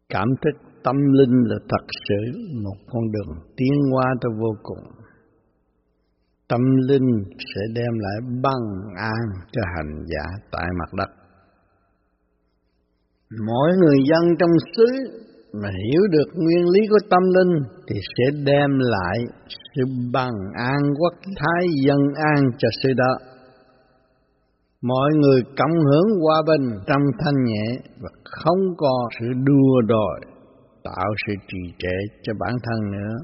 Cảm 0.09 0.29
thức 0.43 0.71
tâm 0.85 0.97
linh 1.13 1.43
là 1.45 1.57
thật 1.69 1.87
sự 2.09 2.39
một 2.65 2.77
con 2.93 3.13
đường 3.13 3.37
tiến 3.57 3.73
hóa 3.93 4.05
tới 4.21 4.33
vô 4.41 4.55
cùng. 4.63 4.85
Tâm 6.49 6.61
linh 6.89 7.25
sẽ 7.39 7.61
đem 7.75 7.99
lại 7.99 8.41
bằng 8.43 8.95
an 8.97 9.43
cho 9.53 9.63
hành 9.77 10.05
giả 10.07 10.25
tại 10.53 10.67
mặt 10.79 10.95
đất 10.97 11.20
mỗi 13.39 13.71
người 13.81 13.99
dân 14.11 14.37
trong 14.39 14.51
xứ 14.77 14.87
mà 15.53 15.69
hiểu 15.69 16.03
được 16.11 16.29
nguyên 16.35 16.65
lý 16.69 16.81
của 16.91 16.99
tâm 17.11 17.23
linh 17.37 17.63
thì 17.89 18.01
sẽ 18.17 18.39
đem 18.45 18.71
lại 18.79 19.19
sự 19.75 19.83
bằng 20.13 20.35
an 20.55 20.81
quốc 20.99 21.15
thái 21.37 21.67
dân 21.87 21.99
an 22.15 22.51
cho 22.59 22.69
xứ 22.83 22.93
đó. 22.97 23.19
Mọi 24.83 25.11
người 25.21 25.43
cộng 25.59 25.85
hưởng 25.85 26.21
hòa 26.23 26.43
bình 26.47 26.79
trong 26.87 27.03
thanh 27.19 27.45
nhẹ 27.45 27.79
và 28.01 28.09
không 28.25 28.59
có 28.77 29.09
sự 29.21 29.27
đua 29.45 29.81
đòi, 29.89 30.21
tạo 30.85 31.15
sự 31.27 31.33
trì 31.49 31.73
trệ 31.79 32.17
cho 32.23 32.33
bản 32.41 32.55
thân 32.63 32.91
nữa. 32.91 33.17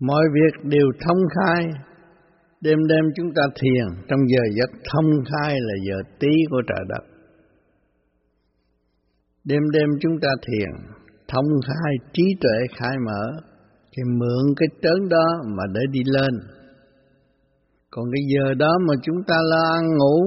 Mọi 0.00 0.24
việc 0.34 0.70
đều 0.70 0.86
thông 1.06 1.18
khai, 1.34 1.64
đêm 2.60 2.78
đêm 2.88 3.04
chúng 3.16 3.34
ta 3.36 3.42
thiền 3.60 4.04
trong 4.08 4.20
giờ 4.28 4.42
giấc 4.58 4.70
thông 4.92 5.10
khai 5.24 5.56
là 5.60 5.74
giờ 5.88 5.96
tí 6.20 6.28
của 6.50 6.62
trời 6.68 6.84
đất 6.88 7.17
đêm 9.48 9.62
đêm 9.72 9.88
chúng 10.00 10.16
ta 10.22 10.28
thiền, 10.46 10.70
thông 11.28 11.48
khai 11.66 11.94
trí 12.12 12.22
tuệ 12.40 12.58
khai 12.76 12.96
mở, 13.06 13.24
thì 13.92 14.02
mượn 14.18 14.54
cái 14.56 14.68
trớn 14.82 15.08
đó 15.08 15.26
mà 15.56 15.64
để 15.74 15.80
đi 15.90 16.00
lên. 16.06 16.32
Còn 17.90 18.04
cái 18.12 18.22
giờ 18.34 18.54
đó 18.54 18.72
mà 18.88 18.94
chúng 19.02 19.16
ta 19.28 19.36
lo 19.50 19.62
ăn 19.74 19.84
ngủ, 19.98 20.18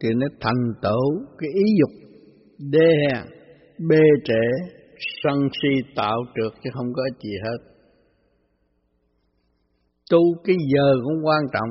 thì 0.00 0.08
nó 0.16 0.26
thành 0.40 0.62
tựu 0.82 1.26
cái 1.38 1.50
ý 1.54 1.64
dục, 1.80 1.90
đê 2.58 2.88
hèn 3.02 3.24
bê 3.88 4.02
trễ, 4.24 4.44
sân 5.22 5.38
si 5.62 5.92
tạo 5.96 6.18
trượt 6.34 6.52
chứ 6.64 6.70
không 6.74 6.92
có 6.92 7.02
gì 7.22 7.30
hết. 7.44 7.58
Tu 10.10 10.20
cái 10.44 10.56
giờ 10.74 10.94
cũng 11.04 11.26
quan 11.26 11.42
trọng. 11.52 11.70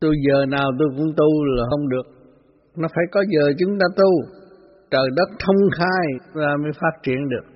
Tu 0.00 0.08
giờ 0.28 0.46
nào 0.46 0.70
tôi 0.78 0.88
cũng 0.96 1.12
tu 1.16 1.44
là 1.44 1.64
không 1.70 1.88
được. 1.88 2.06
Nó 2.76 2.88
phải 2.94 3.04
có 3.10 3.24
giờ 3.30 3.52
chúng 3.58 3.78
ta 3.78 3.86
tu 3.96 4.43
trời 4.90 5.08
đất 5.16 5.28
thông 5.38 5.70
khai 5.78 6.06
ra 6.34 6.56
mới 6.62 6.72
phát 6.80 7.02
triển 7.02 7.28
được. 7.28 7.46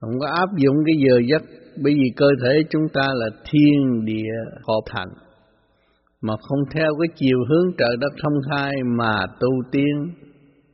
Không 0.00 0.18
có 0.20 0.26
áp 0.26 0.48
dụng 0.56 0.76
cái 0.86 0.94
giờ 1.08 1.20
giấc, 1.30 1.42
bởi 1.82 1.94
vì 1.94 2.10
cơ 2.16 2.26
thể 2.42 2.62
chúng 2.70 2.88
ta 2.92 3.02
là 3.14 3.26
thiên 3.50 4.04
địa 4.04 4.34
hợp 4.68 4.80
thành, 4.90 5.08
mà 6.20 6.34
không 6.48 6.58
theo 6.70 6.90
cái 7.00 7.08
chiều 7.16 7.38
hướng 7.48 7.72
trời 7.78 7.96
đất 8.00 8.12
thông 8.22 8.38
khai 8.50 8.72
mà 8.98 9.26
tu 9.40 9.48
tiên 9.72 10.10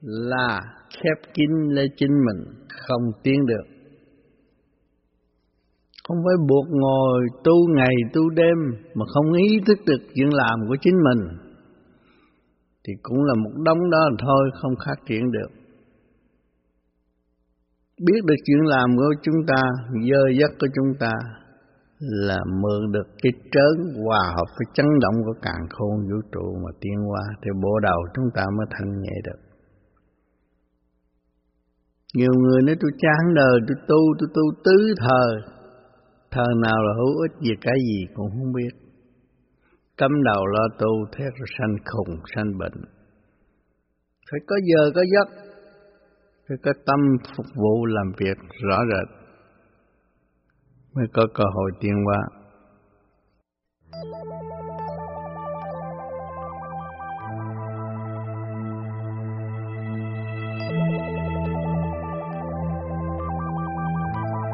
là 0.02 0.60
khép 0.94 1.34
kín 1.34 1.50
lấy 1.70 1.88
chính 1.96 2.12
mình, 2.26 2.54
không 2.68 3.02
tiến 3.22 3.46
được. 3.46 3.64
Không 6.08 6.16
phải 6.24 6.46
buộc 6.48 6.66
ngồi 6.70 7.26
tu 7.44 7.54
ngày 7.74 7.94
tu 8.12 8.30
đêm 8.30 8.56
mà 8.94 9.04
không 9.14 9.32
ý 9.32 9.60
thức 9.66 9.78
được 9.86 10.02
chuyện 10.14 10.28
làm 10.32 10.58
của 10.68 10.76
chính 10.80 10.94
mình 10.94 11.49
thì 12.84 12.92
cũng 13.02 13.24
là 13.24 13.34
một 13.34 13.50
đống 13.64 13.90
đó 13.90 14.10
thôi, 14.18 14.50
không 14.54 14.72
phát 14.86 15.06
triển 15.06 15.30
được. 15.30 15.50
Biết 18.06 18.20
được 18.26 18.34
chuyện 18.44 18.62
làm 18.64 18.96
của 18.96 19.14
chúng 19.22 19.46
ta, 19.46 19.62
dơ 20.10 20.22
dắt 20.40 20.50
của 20.60 20.66
chúng 20.74 20.98
ta 21.00 21.12
là 22.00 22.38
mượn 22.62 22.92
được 22.92 23.06
cái 23.22 23.32
trớn 23.52 24.04
hòa 24.04 24.22
hợp 24.36 24.48
với 24.56 24.66
chấn 24.74 24.86
động 25.02 25.14
của 25.24 25.34
càng 25.42 25.64
khôn 25.70 25.96
vũ 26.08 26.20
trụ 26.32 26.56
mà 26.64 26.70
tiến 26.80 27.10
qua 27.10 27.22
thì 27.42 27.50
bộ 27.62 27.78
đầu 27.82 27.98
chúng 28.14 28.28
ta 28.34 28.44
mới 28.56 28.66
thanh 28.70 29.00
nhẹ 29.00 29.16
được. 29.24 29.40
Nhiều 32.14 32.32
người 32.42 32.62
nói 32.62 32.76
tôi 32.80 32.90
chán 32.98 33.34
đời, 33.34 33.60
tôi 33.68 33.76
tu 33.88 34.00
tôi 34.18 34.28
tu 34.34 34.42
tứ 34.64 34.94
thời. 34.98 35.32
Thời 36.30 36.54
nào 36.62 36.78
là 36.86 36.92
hữu 36.98 37.20
ích 37.20 37.32
về 37.40 37.54
cái 37.60 37.74
gì 37.88 38.06
cũng 38.14 38.30
không 38.30 38.52
biết 38.52 38.89
cấm 40.00 40.22
đầu 40.22 40.46
lo 40.46 40.64
tu, 40.78 41.06
thế 41.12 41.24
rồi 41.24 41.48
sanh 41.58 41.76
khùng, 41.84 42.16
sanh 42.36 42.58
bệnh. 42.58 42.84
Phải 44.30 44.40
có 44.46 44.56
giờ, 44.64 44.90
có 44.94 45.02
giấc. 45.12 45.28
Phải 46.48 46.56
có 46.64 46.72
tâm 46.86 47.00
phục 47.36 47.46
vụ, 47.56 47.86
làm 47.86 48.12
việc 48.18 48.36
rõ 48.68 48.78
rệt. 48.92 49.08
Mới 50.94 51.06
có 51.12 51.26
cơ 51.34 51.44
hội 51.54 51.70
tiến 51.80 51.94
hóa. 52.04 52.18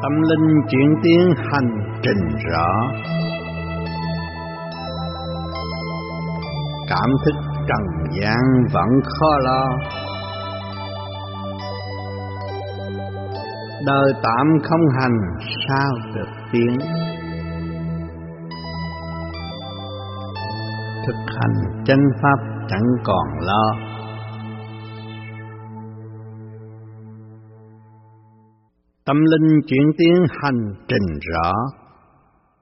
Tâm 0.01 0.21
linh 0.21 0.47
chuyển 0.69 0.95
tiến 1.03 1.19
hành 1.37 1.99
trình 2.03 2.37
rõ. 2.51 2.67
Cảm 7.01 7.11
thức 7.25 7.35
trần 7.67 8.11
gian 8.21 8.65
vẫn 8.73 8.89
khó 9.03 9.27
lo. 9.39 9.65
Đời 13.85 14.13
tạm 14.23 14.47
không 14.63 14.81
hành, 14.99 15.17
sao 15.67 15.91
được 16.15 16.29
tiến? 16.51 16.77
Thực 21.07 21.15
hành 21.27 21.83
chân 21.85 21.99
pháp 22.21 22.65
chẳng 22.69 22.87
còn 23.03 23.27
lo. 23.39 23.73
Tâm 29.05 29.17
linh 29.17 29.61
chuyển 29.67 29.91
tiến 29.97 30.13
hành 30.41 30.73
trình 30.87 31.19
rõ. 31.33 31.51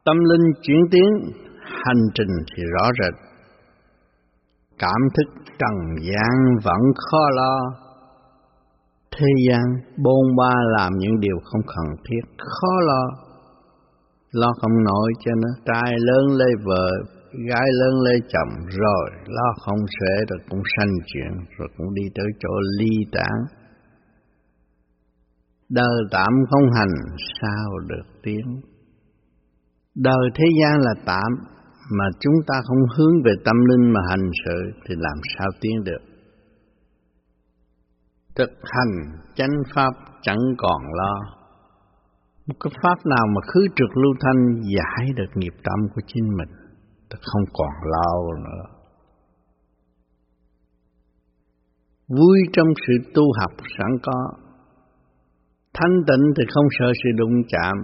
Tâm 0.06 0.18
linh 0.18 0.54
chuyển 0.62 0.80
tiến 0.92 1.10
hành 1.86 2.04
trình 2.14 2.30
thì 2.56 2.64
rõ 2.64 2.90
rệt 3.02 3.25
cảm 4.80 5.02
thức 5.16 5.34
trần 5.60 5.76
gian 6.02 6.36
vẫn 6.64 6.82
khó 6.96 7.30
lo. 7.36 7.58
Thế 9.18 9.28
gian 9.50 9.64
bôn 10.04 10.36
ba 10.38 10.54
làm 10.78 10.92
những 10.98 11.20
điều 11.20 11.38
không 11.44 11.62
cần 11.68 11.96
thiết, 12.06 12.22
khó 12.38 12.74
lo. 12.88 13.04
Lo 14.32 14.54
không 14.62 14.84
nổi 14.84 15.12
cho 15.26 15.32
nó 15.36 15.50
trai 15.66 15.94
lớn 15.98 16.26
lấy 16.38 16.52
vợ, 16.66 16.90
gái 17.50 17.68
lớn 17.80 17.94
lấy 18.04 18.20
chồng 18.28 18.66
rồi 18.68 19.10
lo 19.26 19.54
không 19.60 19.80
xuể 20.00 20.26
rồi 20.30 20.40
cũng 20.50 20.62
sanh 20.78 20.94
chuyện 21.06 21.32
rồi 21.58 21.68
cũng 21.78 21.94
đi 21.94 22.04
tới 22.16 22.26
chỗ 22.40 22.50
ly 22.80 23.06
tán. 23.12 23.60
Đời 25.70 25.98
tạm 26.12 26.34
không 26.50 26.72
hành 26.76 27.18
sao 27.42 27.80
được 27.88 28.06
tiếng 28.24 28.62
đời 29.96 30.30
thế 30.36 30.46
gian 30.62 30.82
là 30.82 30.94
tạm 31.06 31.55
mà 31.92 32.06
chúng 32.20 32.34
ta 32.48 32.56
không 32.68 32.98
hướng 32.98 33.24
về 33.26 33.32
tâm 33.46 33.56
linh 33.66 33.94
mà 33.94 34.00
hành 34.10 34.30
sự, 34.46 34.80
thì 34.86 34.96
làm 34.98 35.18
sao 35.38 35.48
tiến 35.62 35.84
được? 35.84 36.04
Thực 38.36 38.50
hành 38.64 38.94
chánh 39.36 39.56
pháp 39.76 39.94
chẳng 40.22 40.44
còn 40.58 40.82
lo. 40.94 41.16
Một 42.48 42.56
cái 42.60 42.74
pháp 42.84 43.06
nào 43.06 43.26
mà 43.36 43.42
khứ 43.48 43.68
trực 43.76 43.98
lưu 43.98 44.14
thanh 44.20 44.62
giải 44.76 45.14
được 45.16 45.32
nghiệp 45.36 45.54
tâm 45.64 45.80
của 45.96 46.02
chính 46.08 46.38
mình, 46.38 46.50
ta 47.10 47.18
không 47.22 47.44
còn 47.54 47.74
lo 47.92 48.34
nữa. 48.44 48.76
Vui 52.08 52.40
trong 52.54 52.68
sự 52.88 53.12
tu 53.14 53.24
học 53.40 53.52
sẵn 53.78 53.98
có. 54.04 54.30
Thanh 55.74 55.96
tịnh 56.08 56.34
thì 56.38 56.44
không 56.54 56.66
sợ 56.80 56.86
sự 57.04 57.10
đụng 57.18 57.36
chạm 57.48 57.76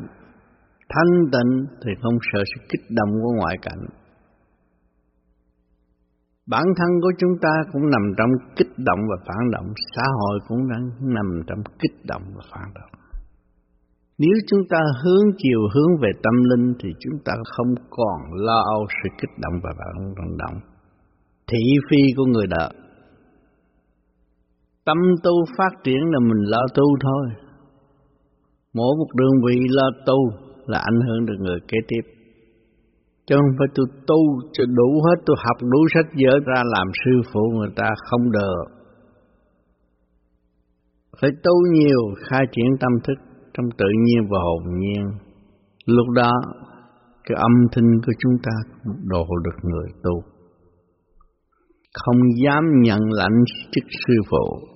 thanh 0.94 1.14
tịnh 1.34 1.52
thì 1.82 1.92
không 2.02 2.18
sợ 2.34 2.44
sự 2.52 2.66
kích 2.70 2.86
động 2.89 3.12
của 3.22 3.32
ngoại 3.38 3.58
cảnh. 3.62 3.84
Bản 6.48 6.64
thân 6.78 6.92
của 7.02 7.12
chúng 7.20 7.36
ta 7.42 7.54
cũng 7.72 7.89
nằm 7.89 8.02
trong 8.18 8.32
kích 8.56 8.74
động 8.78 9.00
và 9.10 9.18
phản 9.28 9.52
động. 9.52 9.68
Xã 9.96 10.06
hội 10.20 10.39
cũng 10.48 10.70
đang 10.72 11.14
nằm 11.16 11.28
trong 11.48 11.62
kích 11.80 12.06
động 12.06 12.24
và 12.36 12.44
phản 12.52 12.68
động. 12.76 12.92
Nếu 14.18 14.36
chúng 14.48 14.60
ta 14.70 14.80
hướng 15.04 15.26
chiều 15.38 15.60
hướng 15.74 15.92
về 16.02 16.10
tâm 16.24 16.34
linh 16.50 16.74
thì 16.80 16.89
chúng 17.00 17.20
ta 17.26 17.34
không 17.46 17.76
còn 17.89 18.20
lo 18.34 18.60
âu 18.76 18.86
sự 19.04 19.10
kích 19.22 19.36
động 19.39 19.60
và 19.64 19.72
phản 19.80 20.38
động. 20.38 20.60
Thị 21.52 21.64
phi 21.89 22.02
của 22.18 22.26
người 22.26 22.48
đời 22.48 22.70
tâm 24.86 24.98
tu 25.24 25.32
phát 25.58 25.84
triển 25.84 26.02
là 26.12 26.20
mình 26.20 26.42
lo 26.52 26.62
tu 26.76 26.84
thôi. 27.02 27.26
Mỗi 28.74 28.96
một 29.00 29.08
đường 29.16 29.36
vị 29.48 29.56
lo 29.70 29.88
tu 30.06 30.51
là 30.66 30.80
ảnh 30.80 30.99
hưởng 31.07 31.26
được 31.26 31.39
người 31.39 31.59
kế 31.68 31.78
tiếp. 31.88 32.03
Chứ 33.28 33.36
không 33.36 33.55
phải 33.57 33.68
tôi 33.76 33.86
tu 34.07 34.22
cho 34.53 34.64
đủ 34.66 35.01
hết, 35.05 35.22
tôi 35.26 35.36
học 35.39 35.57
đủ 35.62 35.80
sách 35.93 36.09
vở 36.20 36.39
ra 36.45 36.64
làm 36.76 36.88
sư 37.05 37.12
phụ 37.34 37.41
người 37.57 37.70
ta 37.76 37.89
không 38.09 38.32
được 38.32 38.82
phải 41.22 41.32
tu 41.43 41.53
nhiều, 41.74 42.01
khai 42.30 42.41
triển 42.51 42.78
tâm 42.80 42.91
thức 43.03 43.14
trong 43.53 43.66
tự 43.78 43.86
nhiên 44.05 44.28
và 44.30 44.39
hồn 44.39 44.80
nhiên. 44.80 45.03
Lúc 45.86 46.07
đó, 46.16 46.32
cái 47.24 47.38
âm 47.38 47.51
thanh 47.72 48.01
của 48.05 48.14
chúng 48.20 48.34
ta 48.43 48.51
độ 49.03 49.26
được 49.43 49.57
người 49.64 49.88
tu. 50.03 50.24
Không 51.93 52.18
dám 52.45 52.64
nhận 52.82 52.99
lãnh 53.12 53.43
chức 53.72 53.84
sư 54.07 54.14
phụ. 54.30 54.68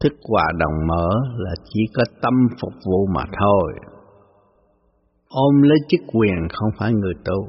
Thức 0.00 0.12
hòa 0.28 0.44
đồng 0.58 0.86
mở 0.88 1.08
là 1.36 1.54
chỉ 1.64 1.80
có 1.94 2.02
tâm 2.22 2.34
phục 2.62 2.72
vụ 2.86 3.06
mà 3.14 3.24
thôi. 3.40 3.72
Ôm 5.34 5.62
lấy 5.62 5.78
chức 5.88 6.00
quyền 6.12 6.48
không 6.52 6.70
phải 6.78 6.92
người 6.92 7.14
tu. 7.24 7.48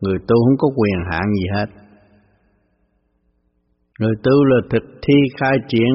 Người 0.00 0.18
tu 0.28 0.36
không 0.44 0.58
có 0.58 0.68
quyền 0.76 0.98
hạn 1.10 1.22
gì 1.34 1.46
hết. 1.54 1.66
Người 4.00 4.14
tu 4.22 4.44
là 4.44 4.56
thực 4.70 4.82
thi 5.02 5.14
khai 5.40 5.56
triển 5.68 5.92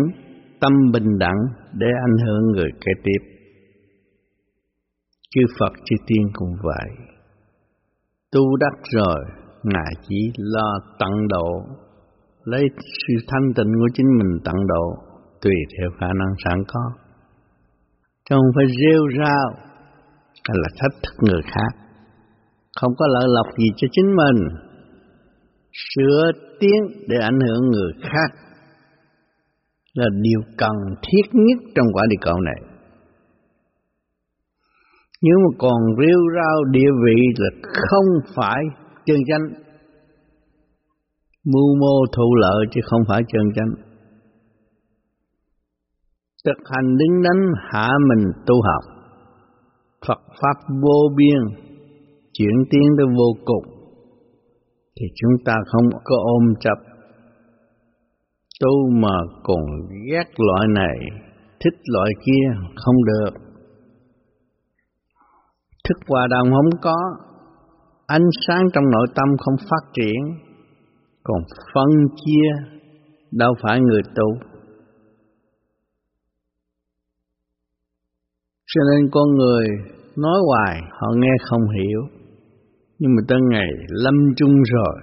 tâm 0.60 0.74
bình 0.94 1.18
đẳng 1.20 1.40
để 1.74 1.88
ảnh 2.08 2.18
hưởng 2.26 2.52
người 2.52 2.72
kế 2.86 2.92
tiếp. 3.04 3.22
Chư 5.30 5.42
Phật 5.60 5.74
chư 5.86 5.96
Tiên 6.08 6.28
cũng 6.34 6.54
vậy. 6.64 6.90
Tu 8.32 8.58
đắc 8.58 8.74
rồi, 8.92 9.20
Ngài 9.64 9.94
chỉ 10.08 10.32
lo 10.38 10.80
tận 11.00 11.28
độ, 11.28 11.62
lấy 12.44 12.64
sự 13.08 13.14
thanh 13.28 13.54
tịnh 13.56 13.74
của 13.80 13.88
chính 13.94 14.08
mình 14.18 14.40
tận 14.46 14.56
độ 14.68 14.96
tùy 15.42 15.54
theo 15.78 15.90
khả 16.00 16.08
năng 16.08 16.34
sẵn 16.46 16.64
có. 16.68 16.82
Chứ 18.30 18.36
không 18.36 18.52
phải 18.56 18.66
rêu 18.66 19.02
rao 19.20 19.68
hay 20.48 20.58
là 20.64 20.70
thách 20.80 20.96
thức 21.04 21.16
người 21.20 21.42
khác. 21.54 21.72
Không 22.82 22.94
có 22.98 23.06
lợi 23.08 23.28
lộc 23.28 23.48
gì 23.58 23.68
cho 23.78 23.88
chính 23.92 24.16
mình. 24.16 24.48
Sửa 25.96 26.32
tiếng 26.60 26.84
để 27.08 27.18
ảnh 27.22 27.40
hưởng 27.48 27.70
người 27.70 27.92
khác 28.02 28.40
là 29.94 30.06
điều 30.22 30.42
cần 30.58 30.76
thiết 31.02 31.30
nhất 31.34 31.60
trong 31.76 31.86
quả 31.94 32.04
địa 32.10 32.22
cầu 32.22 32.40
này. 32.42 32.62
Nếu 35.22 35.38
mà 35.38 35.58
còn 35.60 35.80
rêu 36.00 36.20
rao 36.36 36.64
địa 36.72 36.92
vị 37.06 37.22
là 37.38 37.50
không 37.90 38.06
phải 38.36 38.64
chân 39.06 39.18
chánh. 39.28 39.64
Mưu 41.46 41.76
mô 41.80 42.06
thụ 42.16 42.36
lợi 42.36 42.66
chứ 42.72 42.82
không 42.90 43.02
phải 43.08 43.22
chân 43.34 43.44
chánh 43.56 43.88
thực 46.48 46.60
hành 46.72 46.98
đứng 46.98 47.22
đắn 47.24 47.52
hạ 47.72 47.90
mình 48.10 48.32
tu 48.46 48.56
học 48.62 48.97
Phật 50.08 50.20
Pháp 50.42 50.74
vô 50.82 51.10
biên, 51.18 51.42
chuyển 52.34 52.54
tiến 52.70 52.88
tới 52.98 53.06
vô 53.18 53.34
cùng, 53.46 53.64
thì 55.00 55.06
chúng 55.16 55.32
ta 55.46 55.54
không 55.72 55.90
có 56.04 56.16
ôm 56.18 56.54
chấp 56.60 56.78
tu 58.60 58.90
mà 58.90 59.18
còn 59.44 59.62
ghét 60.12 60.26
loại 60.38 60.68
này, 60.68 60.98
thích 61.60 61.80
loại 61.86 62.10
kia 62.26 62.70
không 62.76 62.96
được. 63.04 63.32
Thức 65.90 65.98
hòa 66.08 66.28
đồng 66.28 66.50
không 66.52 66.80
có, 66.82 66.98
ánh 68.08 68.26
sáng 68.48 68.64
trong 68.74 68.84
nội 68.92 69.08
tâm 69.16 69.28
không 69.38 69.56
phát 69.70 69.94
triển, 69.94 70.20
còn 71.24 71.42
phân 71.74 71.90
chia, 72.26 72.78
đâu 73.32 73.54
phải 73.62 73.80
người 73.80 74.02
tu. 74.16 74.57
Cho 78.74 78.82
nên 78.92 79.10
con 79.12 79.28
người 79.38 79.66
nói 80.16 80.40
hoài 80.48 80.82
họ 80.92 81.08
nghe 81.16 81.34
không 81.50 81.70
hiểu. 81.70 82.02
Nhưng 83.00 83.12
mà 83.16 83.22
tới 83.28 83.40
ngày 83.52 83.70
lâm 83.90 84.14
chung 84.36 84.56
rồi, 84.64 84.96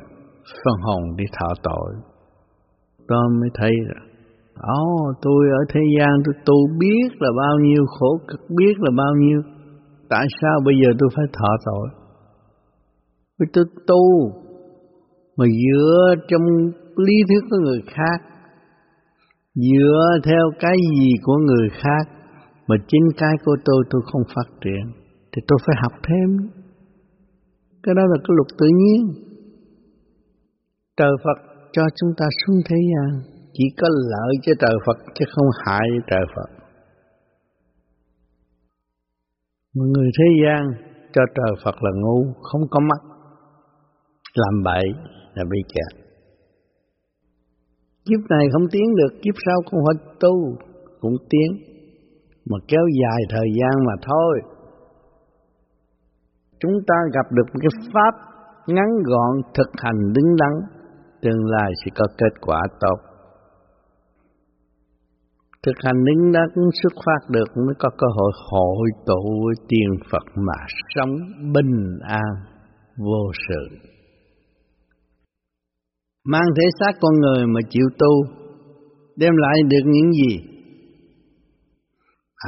phần 0.64 0.76
hồn 0.82 1.16
đi 1.16 1.24
thọ 1.40 1.48
tội. 1.62 1.94
Đó 3.08 3.22
mới 3.40 3.50
thấy 3.54 3.70
là, 3.88 4.00
Ồ, 4.60 4.82
oh, 4.82 5.16
tôi 5.22 5.48
ở 5.50 5.64
thế 5.68 5.80
gian 5.98 6.10
tôi 6.24 6.34
tu 6.44 6.54
biết 6.78 7.08
là 7.18 7.28
bao 7.38 7.58
nhiêu 7.62 7.84
khổ 7.86 8.18
cực, 8.28 8.40
biết 8.58 8.74
là 8.78 8.90
bao 8.96 9.14
nhiêu. 9.20 9.42
Tại 10.08 10.26
sao 10.42 10.60
bây 10.64 10.74
giờ 10.82 10.92
tôi 10.98 11.08
phải 11.16 11.24
thọ 11.32 11.48
tội? 11.64 11.88
Vì 13.38 13.46
tôi 13.52 13.64
tu 13.86 14.30
mà 15.36 15.44
dựa 15.44 16.14
trong 16.28 16.42
lý 16.96 17.14
thuyết 17.28 17.40
của 17.50 17.56
người 17.56 17.82
khác, 17.86 18.20
dựa 19.54 20.18
theo 20.24 20.50
cái 20.60 20.76
gì 20.98 21.10
của 21.22 21.36
người 21.36 21.68
khác 21.70 22.13
mà 22.66 22.76
chính 22.88 23.06
cái 23.16 23.34
của 23.44 23.56
tôi 23.64 23.84
tôi 23.90 24.02
không 24.12 24.22
phát 24.34 24.48
triển, 24.60 24.84
thì 25.32 25.42
tôi 25.48 25.58
phải 25.66 25.76
học 25.82 25.92
thêm. 26.08 26.28
Cái 27.82 27.94
đó 27.94 28.02
là 28.12 28.18
cái 28.24 28.32
luật 28.36 28.48
tự 28.58 28.66
nhiên. 28.80 29.02
Trời 30.96 31.14
Phật 31.24 31.38
cho 31.72 31.82
chúng 31.96 32.10
ta 32.16 32.26
xuống 32.40 32.56
thế 32.68 32.76
gian, 32.90 33.22
chỉ 33.52 33.64
có 33.76 33.88
lợi 34.10 34.34
cho 34.42 34.52
trời 34.58 34.76
Phật, 34.86 34.98
chứ 35.14 35.24
không 35.34 35.46
hại 35.64 35.86
cho 35.90 36.02
trời 36.10 36.24
Phật. 36.36 36.50
Mà 39.74 39.84
người 39.92 40.10
thế 40.18 40.28
gian 40.42 40.62
cho 41.14 41.22
trời 41.34 41.54
Phật 41.64 41.74
là 41.82 41.90
ngu, 41.94 42.32
không 42.42 42.62
có 42.70 42.80
mắt. 42.80 43.14
Làm 44.34 44.62
bậy 44.64 44.84
là 45.34 45.44
bị 45.50 45.58
kẹt. 45.74 46.04
Kiếp 48.04 48.20
này 48.30 48.46
không 48.52 48.66
tiến 48.72 48.94
được, 48.96 49.18
kiếp 49.22 49.34
sau 49.46 49.56
cũng 49.70 49.80
phải 49.86 50.14
tu, 50.20 50.56
cũng 51.00 51.16
tiến 51.30 51.73
mà 52.50 52.58
kéo 52.68 52.84
dài 53.00 53.20
thời 53.28 53.48
gian 53.58 53.84
mà 53.86 53.92
thôi. 54.02 54.40
Chúng 56.60 56.72
ta 56.86 56.94
gặp 57.14 57.26
được 57.32 57.46
một 57.52 57.60
cái 57.62 57.90
pháp 57.94 58.14
ngắn 58.66 58.88
gọn 59.04 59.42
thực 59.54 59.70
hành 59.76 60.12
đứng 60.12 60.36
đắn, 60.36 60.52
tương 61.22 61.44
lai 61.44 61.72
sẽ 61.84 61.90
có 61.94 62.06
kết 62.18 62.40
quả 62.40 62.60
tốt. 62.80 62.98
Thực 65.66 65.76
hành 65.84 66.04
đứng 66.04 66.32
đắn 66.32 66.48
xuất 66.82 66.92
phát 67.06 67.30
được 67.30 67.56
mới 67.56 67.74
có 67.78 67.90
cơ 67.98 68.06
hội 68.16 68.32
hội 68.50 68.88
tụ 69.06 69.22
với 69.44 69.54
tiền 69.68 69.88
Phật 70.10 70.24
mà 70.36 70.66
sống 70.94 71.16
bình 71.52 71.98
an, 72.02 72.34
vô 72.96 73.32
sự. 73.48 73.76
Mang 76.26 76.48
thể 76.56 76.68
xác 76.80 76.92
con 77.00 77.12
người 77.20 77.46
mà 77.46 77.60
chịu 77.68 77.86
tu, 77.98 78.34
đem 79.16 79.32
lại 79.36 79.56
được 79.68 79.84
những 79.84 80.12
gì? 80.12 80.53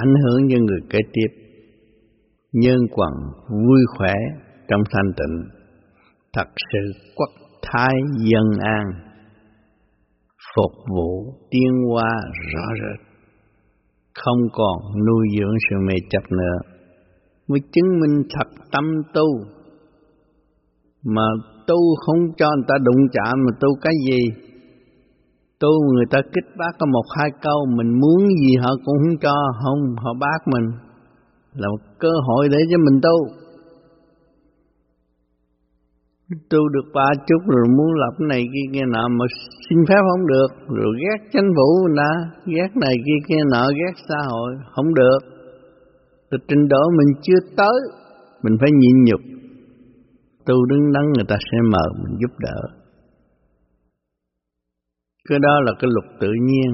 Ảnh 0.05 0.15
hưởng 0.23 0.49
cho 0.51 0.59
người 0.59 0.81
kế 0.91 0.99
tiếp. 1.13 1.31
Nhân 2.53 2.79
quần 2.91 3.13
vui 3.49 3.81
khỏe 3.99 4.15
trong 4.69 4.81
thanh 4.91 5.13
tịnh, 5.17 5.37
thật 6.33 6.49
sự 6.73 6.93
quốc 7.17 7.31
thái 7.63 7.95
dân 8.19 8.45
an. 8.59 8.85
Phục 10.57 10.73
vụ 10.91 11.35
tiên 11.51 11.73
hoa 11.89 12.11
rõ 12.55 12.65
rệt, 12.83 13.07
không 14.15 14.39
còn 14.53 14.77
nuôi 15.07 15.27
dưỡng 15.39 15.57
sự 15.71 15.77
mê 15.89 15.95
chấp 16.11 16.23
nữa, 16.31 16.59
mới 17.49 17.61
chứng 17.73 18.01
minh 18.01 18.23
thật 18.31 18.49
tâm 18.73 18.85
tu. 19.15 19.27
Mà 21.05 21.27
tu 21.67 21.77
không 22.07 22.19
cho 22.37 22.47
người 22.57 22.65
ta 22.69 22.75
đụng 22.85 23.09
chạm, 23.13 23.35
mà 23.39 23.57
tu 23.61 23.69
cái 23.83 23.93
gì? 24.09 24.46
Tu 25.61 25.73
người 25.95 26.05
ta 26.11 26.19
kích 26.35 26.49
bác 26.59 26.73
có 26.79 26.87
một 26.87 27.05
hai 27.19 27.31
câu, 27.43 27.67
mình 27.77 28.01
muốn 28.01 28.21
gì 28.41 28.57
họ 28.63 28.71
cũng 28.85 28.97
không 28.99 29.19
cho, 29.21 29.35
không, 29.65 29.81
họ 30.05 30.13
bác 30.21 30.41
mình. 30.53 30.67
Là 31.55 31.69
một 31.69 31.83
cơ 31.99 32.13
hội 32.27 32.49
để 32.49 32.59
cho 32.71 32.79
mình 32.79 33.01
tu. 33.03 33.17
Tu 36.51 36.69
được 36.69 36.89
ba 36.95 37.09
chút 37.27 37.43
rồi 37.47 37.65
muốn 37.77 37.93
lập 37.95 38.15
này 38.29 38.43
kia 38.53 38.73
kia 38.73 38.87
nọ, 38.93 39.09
mà 39.09 39.25
xin 39.69 39.79
phép 39.89 40.01
không 40.11 40.27
được. 40.27 40.49
Rồi 40.69 40.93
ghét 41.01 41.29
chính 41.33 41.49
phủ 41.57 41.89
nè 41.89 42.13
ghét 42.47 42.71
này 42.75 42.95
kia 43.07 43.21
kia 43.29 43.43
nọ, 43.53 43.63
ghét 43.69 43.95
xã 44.09 44.17
hội, 44.31 44.53
không 44.75 44.95
được. 44.95 45.19
Từ 46.31 46.39
trình 46.49 46.69
độ 46.69 46.83
mình 46.99 47.15
chưa 47.23 47.41
tới, 47.57 47.79
mình 48.43 48.57
phải 48.61 48.71
nhịn 48.73 49.05
nhục. 49.05 49.21
Tu 50.47 50.65
đứng 50.67 50.93
đắn 50.93 51.05
người 51.15 51.25
ta 51.29 51.37
sẽ 51.41 51.59
mời, 51.73 51.89
mình 52.03 52.19
giúp 52.21 52.39
đỡ 52.39 52.86
cái 55.29 55.39
đó 55.39 55.55
là 55.65 55.73
cái 55.79 55.91
luật 55.95 56.21
tự 56.21 56.31
nhiên 56.49 56.71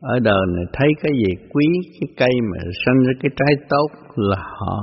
ở 0.00 0.18
đời 0.18 0.40
này 0.56 0.64
thấy 0.72 0.88
cái 1.02 1.12
gì 1.22 1.34
quý 1.52 1.66
cái 2.00 2.08
cây 2.16 2.34
mà 2.50 2.58
sinh 2.84 2.98
ra 3.06 3.12
cái 3.22 3.30
trái 3.36 3.66
tốt 3.68 3.88
là 4.16 4.36
họ 4.36 4.76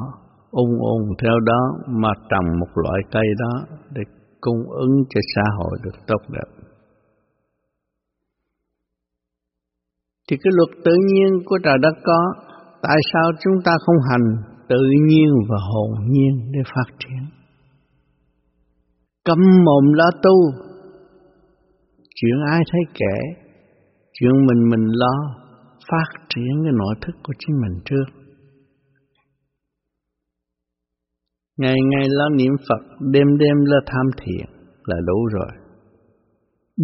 ung 0.51 0.73
ung 0.79 1.05
theo 1.21 1.39
đó 1.45 1.61
mà 1.87 2.09
trồng 2.29 2.59
một 2.59 2.71
loại 2.83 2.99
cây 3.11 3.27
đó 3.39 3.77
để 3.91 4.01
cung 4.41 4.61
ứng 4.79 5.03
cho 5.09 5.21
xã 5.35 5.41
hội 5.57 5.77
được 5.83 5.97
tốt 6.07 6.21
đẹp. 6.29 6.63
Thì 10.29 10.37
cái 10.43 10.51
luật 10.55 10.69
tự 10.85 10.91
nhiên 11.07 11.29
của 11.45 11.57
trời 11.63 11.77
đất 11.81 11.95
có, 12.03 12.33
tại 12.81 12.97
sao 13.13 13.31
chúng 13.43 13.53
ta 13.65 13.71
không 13.85 13.95
hành 14.09 14.53
tự 14.69 14.81
nhiên 15.07 15.29
và 15.49 15.57
hồn 15.71 15.89
nhiên 16.09 16.51
để 16.51 16.59
phát 16.75 16.93
triển? 16.99 17.23
Cấm 19.25 19.39
mồm 19.65 19.93
lá 19.93 20.05
tu, 20.23 20.35
chuyện 22.23 22.39
ai 22.51 22.61
thấy 22.71 22.81
kể, 22.93 23.43
chuyện 24.13 24.31
mình 24.47 24.69
mình 24.69 24.85
lo, 24.91 25.15
phát 25.89 26.09
triển 26.35 26.63
cái 26.63 26.73
nội 26.77 26.95
thức 27.01 27.15
của 27.23 27.33
chính 27.39 27.55
mình 27.61 27.81
trước. 27.85 28.05
Ngày 31.57 31.75
ngày 31.91 32.05
lo 32.09 32.29
niệm 32.29 32.51
Phật, 32.69 32.83
đêm 33.11 33.37
đêm 33.37 33.57
lo 33.65 33.77
tham 33.85 34.05
thiền 34.21 34.45
là 34.85 34.95
đủ 35.07 35.25
rồi. 35.25 35.51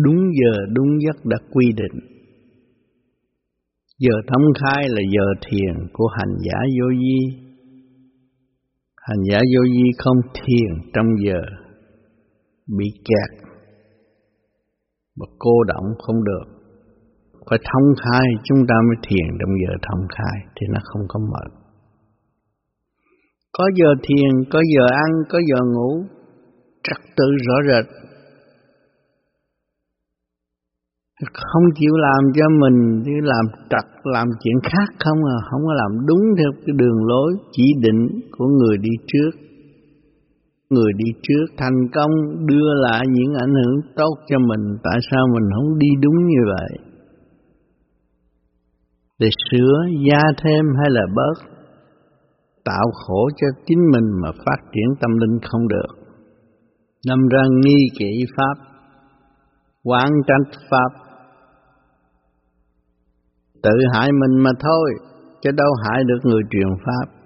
Đúng 0.04 0.16
giờ 0.16 0.66
đúng 0.74 0.88
giấc 1.06 1.26
đã 1.26 1.38
quy 1.52 1.66
định. 1.76 2.00
Giờ 4.00 4.14
thông 4.28 4.44
khai 4.60 4.86
là 4.90 5.02
giờ 5.16 5.48
thiền 5.50 5.88
của 5.94 6.08
hành 6.08 6.36
giả 6.46 6.60
vô 6.80 6.88
vi. 6.90 7.50
Hành 8.98 9.24
giả 9.32 9.38
vô 9.38 9.62
vi 9.74 9.90
không 9.98 10.18
thiền 10.34 10.92
trong 10.94 11.06
giờ 11.26 11.42
bị 12.78 12.86
kẹt 13.06 13.49
mà 15.20 15.26
cô 15.39 15.63
động 15.63 15.86
không 16.03 16.24
được. 16.24 16.45
Phải 17.49 17.59
thông 17.70 17.88
khai 18.03 18.26
chúng 18.43 18.61
ta 18.67 18.76
mới 18.88 18.97
thiền 19.07 19.28
trong 19.39 19.53
giờ 19.61 19.74
thông 19.88 20.07
khai 20.15 20.38
thì 20.55 20.67
nó 20.70 20.80
không 20.84 21.01
có 21.07 21.20
mệt. 21.20 21.51
Có 23.57 23.65
giờ 23.76 23.89
thiền, 24.03 24.32
có 24.51 24.61
giờ 24.76 24.86
ăn, 24.91 25.11
có 25.30 25.39
giờ 25.49 25.59
ngủ, 25.74 26.03
trật 26.84 26.97
tự 27.17 27.26
rõ 27.47 27.55
rệt. 27.70 27.86
Không 31.34 31.63
chịu 31.76 31.93
làm 31.95 32.24
cho 32.36 32.45
mình 32.61 33.03
thì 33.05 33.11
làm 33.22 33.45
trật, 33.70 33.86
làm 34.03 34.28
chuyện 34.43 34.55
khác 34.63 34.95
không 34.99 35.17
à, 35.26 35.38
không 35.51 35.61
có 35.65 35.74
làm 35.74 36.05
đúng 36.07 36.24
theo 36.38 36.51
cái 36.65 36.74
đường 36.78 37.05
lối 37.07 37.34
chỉ 37.51 37.63
định 37.82 38.22
của 38.32 38.45
người 38.45 38.78
đi 38.78 38.89
trước. 39.07 39.49
Người 40.70 40.91
đi 40.97 41.11
trước 41.24 41.45
thành 41.57 41.80
công 41.93 42.11
đưa 42.45 42.74
lại 42.82 43.01
những 43.09 43.34
ảnh 43.34 43.53
hưởng 43.53 43.82
tốt 43.95 44.15
cho 44.28 44.38
mình, 44.39 44.78
tại 44.84 44.99
sao 45.11 45.28
mình 45.34 45.49
không 45.55 45.78
đi 45.78 45.88
đúng 46.01 46.26
như 46.28 46.41
vậy? 46.55 46.78
Để 49.20 49.28
sửa, 49.51 49.78
gia 50.09 50.22
thêm 50.43 50.65
hay 50.78 50.89
là 50.89 51.01
bớt 51.15 51.49
tạo 52.65 52.86
khổ 52.93 53.30
cho 53.38 53.47
chính 53.65 53.80
mình 53.91 54.07
mà 54.22 54.32
phát 54.32 54.59
triển 54.74 54.95
tâm 55.01 55.11
linh 55.17 55.39
không 55.51 55.67
được. 55.67 55.91
năm 57.07 57.20
ra 57.32 57.43
nghi 57.61 57.88
kỵ 57.99 58.26
Pháp, 58.38 58.63
quán 59.84 60.09
trách 60.28 60.59
Pháp, 60.70 60.91
tự 63.63 63.72
hại 63.93 64.09
mình 64.11 64.43
mà 64.43 64.49
thôi, 64.59 64.89
chứ 65.41 65.51
đâu 65.51 65.72
hại 65.84 66.03
được 66.03 66.20
người 66.24 66.41
truyền 66.51 66.67
Pháp. 66.86 67.18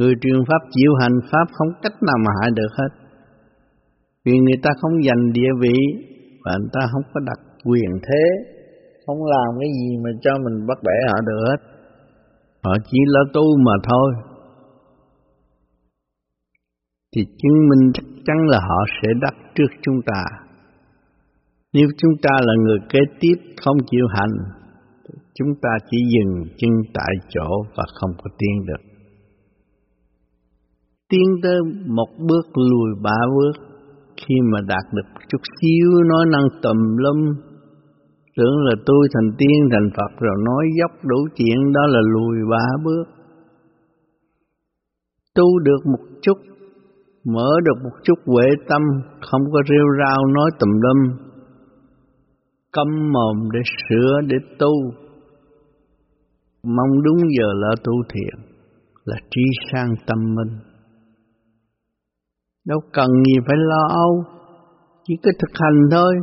Người 0.00 0.14
truyền 0.20 0.40
Pháp 0.48 0.62
chịu 0.74 0.92
hành 1.00 1.16
Pháp 1.30 1.46
không 1.52 1.68
cách 1.82 1.96
nào 2.02 2.18
mà 2.24 2.30
hại 2.40 2.50
được 2.54 2.72
hết. 2.78 2.92
Vì 4.24 4.32
người 4.32 4.58
ta 4.62 4.70
không 4.80 5.02
giành 5.02 5.32
địa 5.32 5.52
vị 5.60 5.76
và 6.44 6.52
người 6.58 6.72
ta 6.72 6.80
không 6.92 7.02
có 7.14 7.20
đặt 7.20 7.40
quyền 7.64 7.90
thế, 8.06 8.22
không 9.06 9.24
làm 9.24 9.50
cái 9.60 9.70
gì 9.78 9.96
mà 10.04 10.10
cho 10.22 10.32
mình 10.44 10.66
bắt 10.66 10.78
bẻ 10.86 10.96
họ 11.12 11.18
được 11.26 11.40
hết. 11.48 11.60
Họ 12.64 12.72
chỉ 12.90 12.98
là 13.06 13.20
tu 13.32 13.42
mà 13.66 13.72
thôi 13.90 14.12
thì 17.16 17.24
chứng 17.24 17.68
minh 17.68 17.92
chắc 17.94 18.04
chắn 18.26 18.36
là 18.48 18.58
họ 18.60 18.78
sẽ 19.02 19.08
đắc 19.20 19.34
trước 19.54 19.70
chúng 19.82 20.00
ta. 20.06 20.22
Nếu 21.72 21.88
chúng 21.98 22.12
ta 22.22 22.30
là 22.40 22.54
người 22.64 22.78
kế 22.88 22.98
tiếp 23.20 23.36
không 23.64 23.76
chịu 23.90 24.06
hành, 24.14 24.34
chúng 25.34 25.48
ta 25.62 25.70
chỉ 25.90 25.96
dừng 26.14 26.44
chân 26.58 26.70
tại 26.94 27.14
chỗ 27.28 27.48
và 27.76 27.84
không 28.00 28.10
có 28.18 28.30
tiến 28.38 28.66
được. 28.66 28.89
Tiến 31.10 31.28
tới 31.42 31.58
một 31.86 32.08
bước 32.18 32.46
lùi 32.54 32.90
ba 33.02 33.18
bước, 33.36 33.66
khi 34.16 34.34
mà 34.52 34.58
đạt 34.68 34.84
được 34.92 35.08
chút 35.28 35.38
xíu 35.60 35.90
nói 36.08 36.26
năng 36.32 36.48
tùm 36.62 36.96
lum, 36.96 37.34
tưởng 38.36 38.56
là 38.64 38.74
tôi 38.86 39.08
thành 39.14 39.30
tiên 39.38 39.68
thành 39.72 39.90
Phật 39.96 40.20
rồi 40.20 40.36
nói 40.44 40.64
dốc 40.78 40.90
đủ 41.04 41.16
chuyện 41.36 41.72
đó 41.72 41.80
là 41.86 42.00
lùi 42.12 42.36
ba 42.50 42.64
bước. 42.84 43.04
Tu 45.34 45.58
được 45.58 45.86
một 45.86 46.04
chút 46.22 46.38
mở 47.24 47.50
được 47.64 47.82
một 47.84 47.96
chút 48.04 48.18
huệ 48.26 48.46
tâm, 48.68 48.82
không 49.20 49.42
có 49.52 49.62
rêu 49.68 49.86
rao 49.98 50.26
nói 50.26 50.50
tùm 50.60 50.70
lum, 50.70 51.16
câm 52.72 53.12
mồm 53.12 53.36
để 53.52 53.60
sửa, 53.88 54.20
để 54.26 54.36
tu. 54.58 54.72
Mong 56.62 57.02
đúng 57.02 57.16
giờ 57.38 57.46
là 57.54 57.68
tu 57.84 57.92
thiện, 58.12 58.54
là 59.04 59.16
trí 59.30 59.42
sang 59.72 59.94
tâm 60.06 60.18
minh. 60.34 60.69
Đâu 62.70 62.80
cần 62.92 63.10
gì 63.26 63.34
phải 63.46 63.56
lo 63.70 63.82
âu, 64.04 64.12
chỉ 65.04 65.14
có 65.24 65.30
thực 65.40 65.52
hành 65.62 65.78
thôi. 65.90 66.14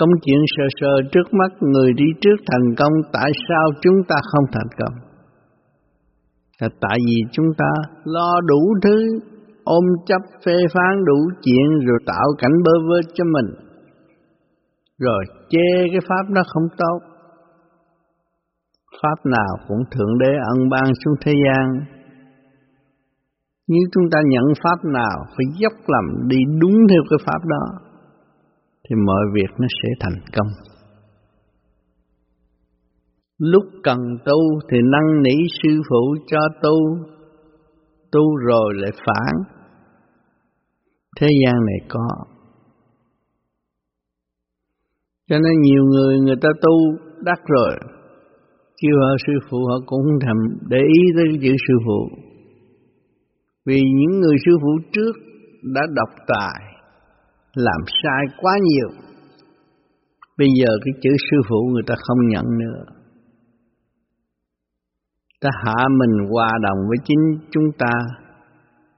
Công 0.00 0.12
chuyện 0.22 0.40
sờ 0.54 0.66
sờ 0.80 0.94
trước 1.12 1.34
mắt 1.38 1.50
người 1.60 1.92
đi 1.92 2.04
trước 2.20 2.36
thành 2.46 2.74
công, 2.78 2.92
tại 3.12 3.30
sao 3.48 3.64
chúng 3.82 3.98
ta 4.08 4.16
không 4.30 4.44
thành 4.52 4.70
công? 4.78 5.06
là 6.60 6.68
tại 6.80 6.98
vì 7.06 7.16
chúng 7.32 7.46
ta 7.58 7.70
lo 8.04 8.40
đủ 8.40 8.60
thứ 8.82 9.18
ôm 9.64 9.84
chấp 10.06 10.22
phê 10.46 10.56
phán 10.74 11.04
đủ 11.04 11.18
chuyện 11.42 11.86
rồi 11.86 11.98
tạo 12.06 12.26
cảnh 12.38 12.62
bơ 12.64 12.72
vơ 12.88 13.00
cho 13.14 13.24
mình 13.24 13.54
rồi 14.98 15.24
chê 15.50 15.68
cái 15.90 16.00
pháp 16.08 16.30
nó 16.30 16.42
không 16.46 16.68
tốt 16.78 16.98
pháp 19.02 19.30
nào 19.30 19.56
cũng 19.68 19.82
thượng 19.90 20.18
đế 20.18 20.32
ân 20.54 20.68
ban 20.68 20.84
xuống 21.04 21.14
thế 21.20 21.32
gian 21.44 21.95
nếu 23.68 23.82
chúng 23.92 24.04
ta 24.12 24.18
nhận 24.28 24.44
pháp 24.64 24.88
nào 24.88 25.16
phải 25.28 25.46
dốc 25.60 25.72
làm 25.86 26.28
đi 26.28 26.36
đúng 26.60 26.76
theo 26.90 27.02
cái 27.10 27.18
pháp 27.26 27.40
đó 27.48 27.64
thì 28.88 28.96
mọi 29.06 29.22
việc 29.34 29.50
nó 29.58 29.66
sẽ 29.82 29.88
thành 30.00 30.20
công 30.36 30.48
Lúc 33.38 33.64
cần 33.82 33.98
tu 34.24 34.60
thì 34.70 34.78
năn 34.92 35.22
nỉ 35.22 35.36
sư 35.62 35.82
phụ 35.90 36.16
cho 36.26 36.38
tu, 36.62 36.76
tu 38.12 38.36
rồi 38.36 38.74
lại 38.74 38.90
phản. 39.06 39.34
Thế 41.20 41.26
gian 41.44 41.54
này 41.54 41.88
có. 41.88 42.08
Cho 45.28 45.38
nên 45.38 45.60
nhiều 45.60 45.84
người 45.84 46.20
người 46.20 46.36
ta 46.42 46.48
tu 46.62 46.98
đắc 47.24 47.40
rồi, 47.46 47.70
kêu 48.82 48.96
họ 49.00 49.16
sư 49.26 49.32
phụ 49.50 49.58
họ 49.66 49.78
cũng 49.86 50.06
thầm 50.20 50.36
thèm 50.36 50.68
để 50.68 50.78
ý 50.78 51.00
tới 51.16 51.38
chữ 51.42 51.56
sư 51.68 51.74
phụ. 51.86 52.25
Vì 53.66 53.80
những 53.80 54.20
người 54.20 54.36
sư 54.46 54.52
phụ 54.62 54.78
trước 54.92 55.12
đã 55.62 55.80
độc 55.94 56.08
tài, 56.26 56.60
làm 57.54 57.80
sai 58.02 58.36
quá 58.40 58.52
nhiều. 58.62 58.88
Bây 60.38 60.48
giờ 60.60 60.68
cái 60.84 60.92
chữ 61.02 61.10
sư 61.30 61.36
phụ 61.48 61.56
người 61.72 61.82
ta 61.86 61.94
không 61.98 62.28
nhận 62.28 62.44
nữa 62.58 62.96
ta 65.40 65.50
hạ 65.64 65.88
mình 65.98 66.28
hòa 66.30 66.50
đồng 66.62 66.78
với 66.88 66.98
chính 67.04 67.48
chúng 67.50 67.72
ta 67.78 67.92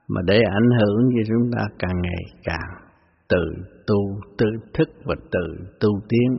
mà 0.07 0.21
để 0.25 0.41
ảnh 0.59 0.69
hưởng 0.79 1.09
cho 1.15 1.21
chúng 1.27 1.51
ta 1.55 1.63
càng 1.79 2.01
ngày 2.01 2.23
càng 2.43 2.89
tự 3.29 3.45
tu 3.87 3.95
tự 4.37 4.45
thức 4.73 4.89
và 5.05 5.15
tự 5.31 5.65
tu 5.79 5.89
tiến 6.09 6.37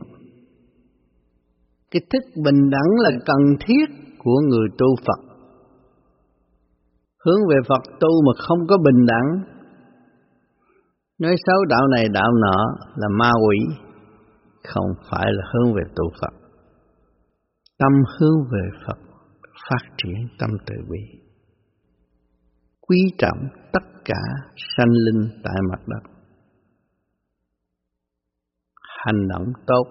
cái 1.91 2.01
thức 2.11 2.41
bình 2.43 2.69
đẳng 2.69 2.91
là 2.97 3.09
cần 3.25 3.37
thiết 3.59 3.85
của 4.17 4.39
người 4.49 4.67
tu 4.77 4.87
Phật. 5.05 5.30
Hướng 7.25 7.47
về 7.49 7.55
Phật 7.69 7.83
tu 7.99 8.09
mà 8.25 8.33
không 8.47 8.67
có 8.67 8.77
bình 8.77 9.05
đẳng, 9.05 9.27
nói 11.19 11.35
xấu 11.45 11.65
đạo 11.65 11.87
này 11.87 12.05
đạo 12.13 12.31
nọ 12.41 12.87
là 12.95 13.07
ma 13.19 13.31
quỷ, 13.47 13.57
không 14.63 14.87
phải 15.11 15.25
là 15.31 15.43
hướng 15.53 15.73
về 15.73 15.81
tu 15.95 16.05
Phật. 16.21 16.33
Tâm 17.79 17.91
hướng 18.19 18.43
về 18.51 18.79
Phật, 18.87 18.97
phát 19.69 19.87
triển 19.97 20.27
tâm 20.39 20.49
từ 20.67 20.75
bi 20.89 21.21
quý 22.91 22.97
trọng 23.17 23.37
tất 23.73 23.85
cả 24.05 24.21
sanh 24.77 24.91
linh 25.05 25.29
tại 25.43 25.55
mặt 25.69 25.79
đất. 25.87 26.11
Hành 29.05 29.27
động 29.27 29.45
tốt, 29.67 29.85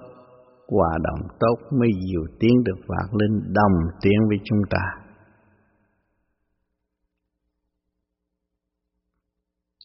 hòa 0.69 0.99
động 1.03 1.29
tốt 1.41 1.57
mới 1.79 1.89
dìu 2.07 2.23
tiến 2.41 2.53
được 2.65 2.81
vạn 2.87 3.07
linh 3.13 3.53
đồng 3.53 3.73
tiến 4.03 4.19
với 4.29 4.39
chúng 4.45 4.59
ta. 4.71 5.00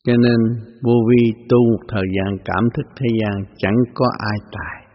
Cho 0.06 0.14
nên 0.14 0.40
vô 0.84 0.94
vi 1.10 1.32
tu 1.50 1.58
một 1.72 1.84
thời 1.88 2.08
gian 2.16 2.38
cảm 2.46 2.64
thức 2.74 2.88
thế 2.96 3.08
gian 3.22 3.46
chẳng 3.58 3.78
có 3.94 4.06
ai 4.18 4.38
tài. 4.52 4.86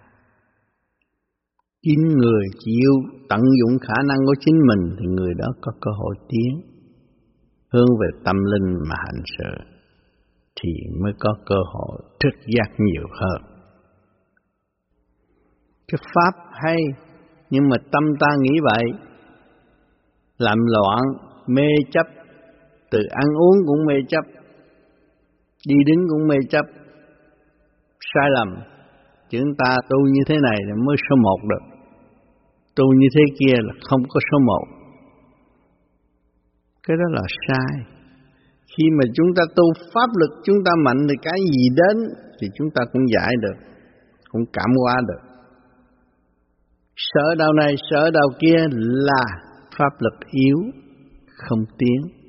Chính 1.83 2.09
người 2.09 2.45
chịu 2.59 2.93
tận 3.29 3.41
dụng 3.41 3.79
khả 3.79 4.03
năng 4.09 4.19
của 4.27 4.35
chính 4.41 4.59
mình 4.67 4.97
thì 4.99 5.07
người 5.07 5.35
đó 5.39 5.47
có 5.61 5.73
cơ 5.81 5.91
hội 5.91 6.15
tiến 6.29 6.71
hướng 7.73 7.89
về 8.01 8.09
tâm 8.25 8.37
linh 8.53 8.75
mà 8.89 8.95
hành 8.99 9.23
sự 9.39 9.65
thì 10.63 10.71
mới 11.03 11.13
có 11.19 11.35
cơ 11.47 11.57
hội 11.73 11.99
thức 12.21 12.41
giác 12.57 12.71
nhiều 12.79 13.07
hơn. 13.21 13.43
Cái 15.89 15.99
pháp 16.15 16.45
hay, 16.53 16.77
nhưng 17.51 17.69
mà 17.69 17.77
tâm 17.93 18.03
ta 18.21 18.27
nghĩ 18.41 18.59
vậy, 18.63 18.85
làm 20.39 20.59
loạn, 20.59 21.03
mê 21.47 21.69
chấp, 21.91 22.07
từ 22.91 22.99
ăn 23.11 23.27
uống 23.39 23.57
cũng 23.67 23.87
mê 23.87 23.95
chấp 24.09 24.40
đi 25.69 25.75
đứng 25.87 26.07
cũng 26.09 26.29
mê 26.29 26.37
chấp. 26.51 26.67
Sai 28.15 28.29
lầm. 28.31 28.49
Chúng 29.31 29.55
ta 29.59 29.77
tu 29.89 29.99
như 30.13 30.21
thế 30.27 30.35
này 30.43 30.59
là 30.69 30.75
mới 30.87 30.97
số 31.11 31.17
một 31.17 31.39
được. 31.51 31.65
Tu 32.77 32.85
như 32.95 33.07
thế 33.15 33.23
kia 33.39 33.55
là 33.57 33.73
không 33.89 34.03
có 34.09 34.21
số 34.33 34.39
một. 34.39 34.65
Cái 36.87 36.97
đó 36.97 37.05
là 37.11 37.23
sai. 37.47 38.01
Khi 38.77 38.85
mà 38.99 39.05
chúng 39.15 39.27
ta 39.37 39.43
tu 39.57 39.65
pháp 39.95 40.11
lực, 40.21 40.31
chúng 40.45 40.57
ta 40.65 40.73
mạnh 40.85 41.07
thì 41.09 41.15
cái 41.23 41.39
gì 41.53 41.69
đến 41.77 41.97
thì 42.41 42.49
chúng 42.55 42.69
ta 42.75 42.83
cũng 42.93 43.03
giải 43.15 43.33
được, 43.41 43.59
cũng 44.31 44.43
cảm 44.53 44.71
hóa 44.85 44.95
được. 45.09 45.23
Sợ 46.97 47.35
đau 47.39 47.53
này 47.53 47.75
sợ 47.91 48.11
đau 48.11 48.29
kia 48.41 48.59
là 49.09 49.25
pháp 49.79 49.93
lực 49.99 50.15
yếu, 50.31 50.59
không 51.27 51.65
tiến 51.79 52.20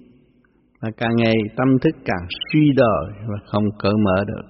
và 0.81 0.89
càng 0.97 1.15
ngày 1.15 1.35
tâm 1.57 1.67
thức 1.81 1.95
càng 2.05 2.27
suy 2.29 2.71
đồi 2.75 3.13
và 3.27 3.35
không 3.45 3.63
cởi 3.79 3.93
mở 4.05 4.23
được. 4.27 4.41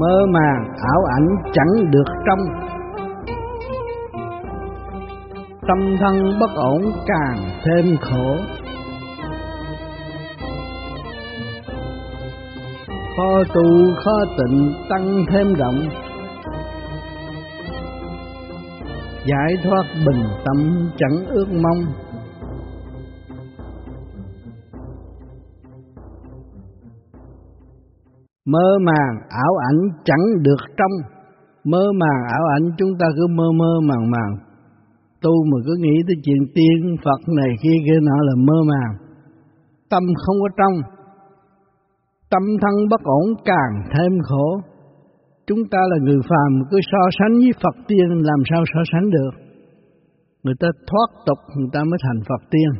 Mơ 0.00 0.26
màng 0.28 0.64
ảo 0.92 1.04
ảnh 1.18 1.28
chẳng 1.52 1.90
được 1.90 2.04
trong. 2.26 2.38
Tâm 5.68 5.96
thân 6.00 6.38
bất 6.40 6.50
ổn 6.54 6.82
càng 7.06 7.38
thêm 7.64 7.96
khổ. 8.00 8.36
Khó 13.16 13.42
tu 13.54 13.94
khó 14.04 14.24
tịnh 14.38 14.72
tăng 14.88 15.24
thêm 15.30 15.54
động 15.58 15.88
giải 19.26 19.54
thoát 19.64 19.82
bình 20.06 20.22
tâm 20.44 20.88
chẳng 20.96 21.26
ước 21.26 21.46
mong. 21.50 21.84
Mơ 28.46 28.78
màng 28.86 29.14
ảo 29.28 29.56
ảnh 29.70 29.80
chẳng 30.04 30.42
được 30.42 30.60
trong. 30.76 30.90
Mơ 31.64 31.92
màng 32.00 32.22
ảo 32.32 32.44
ảnh 32.56 32.70
chúng 32.78 32.98
ta 32.98 33.06
cứ 33.16 33.26
mơ 33.26 33.44
mơ 33.56 33.80
màng 33.82 34.10
màng. 34.10 34.36
Tu 35.22 35.30
mà 35.44 35.58
cứ 35.66 35.74
nghĩ 35.80 36.02
tới 36.06 36.16
chuyện 36.24 36.46
tiên 36.54 36.96
Phật 37.04 37.32
này 37.36 37.50
kia 37.62 37.76
kia 37.86 38.00
nọ 38.02 38.16
là 38.22 38.32
mơ 38.36 38.54
màng. 38.66 38.94
Tâm 39.90 40.02
không 40.26 40.36
có 40.40 40.48
trong 40.56 40.91
tâm 42.32 42.44
thân 42.62 42.74
bất 42.90 43.02
ổn 43.20 43.26
càng 43.44 43.74
thêm 43.92 44.12
khổ. 44.28 44.46
Chúng 45.46 45.62
ta 45.70 45.80
là 45.90 45.96
người 46.04 46.20
phàm, 46.28 46.50
cứ 46.70 46.78
so 46.92 47.02
sánh 47.18 47.34
với 47.42 47.52
Phật 47.62 47.76
tiên, 47.88 48.08
làm 48.28 48.40
sao 48.50 48.62
so 48.74 48.80
sánh 48.92 49.10
được? 49.10 49.34
Người 50.42 50.54
ta 50.60 50.68
thoát 50.88 51.08
tục, 51.26 51.38
người 51.56 51.70
ta 51.72 51.80
mới 51.90 51.98
thành 52.04 52.20
Phật 52.28 52.42
tiên. 52.50 52.70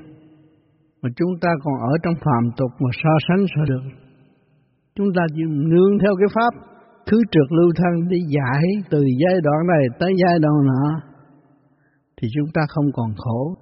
Mà 1.03 1.09
chúng 1.17 1.33
ta 1.41 1.51
còn 1.65 1.75
ở 1.91 1.95
trong 2.03 2.15
phàm 2.25 2.45
tục 2.57 2.71
mà 2.83 2.91
so 3.03 3.13
sánh 3.29 3.43
sao 3.55 3.65
được? 3.69 3.85
Chúng 4.97 5.09
ta 5.17 5.23
chỉ 5.35 5.43
nương 5.73 5.93
theo 6.03 6.13
cái 6.21 6.29
pháp, 6.35 6.53
thứ 7.07 7.17
trượt 7.31 7.49
lưu 7.59 7.71
thân 7.77 8.09
đi 8.09 8.19
giải 8.37 8.65
từ 8.91 8.99
giai 9.23 9.41
đoạn 9.43 9.61
này 9.73 9.85
tới 10.01 10.13
giai 10.23 10.39
đoạn 10.39 10.59
nọ, 10.67 10.85
thì 12.17 12.29
chúng 12.35 12.51
ta 12.55 12.63
không 12.69 12.89
còn 12.93 13.11
khổ. 13.17 13.55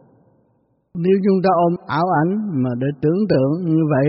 Nếu 0.94 1.16
chúng 1.24 1.42
ta 1.44 1.50
ôm 1.66 1.74
ảo 1.86 2.06
ảnh 2.24 2.32
mà 2.62 2.70
để 2.80 2.86
tưởng 3.02 3.20
tượng 3.28 3.74
như 3.74 3.82
vậy 3.92 4.06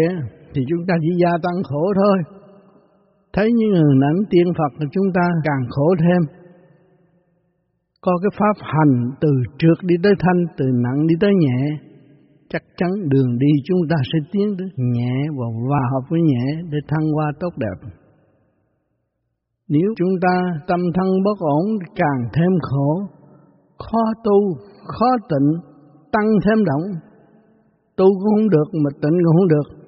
thì 0.54 0.62
chúng 0.70 0.84
ta 0.88 0.94
chỉ 1.02 1.12
gia 1.22 1.32
tăng 1.44 1.64
khổ 1.64 1.84
thôi 2.02 2.18
thấy 3.34 3.48
những 3.58 3.70
người 3.70 3.96
ảnh 4.12 4.22
tiên 4.30 4.48
Phật 4.58 4.72
thì 4.80 4.86
chúng 4.92 5.10
ta 5.14 5.26
càng 5.44 5.64
khổ 5.70 5.88
thêm 6.00 6.22
có 8.02 8.12
cái 8.22 8.32
pháp 8.40 8.66
hành 8.74 9.12
từ 9.22 9.30
trượt 9.60 9.78
đi 9.84 9.96
tới 10.04 10.14
thanh 10.20 10.46
từ 10.58 10.66
nặng 10.84 11.08
đi 11.08 11.16
tới 11.22 11.32
nhẹ 11.40 11.92
chắc 12.52 12.64
chắn 12.78 12.92
đường 13.10 13.38
đi 13.40 13.52
chúng 13.68 13.82
ta 13.90 13.96
sẽ 14.14 14.20
tiến 14.32 14.48
tới 14.58 14.68
nhẹ 14.78 15.14
và 15.38 15.46
hòa 15.68 15.82
hợp 15.92 16.04
với 16.10 16.22
nhẹ 16.22 16.46
để 16.72 16.78
thăng 16.88 17.06
hoa 17.14 17.32
tốt 17.40 17.54
đẹp. 17.58 17.78
Nếu 19.68 19.90
chúng 19.98 20.14
ta 20.22 20.36
tâm 20.68 20.80
thân 20.96 21.08
bất 21.26 21.38
ổn 21.40 21.66
càng 21.96 22.22
thêm 22.34 22.52
khổ, 22.62 23.02
khó 23.78 24.04
tu, 24.24 24.40
khó 24.86 25.10
tịnh, 25.30 25.50
tăng 26.12 26.30
thêm 26.46 26.66
động. 26.66 26.86
Tu 27.98 28.06
cũng 28.06 28.34
không 28.36 28.50
được 28.50 28.68
mà 28.84 28.90
tịnh 29.02 29.18
cũng 29.24 29.36
không 29.38 29.48
được. 29.48 29.81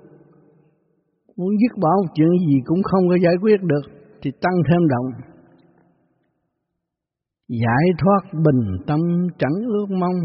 Muốn 1.38 1.52
dứt 1.62 1.78
bỏ 1.82 1.90
một 2.02 2.12
chuyện 2.16 2.30
gì 2.48 2.56
cũng 2.66 2.84
không 2.84 3.10
có 3.10 3.16
giải 3.24 3.34
quyết 3.42 3.62
được 3.62 3.86
thì 4.22 4.32
tăng 4.42 4.58
thêm 4.70 4.88
động. 4.88 5.08
Giải 7.48 7.86
thoát 7.98 8.22
bình 8.46 8.62
tâm 8.88 9.00
chẳng 9.38 9.58
ước 9.68 9.90
mong 9.90 10.16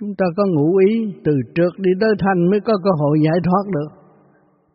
Chúng 0.00 0.10
ta 0.18 0.26
có 0.36 0.44
ngụ 0.54 0.76
ý 0.76 0.92
từ 1.24 1.32
trượt 1.54 1.72
đi 1.78 1.90
tới 2.00 2.12
thanh 2.18 2.50
mới 2.50 2.60
có 2.60 2.74
cơ 2.84 2.90
hội 3.00 3.18
giải 3.26 3.38
thoát 3.46 3.64
được. 3.76 3.90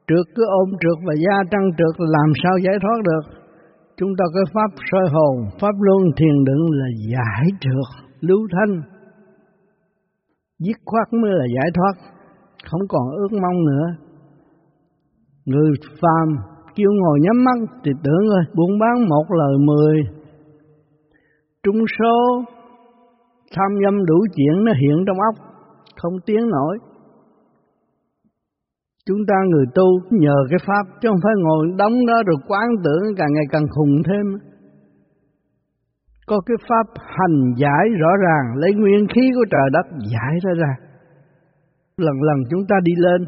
Trượt 0.07 0.25
cứ 0.35 0.43
ôm 0.61 0.69
trượt 0.81 0.97
và 1.07 1.13
gia 1.25 1.37
tăng 1.51 1.65
trượt 1.77 1.95
làm 1.97 2.29
sao 2.43 2.57
giải 2.65 2.77
thoát 2.81 2.99
được. 3.09 3.25
Chúng 3.97 4.11
ta 4.17 4.25
có 4.33 4.41
pháp 4.53 4.71
soi 4.91 5.05
hồn, 5.13 5.35
pháp 5.61 5.75
luân 5.85 6.01
thiền 6.17 6.35
định 6.47 6.63
là 6.79 6.89
giải 7.13 7.45
trượt, 7.61 7.89
lưu 8.19 8.41
thanh. 8.53 8.81
Dứt 10.59 10.77
khoát 10.85 11.13
mới 11.13 11.31
là 11.31 11.45
giải 11.55 11.69
thoát, 11.73 11.93
không 12.71 12.81
còn 12.89 13.05
ước 13.21 13.31
mong 13.31 13.65
nữa. 13.65 13.85
Người 15.45 15.71
phàm 16.01 16.27
kêu 16.75 16.91
ngồi 16.91 17.19
nhắm 17.21 17.43
mắt 17.43 17.57
thì 17.83 17.91
tưởng 18.03 18.27
rồi 18.29 18.43
buôn 18.55 18.79
bán 18.79 19.09
một 19.09 19.25
lời 19.29 19.57
mười. 19.59 19.97
Trung 21.63 21.79
số, 21.99 22.43
tham 23.55 23.71
dâm 23.83 24.05
đủ 24.05 24.17
chuyện 24.35 24.65
nó 24.65 24.71
hiện 24.81 25.03
trong 25.07 25.17
óc, 25.19 25.35
không 26.01 26.13
tiếng 26.25 26.49
nổi. 26.49 26.77
Chúng 29.05 29.19
ta 29.27 29.35
người 29.49 29.65
tu 29.75 29.87
nhờ 30.11 30.35
cái 30.49 30.59
pháp 30.67 30.83
chứ 31.01 31.09
không 31.09 31.19
phải 31.23 31.33
ngồi 31.37 31.67
đóng 31.77 32.05
đó 32.07 32.13
rồi 32.27 32.35
quán 32.47 32.67
tưởng 32.83 33.15
càng 33.17 33.33
ngày 33.33 33.45
càng 33.51 33.67
khùng 33.69 34.03
thêm. 34.05 34.25
Có 36.27 36.39
cái 36.45 36.57
pháp 36.69 37.01
hành 37.17 37.53
giải 37.57 37.89
rõ 37.99 38.09
ràng, 38.25 38.55
lấy 38.55 38.73
nguyên 38.73 39.07
khí 39.15 39.21
của 39.35 39.45
trời 39.51 39.69
đất 39.73 39.85
giải 40.13 40.33
ra 40.43 40.51
ra. 40.61 40.73
Lần 41.97 42.15
lần 42.21 42.37
chúng 42.49 42.61
ta 42.69 42.75
đi 42.83 42.91
lên 42.97 43.25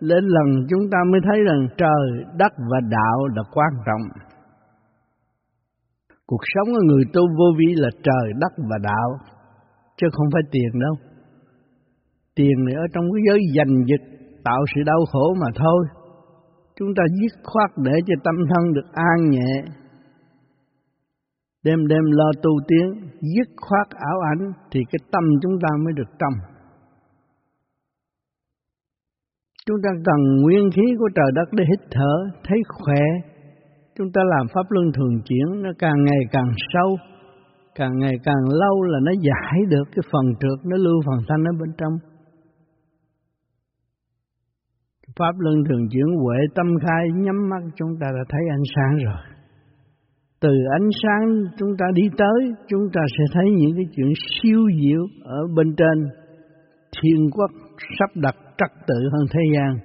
lên 0.00 0.24
lần 0.24 0.66
chúng 0.70 0.90
ta 0.90 0.98
mới 1.10 1.20
thấy 1.24 1.38
rằng 1.44 1.68
trời 1.76 2.24
đất 2.38 2.52
và 2.70 2.80
đạo 2.90 3.26
là 3.36 3.42
quan 3.52 3.72
trọng 3.86 4.28
cuộc 6.26 6.44
sống 6.54 6.68
của 6.74 6.84
người 6.86 7.04
tu 7.12 7.22
vô 7.38 7.48
vi 7.58 7.66
là 7.76 7.90
trời 8.02 8.32
đất 8.40 8.52
và 8.70 8.78
đạo 8.82 9.08
chứ 9.96 10.06
không 10.12 10.26
phải 10.32 10.42
tiền 10.50 10.70
đâu. 10.80 10.94
Tiền 12.34 12.56
thì 12.66 12.74
ở 12.74 12.86
trong 12.94 13.04
cái 13.12 13.22
giới 13.26 13.38
giành 13.56 13.74
giật 13.86 14.02
tạo 14.44 14.60
sự 14.74 14.80
đau 14.86 15.00
khổ 15.12 15.34
mà 15.40 15.46
thôi. 15.54 15.80
Chúng 16.76 16.88
ta 16.96 17.02
dứt 17.20 17.34
khoát 17.44 17.70
để 17.76 17.92
cho 18.06 18.14
tâm 18.24 18.34
thân 18.50 18.72
được 18.72 18.88
an 18.92 19.30
nhẹ. 19.30 19.52
Đêm 21.64 21.86
đêm 21.86 22.04
lo 22.10 22.30
tu 22.42 22.50
tiến, 22.68 22.86
dứt 23.20 23.48
khoát 23.56 23.86
ảo 23.90 24.18
ảnh 24.32 24.52
thì 24.70 24.80
cái 24.92 24.98
tâm 25.12 25.24
chúng 25.42 25.58
ta 25.62 25.68
mới 25.84 25.92
được 25.96 26.10
trong. 26.18 26.57
Chúng 29.68 29.76
ta 29.84 29.90
cần 30.04 30.20
nguyên 30.42 30.70
khí 30.74 30.82
của 30.98 31.08
trời 31.14 31.30
đất 31.34 31.48
để 31.52 31.64
hít 31.70 31.80
thở, 31.90 32.14
thấy 32.44 32.58
khỏe. 32.68 33.02
Chúng 33.96 34.12
ta 34.14 34.22
làm 34.36 34.46
pháp 34.54 34.66
luân 34.68 34.92
thường 34.92 35.20
chuyển, 35.24 35.62
nó 35.62 35.70
càng 35.78 36.04
ngày 36.04 36.22
càng 36.32 36.50
sâu, 36.72 36.96
càng 37.74 37.98
ngày 37.98 38.14
càng 38.24 38.42
lâu 38.48 38.82
là 38.82 38.98
nó 39.02 39.12
giải 39.12 39.58
được 39.68 39.84
cái 39.94 40.02
phần 40.12 40.26
trượt, 40.40 40.58
nó 40.70 40.76
lưu 40.76 41.00
phần 41.06 41.18
thanh 41.28 41.44
ở 41.44 41.52
bên 41.60 41.70
trong. 41.78 41.94
Pháp 45.18 45.34
luân 45.38 45.64
thường 45.68 45.88
chuyển 45.90 46.06
huệ 46.22 46.36
tâm 46.54 46.66
khai, 46.82 47.04
nhắm 47.14 47.48
mắt 47.50 47.62
chúng 47.76 47.92
ta 48.00 48.06
đã 48.06 48.24
thấy 48.28 48.40
ánh 48.50 48.66
sáng 48.74 48.96
rồi. 49.04 49.22
Từ 50.40 50.52
ánh 50.78 50.88
sáng 51.02 51.44
chúng 51.58 51.76
ta 51.78 51.86
đi 51.94 52.02
tới, 52.18 52.52
chúng 52.68 52.82
ta 52.94 53.00
sẽ 53.18 53.24
thấy 53.32 53.44
những 53.56 53.76
cái 53.76 53.84
chuyện 53.96 54.12
siêu 54.16 54.60
diệu 54.82 55.02
ở 55.24 55.40
bên 55.56 55.74
trên 55.76 56.08
thiên 57.02 57.30
quốc 57.30 57.50
sắp 57.98 58.10
đặt 58.14 58.34
trật 58.58 58.70
tự 58.86 59.08
hơn 59.12 59.26
thế 59.32 59.40
gian. 59.54 59.78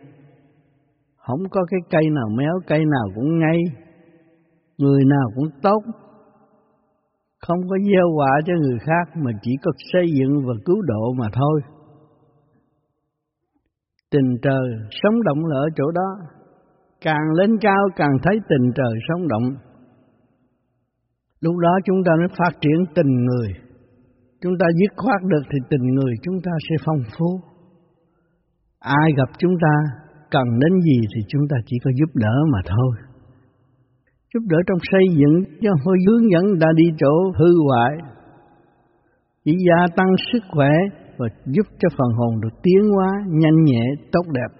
Không 1.18 1.40
có 1.52 1.62
cái 1.72 1.80
cây 1.90 2.10
nào 2.10 2.30
méo, 2.38 2.60
cây 2.68 2.80
nào 2.80 3.06
cũng 3.16 3.40
ngay, 3.40 3.60
người 4.78 5.02
nào 5.06 5.32
cũng 5.36 5.50
tốt, 5.62 5.82
không 7.48 7.60
có 7.70 7.78
gieo 7.92 8.08
quả 8.18 8.32
cho 8.46 8.54
người 8.54 8.80
khác 8.80 9.22
mà 9.24 9.32
chỉ 9.42 9.52
có 9.64 9.72
xây 9.94 10.06
dựng 10.20 10.34
và 10.48 10.54
cứu 10.66 10.82
độ 10.82 11.14
mà 11.20 11.28
thôi. 11.34 11.62
Tình 14.12 14.38
trời 14.42 14.68
sống 14.92 15.24
động 15.24 15.46
là 15.46 15.56
ở 15.58 15.68
chỗ 15.76 15.92
đó, 15.92 16.10
càng 17.02 17.32
lên 17.38 17.58
cao 17.62 17.88
càng 17.96 18.18
thấy 18.24 18.40
tình 18.50 18.72
trời 18.76 19.00
sống 19.08 19.28
động. 19.28 19.44
Lúc 21.40 21.58
đó 21.58 21.74
chúng 21.86 22.04
ta 22.06 22.12
mới 22.20 22.28
phát 22.38 22.62
triển 22.62 22.86
tình 22.96 23.26
người. 23.26 23.48
Chúng 24.42 24.54
ta 24.60 24.66
dứt 24.80 24.94
khoát 24.98 25.22
được 25.24 25.44
thì 25.52 25.60
tình 25.70 25.86
người 25.96 26.14
chúng 26.24 26.36
ta 26.44 26.52
sẽ 26.70 26.76
phong 26.86 27.04
phú. 27.18 27.53
Ai 28.84 29.10
gặp 29.18 29.30
chúng 29.38 29.56
ta 29.62 29.74
cần 30.32 30.44
đến 30.60 30.82
gì 30.82 31.00
thì 31.16 31.22
chúng 31.28 31.42
ta 31.50 31.58
chỉ 31.66 31.78
có 31.84 31.92
giúp 32.00 32.10
đỡ 32.14 32.36
mà 32.54 32.60
thôi. 32.66 32.96
Giúp 34.34 34.44
đỡ 34.50 34.58
trong 34.68 34.78
xây 34.92 35.06
dựng 35.20 35.44
chứ 35.62 35.70
không 35.72 35.94
hướng 36.08 36.32
dẫn 36.32 36.60
đã 36.60 36.68
đi 36.76 36.84
chỗ 36.98 37.32
hư 37.40 37.52
hoại. 37.68 37.98
Chỉ 39.46 39.52
gia 39.68 39.88
tăng 39.96 40.12
sức 40.32 40.44
khỏe 40.52 40.72
và 41.18 41.28
giúp 41.46 41.68
cho 41.80 41.90
phần 41.98 42.12
hồn 42.18 42.42
được 42.42 42.62
tiến 42.64 42.90
hóa 42.96 43.12
nhanh 43.28 43.64
nhẹ 43.64 43.84
tốt 44.12 44.26
đẹp. 44.32 44.52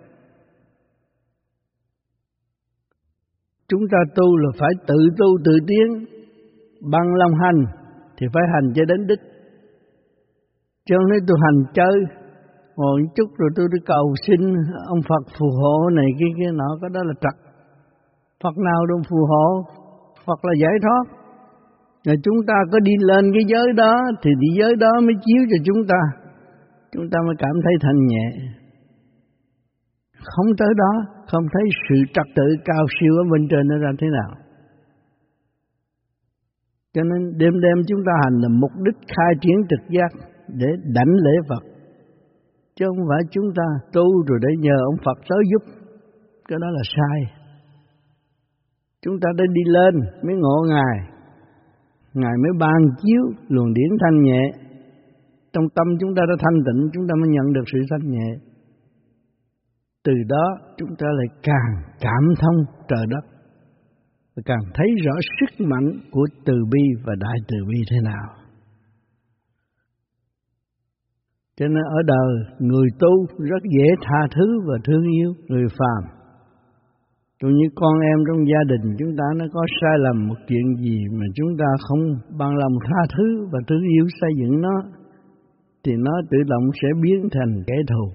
Chúng 3.68 3.82
ta 3.92 3.98
tu 4.16 4.38
là 4.38 4.50
phải 4.60 4.70
tự 4.88 4.98
tu 5.18 5.28
tự 5.46 5.52
tiến, 5.68 6.06
bằng 6.92 7.14
lòng 7.14 7.32
hành 7.44 7.66
thì 8.18 8.28
phải 8.34 8.44
hành 8.54 8.74
cho 8.76 8.86
đến 8.86 9.08
đích. 9.08 9.22
Chứ 10.86 10.96
không 10.98 11.10
nói 11.10 11.20
tu 11.28 11.36
hành 11.42 11.74
chơi, 11.74 12.23
ngồi 12.76 13.02
chút 13.16 13.30
rồi 13.38 13.50
tôi 13.56 13.68
đi 13.74 13.80
cầu 13.86 14.06
xin 14.28 14.42
ông 14.88 15.02
Phật 15.10 15.24
phù 15.40 15.48
hộ 15.62 15.90
này 15.90 16.06
kia 16.20 16.32
kia 16.38 16.52
nọ, 16.54 16.70
cái 16.82 16.90
đó 16.94 17.02
là 17.04 17.14
trật. 17.22 17.36
Phật 18.44 18.58
nào 18.58 18.86
đâu 18.90 19.00
phù 19.10 19.18
hộ, 19.32 19.48
Phật 20.26 20.40
là 20.46 20.54
giải 20.62 20.76
thoát. 20.84 21.04
Rồi 22.06 22.16
chúng 22.24 22.38
ta 22.48 22.54
có 22.72 22.80
đi 22.80 22.92
lên 23.00 23.32
cái 23.34 23.44
giới 23.48 23.74
đó 23.74 23.96
thì 24.22 24.32
đi 24.40 24.48
giới 24.60 24.76
đó 24.76 24.92
mới 25.02 25.16
chiếu 25.26 25.42
cho 25.52 25.58
chúng 25.66 25.88
ta. 25.88 26.02
Chúng 26.92 27.10
ta 27.12 27.18
mới 27.26 27.36
cảm 27.40 27.56
thấy 27.64 27.74
thanh 27.82 28.00
nhẹ. 28.08 28.28
Không 30.24 30.50
tới 30.58 30.74
đó, 30.78 30.92
không 31.28 31.44
thấy 31.54 31.64
sự 31.90 31.96
trật 32.14 32.28
tự 32.36 32.48
cao 32.66 32.86
siêu 33.00 33.14
ở 33.18 33.24
bên 33.32 33.48
trên 33.52 33.68
nó 33.68 33.78
ra 33.78 33.92
thế 34.00 34.08
nào. 34.08 34.32
Cho 36.94 37.02
nên 37.04 37.38
đêm 37.38 37.54
đêm 37.62 37.78
chúng 37.88 38.00
ta 38.06 38.12
hành 38.24 38.38
là 38.42 38.50
mục 38.50 38.72
đích 38.86 38.98
khai 39.08 39.34
triển 39.42 39.58
trực 39.70 39.90
giác 39.90 40.12
để 40.48 40.68
đảnh 40.96 41.14
lễ 41.26 41.32
Phật. 41.50 41.73
Chứ 42.76 42.86
không 42.88 43.06
phải 43.10 43.22
chúng 43.32 43.50
ta 43.56 43.64
tu 43.94 44.06
rồi 44.28 44.40
để 44.42 44.52
nhờ 44.60 44.78
ông 44.86 44.98
Phật 45.06 45.18
tới 45.30 45.42
giúp. 45.52 45.64
Cái 46.48 46.60
đó 46.62 46.68
là 46.78 46.84
sai. 46.96 47.44
Chúng 49.02 49.20
ta 49.22 49.30
đã 49.38 49.44
đi 49.54 49.62
lên 49.66 49.94
mới 50.24 50.36
ngộ 50.36 50.58
Ngài. 50.70 50.98
Ngài 52.14 52.34
mới 52.44 52.52
ban 52.60 52.82
chiếu 53.02 53.24
luồng 53.48 53.74
điển 53.74 53.92
thanh 54.02 54.22
nhẹ. 54.22 54.42
Trong 55.54 55.64
tâm 55.76 55.88
chúng 56.00 56.16
ta 56.16 56.22
đã 56.30 56.36
thanh 56.40 56.58
tịnh, 56.66 56.90
chúng 56.94 57.08
ta 57.08 57.14
mới 57.22 57.30
nhận 57.30 57.54
được 57.54 57.64
sự 57.74 57.80
thanh 57.90 58.12
nhẹ. 58.12 58.30
Từ 60.04 60.14
đó 60.28 60.46
chúng 60.78 60.90
ta 61.00 61.08
lại 61.18 61.28
càng 61.44 61.94
cảm 62.00 62.24
thông 62.42 62.66
trời 62.88 63.06
đất 63.10 63.34
và 64.36 64.44
càng 64.46 64.64
thấy 64.74 64.88
rõ 65.06 65.12
sức 65.40 65.66
mạnh 65.66 66.00
của 66.12 66.26
từ 66.46 66.54
bi 66.72 66.82
và 67.06 67.14
đại 67.20 67.38
từ 67.48 67.58
bi 67.68 67.78
thế 67.92 67.98
nào. 68.04 68.43
Cho 71.58 71.68
nên 71.68 71.84
ở 71.84 72.02
đời 72.08 72.32
người 72.60 72.88
tu 73.00 73.26
rất 73.40 73.64
dễ 73.78 73.88
tha 74.02 74.28
thứ 74.36 74.46
và 74.68 74.76
thương 74.86 75.04
yêu 75.04 75.34
người 75.48 75.66
phàm. 75.78 76.02
Cũng 77.42 77.54
như 77.54 77.68
con 77.76 78.00
em 78.00 78.20
trong 78.28 78.48
gia 78.48 78.64
đình 78.72 78.96
chúng 79.00 79.16
ta 79.18 79.24
nó 79.36 79.46
có 79.54 79.62
sai 79.82 79.98
lầm 80.00 80.28
một 80.28 80.36
chuyện 80.48 80.76
gì 80.76 81.00
mà 81.12 81.26
chúng 81.36 81.58
ta 81.60 81.66
không 81.88 82.04
bằng 82.40 82.56
lòng 82.56 82.76
tha 82.88 83.02
thứ 83.18 83.48
và 83.52 83.60
thương 83.68 83.84
yêu 83.98 84.06
xây 84.22 84.32
dựng 84.40 84.62
nó 84.62 84.84
thì 85.84 85.92
nó 85.98 86.12
tự 86.32 86.38
động 86.48 86.66
sẽ 86.82 86.88
biến 87.04 87.30
thành 87.32 87.64
kẻ 87.68 87.76
thù. 87.90 88.06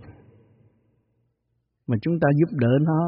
Mà 1.89 1.97
chúng 2.03 2.14
ta 2.20 2.28
giúp 2.39 2.59
đỡ 2.59 2.72
nó, 2.80 3.01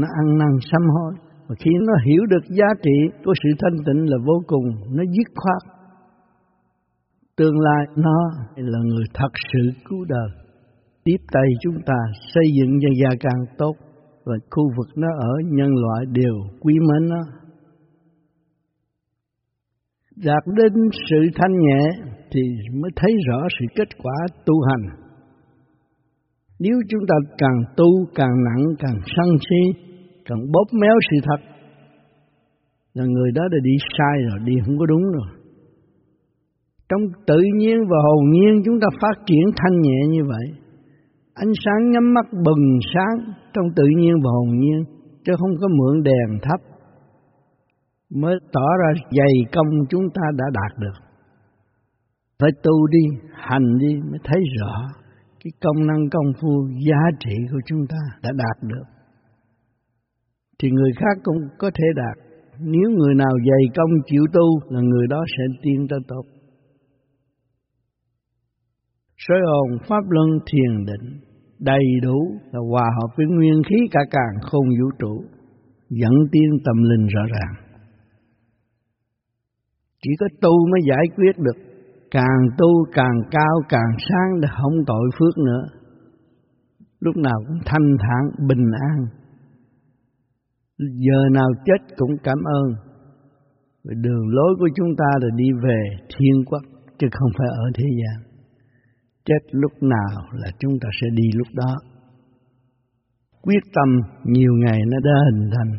nó 0.00 0.06
ăn 0.20 0.38
năn 0.38 0.52
sám 0.72 0.82
hối 0.94 1.14
và 1.48 1.54
khi 1.58 1.70
nó 1.86 1.92
hiểu 2.06 2.26
được 2.26 2.44
giá 2.58 2.66
trị 2.82 2.96
của 3.24 3.32
sự 3.42 3.48
thanh 3.60 3.78
tịnh 3.86 4.10
là 4.10 4.16
vô 4.26 4.42
cùng, 4.46 4.66
nó 4.96 5.02
dứt 5.04 5.28
khoát. 5.34 5.79
Tương 7.40 7.60
lai, 7.60 7.86
nó 7.96 8.30
là 8.56 8.78
người 8.84 9.04
thật 9.14 9.32
sự 9.52 9.70
cứu 9.88 10.04
đời. 10.08 10.28
Tiếp 11.04 11.16
tay 11.32 11.44
chúng 11.60 11.74
ta 11.86 11.94
xây 12.34 12.44
dựng 12.58 12.78
cho 12.82 12.88
gia 13.02 13.10
càng 13.20 13.56
tốt 13.58 13.76
và 14.24 14.34
khu 14.50 14.64
vực 14.76 14.86
nó 14.96 15.08
ở 15.18 15.32
nhân 15.44 15.70
loại 15.74 16.04
đều 16.12 16.34
quý 16.60 16.74
mến 16.74 17.08
nó. 17.08 17.22
Đạt 20.16 20.42
đến 20.46 20.72
sự 21.10 21.16
thanh 21.34 21.52
nhẹ 21.60 22.12
thì 22.32 22.40
mới 22.82 22.90
thấy 22.96 23.12
rõ 23.28 23.48
sự 23.60 23.66
kết 23.74 23.88
quả 24.02 24.14
tu 24.46 24.54
hành. 24.60 25.08
Nếu 26.58 26.76
chúng 26.88 27.02
ta 27.08 27.16
càng 27.38 27.74
tu 27.76 28.06
càng 28.14 28.44
nặng, 28.44 28.64
càng 28.78 29.00
sân 29.16 29.28
si, 29.50 29.80
càng 30.24 30.38
bóp 30.52 30.78
méo 30.80 30.94
sự 31.10 31.16
thật, 31.22 31.40
là 32.94 33.04
người 33.04 33.32
đó 33.34 33.42
đã 33.52 33.58
đi 33.62 33.76
sai 33.98 34.22
rồi, 34.30 34.38
đi 34.44 34.54
không 34.66 34.78
có 34.78 34.86
đúng 34.86 35.02
rồi 35.02 35.39
trong 36.90 37.00
tự 37.26 37.40
nhiên 37.56 37.78
và 37.90 37.96
hồn 38.06 38.30
nhiên 38.30 38.62
chúng 38.64 38.80
ta 38.80 38.86
phát 39.00 39.16
triển 39.26 39.44
thanh 39.56 39.80
nhẹ 39.80 40.00
như 40.08 40.22
vậy 40.28 40.60
ánh 41.34 41.52
sáng 41.64 41.90
nhắm 41.90 42.14
mắt 42.14 42.26
bừng 42.32 42.78
sáng 42.94 43.34
trong 43.54 43.66
tự 43.76 43.84
nhiên 43.96 44.14
và 44.24 44.30
hồn 44.30 44.58
nhiên, 44.58 44.84
chứ 45.24 45.32
không 45.38 45.50
có 45.60 45.68
mượn 45.68 46.02
đèn 46.02 46.38
thấp 46.42 46.60
mới 48.14 48.34
tỏ 48.52 48.66
ra 48.80 49.00
dày 49.10 49.34
công 49.52 49.70
chúng 49.90 50.04
ta 50.14 50.22
đã 50.36 50.44
đạt 50.52 50.78
được 50.78 51.06
phải 52.38 52.50
tu 52.62 52.86
đi, 52.86 53.04
hành 53.34 53.78
đi 53.78 53.94
mới 54.10 54.18
thấy 54.24 54.40
rõ 54.58 54.88
cái 55.44 55.50
công 55.60 55.86
năng, 55.86 56.10
công 56.10 56.32
phu, 56.40 56.68
giá 56.88 57.02
trị 57.20 57.34
của 57.52 57.60
chúng 57.66 57.86
ta 57.88 57.98
đã 58.22 58.30
đạt 58.36 58.68
được 58.68 58.84
thì 60.62 60.70
người 60.70 60.90
khác 60.96 61.20
cũng 61.22 61.36
có 61.58 61.70
thể 61.74 61.84
đạt. 61.96 62.26
Nếu 62.60 62.90
người 62.90 63.14
nào 63.14 63.32
dày 63.50 63.64
công 63.76 63.90
chịu 64.06 64.22
tu 64.32 64.74
là 64.74 64.80
người 64.80 65.06
đó 65.10 65.24
sẽ 65.38 65.44
tiên 65.62 65.86
tới 65.90 65.98
tốt. 66.08 66.22
Soi 69.28 69.40
hồn 69.46 69.78
pháp 69.88 70.04
luân 70.08 70.28
thiền 70.46 70.84
định. 70.84 71.20
Đầy 71.58 71.84
đủ 72.02 72.18
là 72.52 72.60
hòa 72.70 72.88
hợp 73.00 73.08
với 73.16 73.26
nguyên 73.26 73.62
khí 73.68 73.76
cả 73.90 74.00
càng 74.10 74.34
không 74.42 74.66
vũ 74.80 74.90
trụ, 74.98 75.24
dẫn 75.90 76.12
tiến 76.32 76.50
tâm 76.64 76.76
linh 76.82 77.06
rõ 77.06 77.22
ràng. 77.34 77.54
Chỉ 80.02 80.10
có 80.20 80.26
tu 80.40 80.50
mới 80.70 80.80
giải 80.88 81.04
quyết 81.16 81.38
được, 81.38 81.58
càng 82.10 82.40
tu 82.58 82.84
càng 82.94 83.20
cao 83.30 83.62
càng 83.68 83.92
sáng 84.08 84.40
là 84.42 84.48
không 84.62 84.84
tội 84.86 85.10
phước 85.18 85.38
nữa. 85.38 85.64
Lúc 87.00 87.16
nào 87.16 87.38
cũng 87.46 87.58
thanh 87.64 87.96
thản, 87.98 88.46
bình 88.48 88.70
an, 88.90 89.06
giờ 90.78 91.28
nào 91.32 91.48
chết 91.64 91.94
cũng 91.96 92.10
cảm 92.22 92.38
ơn. 92.44 92.68
Đường 93.84 94.28
lối 94.28 94.54
của 94.58 94.68
chúng 94.76 94.96
ta 94.98 95.06
là 95.20 95.28
đi 95.36 95.44
về 95.64 95.82
thiên 96.08 96.44
quốc 96.46 96.62
chứ 96.98 97.06
không 97.12 97.30
phải 97.38 97.48
ở 97.48 97.64
thế 97.74 97.84
gian 97.84 98.29
chết 99.30 99.42
lúc 99.50 99.72
nào 99.82 100.22
là 100.32 100.50
chúng 100.58 100.72
ta 100.80 100.88
sẽ 101.00 101.06
đi 101.14 101.26
lúc 101.34 101.48
đó. 101.54 101.74
Quyết 103.42 103.64
tâm 103.74 103.88
nhiều 104.24 104.52
ngày 104.64 104.78
nó 104.86 104.96
đã 105.04 105.16
hình 105.30 105.50
thành. 105.54 105.72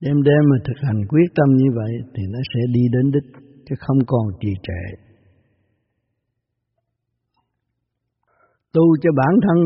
Đêm 0.00 0.22
đêm 0.22 0.42
mà 0.50 0.56
thực 0.64 0.78
hành 0.82 1.06
quyết 1.08 1.28
tâm 1.34 1.56
như 1.56 1.64
vậy 1.74 1.92
thì 2.14 2.22
nó 2.32 2.38
sẽ 2.54 2.60
đi 2.74 2.80
đến 2.92 3.12
đích, 3.12 3.32
chứ 3.66 3.74
không 3.78 3.98
còn 4.06 4.26
trì 4.40 4.48
trệ. 4.62 4.96
Tu 8.72 8.82
cho 9.02 9.10
bản 9.16 9.34
thân, 9.42 9.58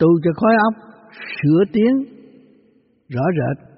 tu 0.00 0.08
cho 0.24 0.30
khói 0.34 0.54
óc 0.68 0.74
sửa 1.42 1.64
tiếng, 1.72 1.96
rõ 3.08 3.24
rệt. 3.38 3.68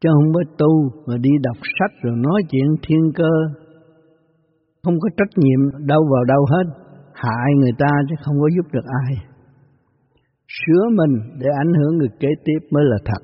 Chứ 0.00 0.08
không 0.14 0.32
phải 0.34 0.54
tu 0.58 0.72
mà 1.06 1.16
đi 1.20 1.30
đọc 1.42 1.56
sách 1.78 2.02
rồi 2.02 2.16
nói 2.16 2.42
chuyện 2.50 2.66
thiên 2.82 3.12
cơ 3.14 3.61
không 4.84 5.00
có 5.00 5.08
trách 5.16 5.32
nhiệm 5.36 5.86
đâu 5.86 6.02
vào 6.12 6.24
đâu 6.24 6.42
hết. 6.52 6.66
Hại 7.14 7.48
người 7.60 7.72
ta 7.78 7.92
chứ 8.08 8.14
không 8.24 8.36
có 8.40 8.48
giúp 8.56 8.66
được 8.72 8.86
ai. 9.04 9.14
Sửa 10.58 10.84
mình 10.98 11.14
để 11.40 11.46
ảnh 11.58 11.72
hưởng 11.78 11.96
người 11.96 12.12
kế 12.20 12.28
tiếp 12.44 12.60
mới 12.70 12.84
là 12.84 12.96
thật. 13.04 13.22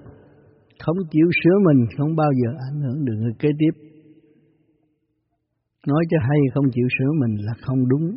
Không 0.85 0.97
chịu 1.11 1.29
sửa 1.43 1.57
mình 1.67 1.87
không 1.97 2.17
bao 2.17 2.31
giờ 2.41 2.51
ảnh 2.71 2.81
hưởng 2.81 3.05
được 3.05 3.15
người 3.21 3.33
kế 3.39 3.49
tiếp. 3.59 3.75
Nói 5.87 6.05
cho 6.11 6.19
hay 6.21 6.39
không 6.55 6.65
chịu 6.73 6.89
sửa 6.99 7.13
mình 7.21 7.37
là 7.47 7.53
không 7.67 7.89
đúng. 7.89 8.17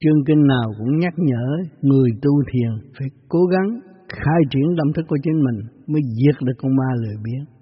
Chương 0.00 0.24
kinh 0.26 0.46
nào 0.46 0.72
cũng 0.78 0.98
nhắc 0.98 1.14
nhở 1.16 1.46
người 1.82 2.10
tu 2.22 2.30
thiền 2.52 2.90
phải 2.98 3.08
cố 3.28 3.44
gắng 3.44 3.80
khai 4.08 4.40
triển 4.50 4.66
tâm 4.78 4.92
thức 4.92 5.04
của 5.08 5.16
chính 5.22 5.44
mình 5.44 5.58
mới 5.86 6.02
diệt 6.02 6.46
được 6.46 6.52
con 6.58 6.76
ma 6.76 6.88
lười 7.02 7.16
biếng 7.24 7.55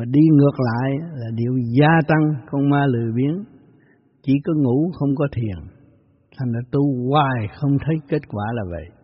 mà 0.00 0.06
đi 0.08 0.20
ngược 0.32 0.60
lại 0.60 0.90
là 1.14 1.26
điều 1.34 1.52
gia 1.78 2.00
tăng 2.08 2.34
con 2.50 2.70
ma 2.70 2.86
lười 2.86 3.12
biếng. 3.16 3.44
Chỉ 4.22 4.32
có 4.44 4.52
ngủ 4.56 4.90
không 4.98 5.14
có 5.16 5.26
thiền. 5.32 5.58
Thành 6.38 6.52
ra 6.52 6.60
tu 6.72 6.80
hoài 7.10 7.48
không 7.60 7.78
thấy 7.84 7.94
kết 8.08 8.28
quả 8.28 8.44
là 8.52 8.62
vậy. 8.70 8.99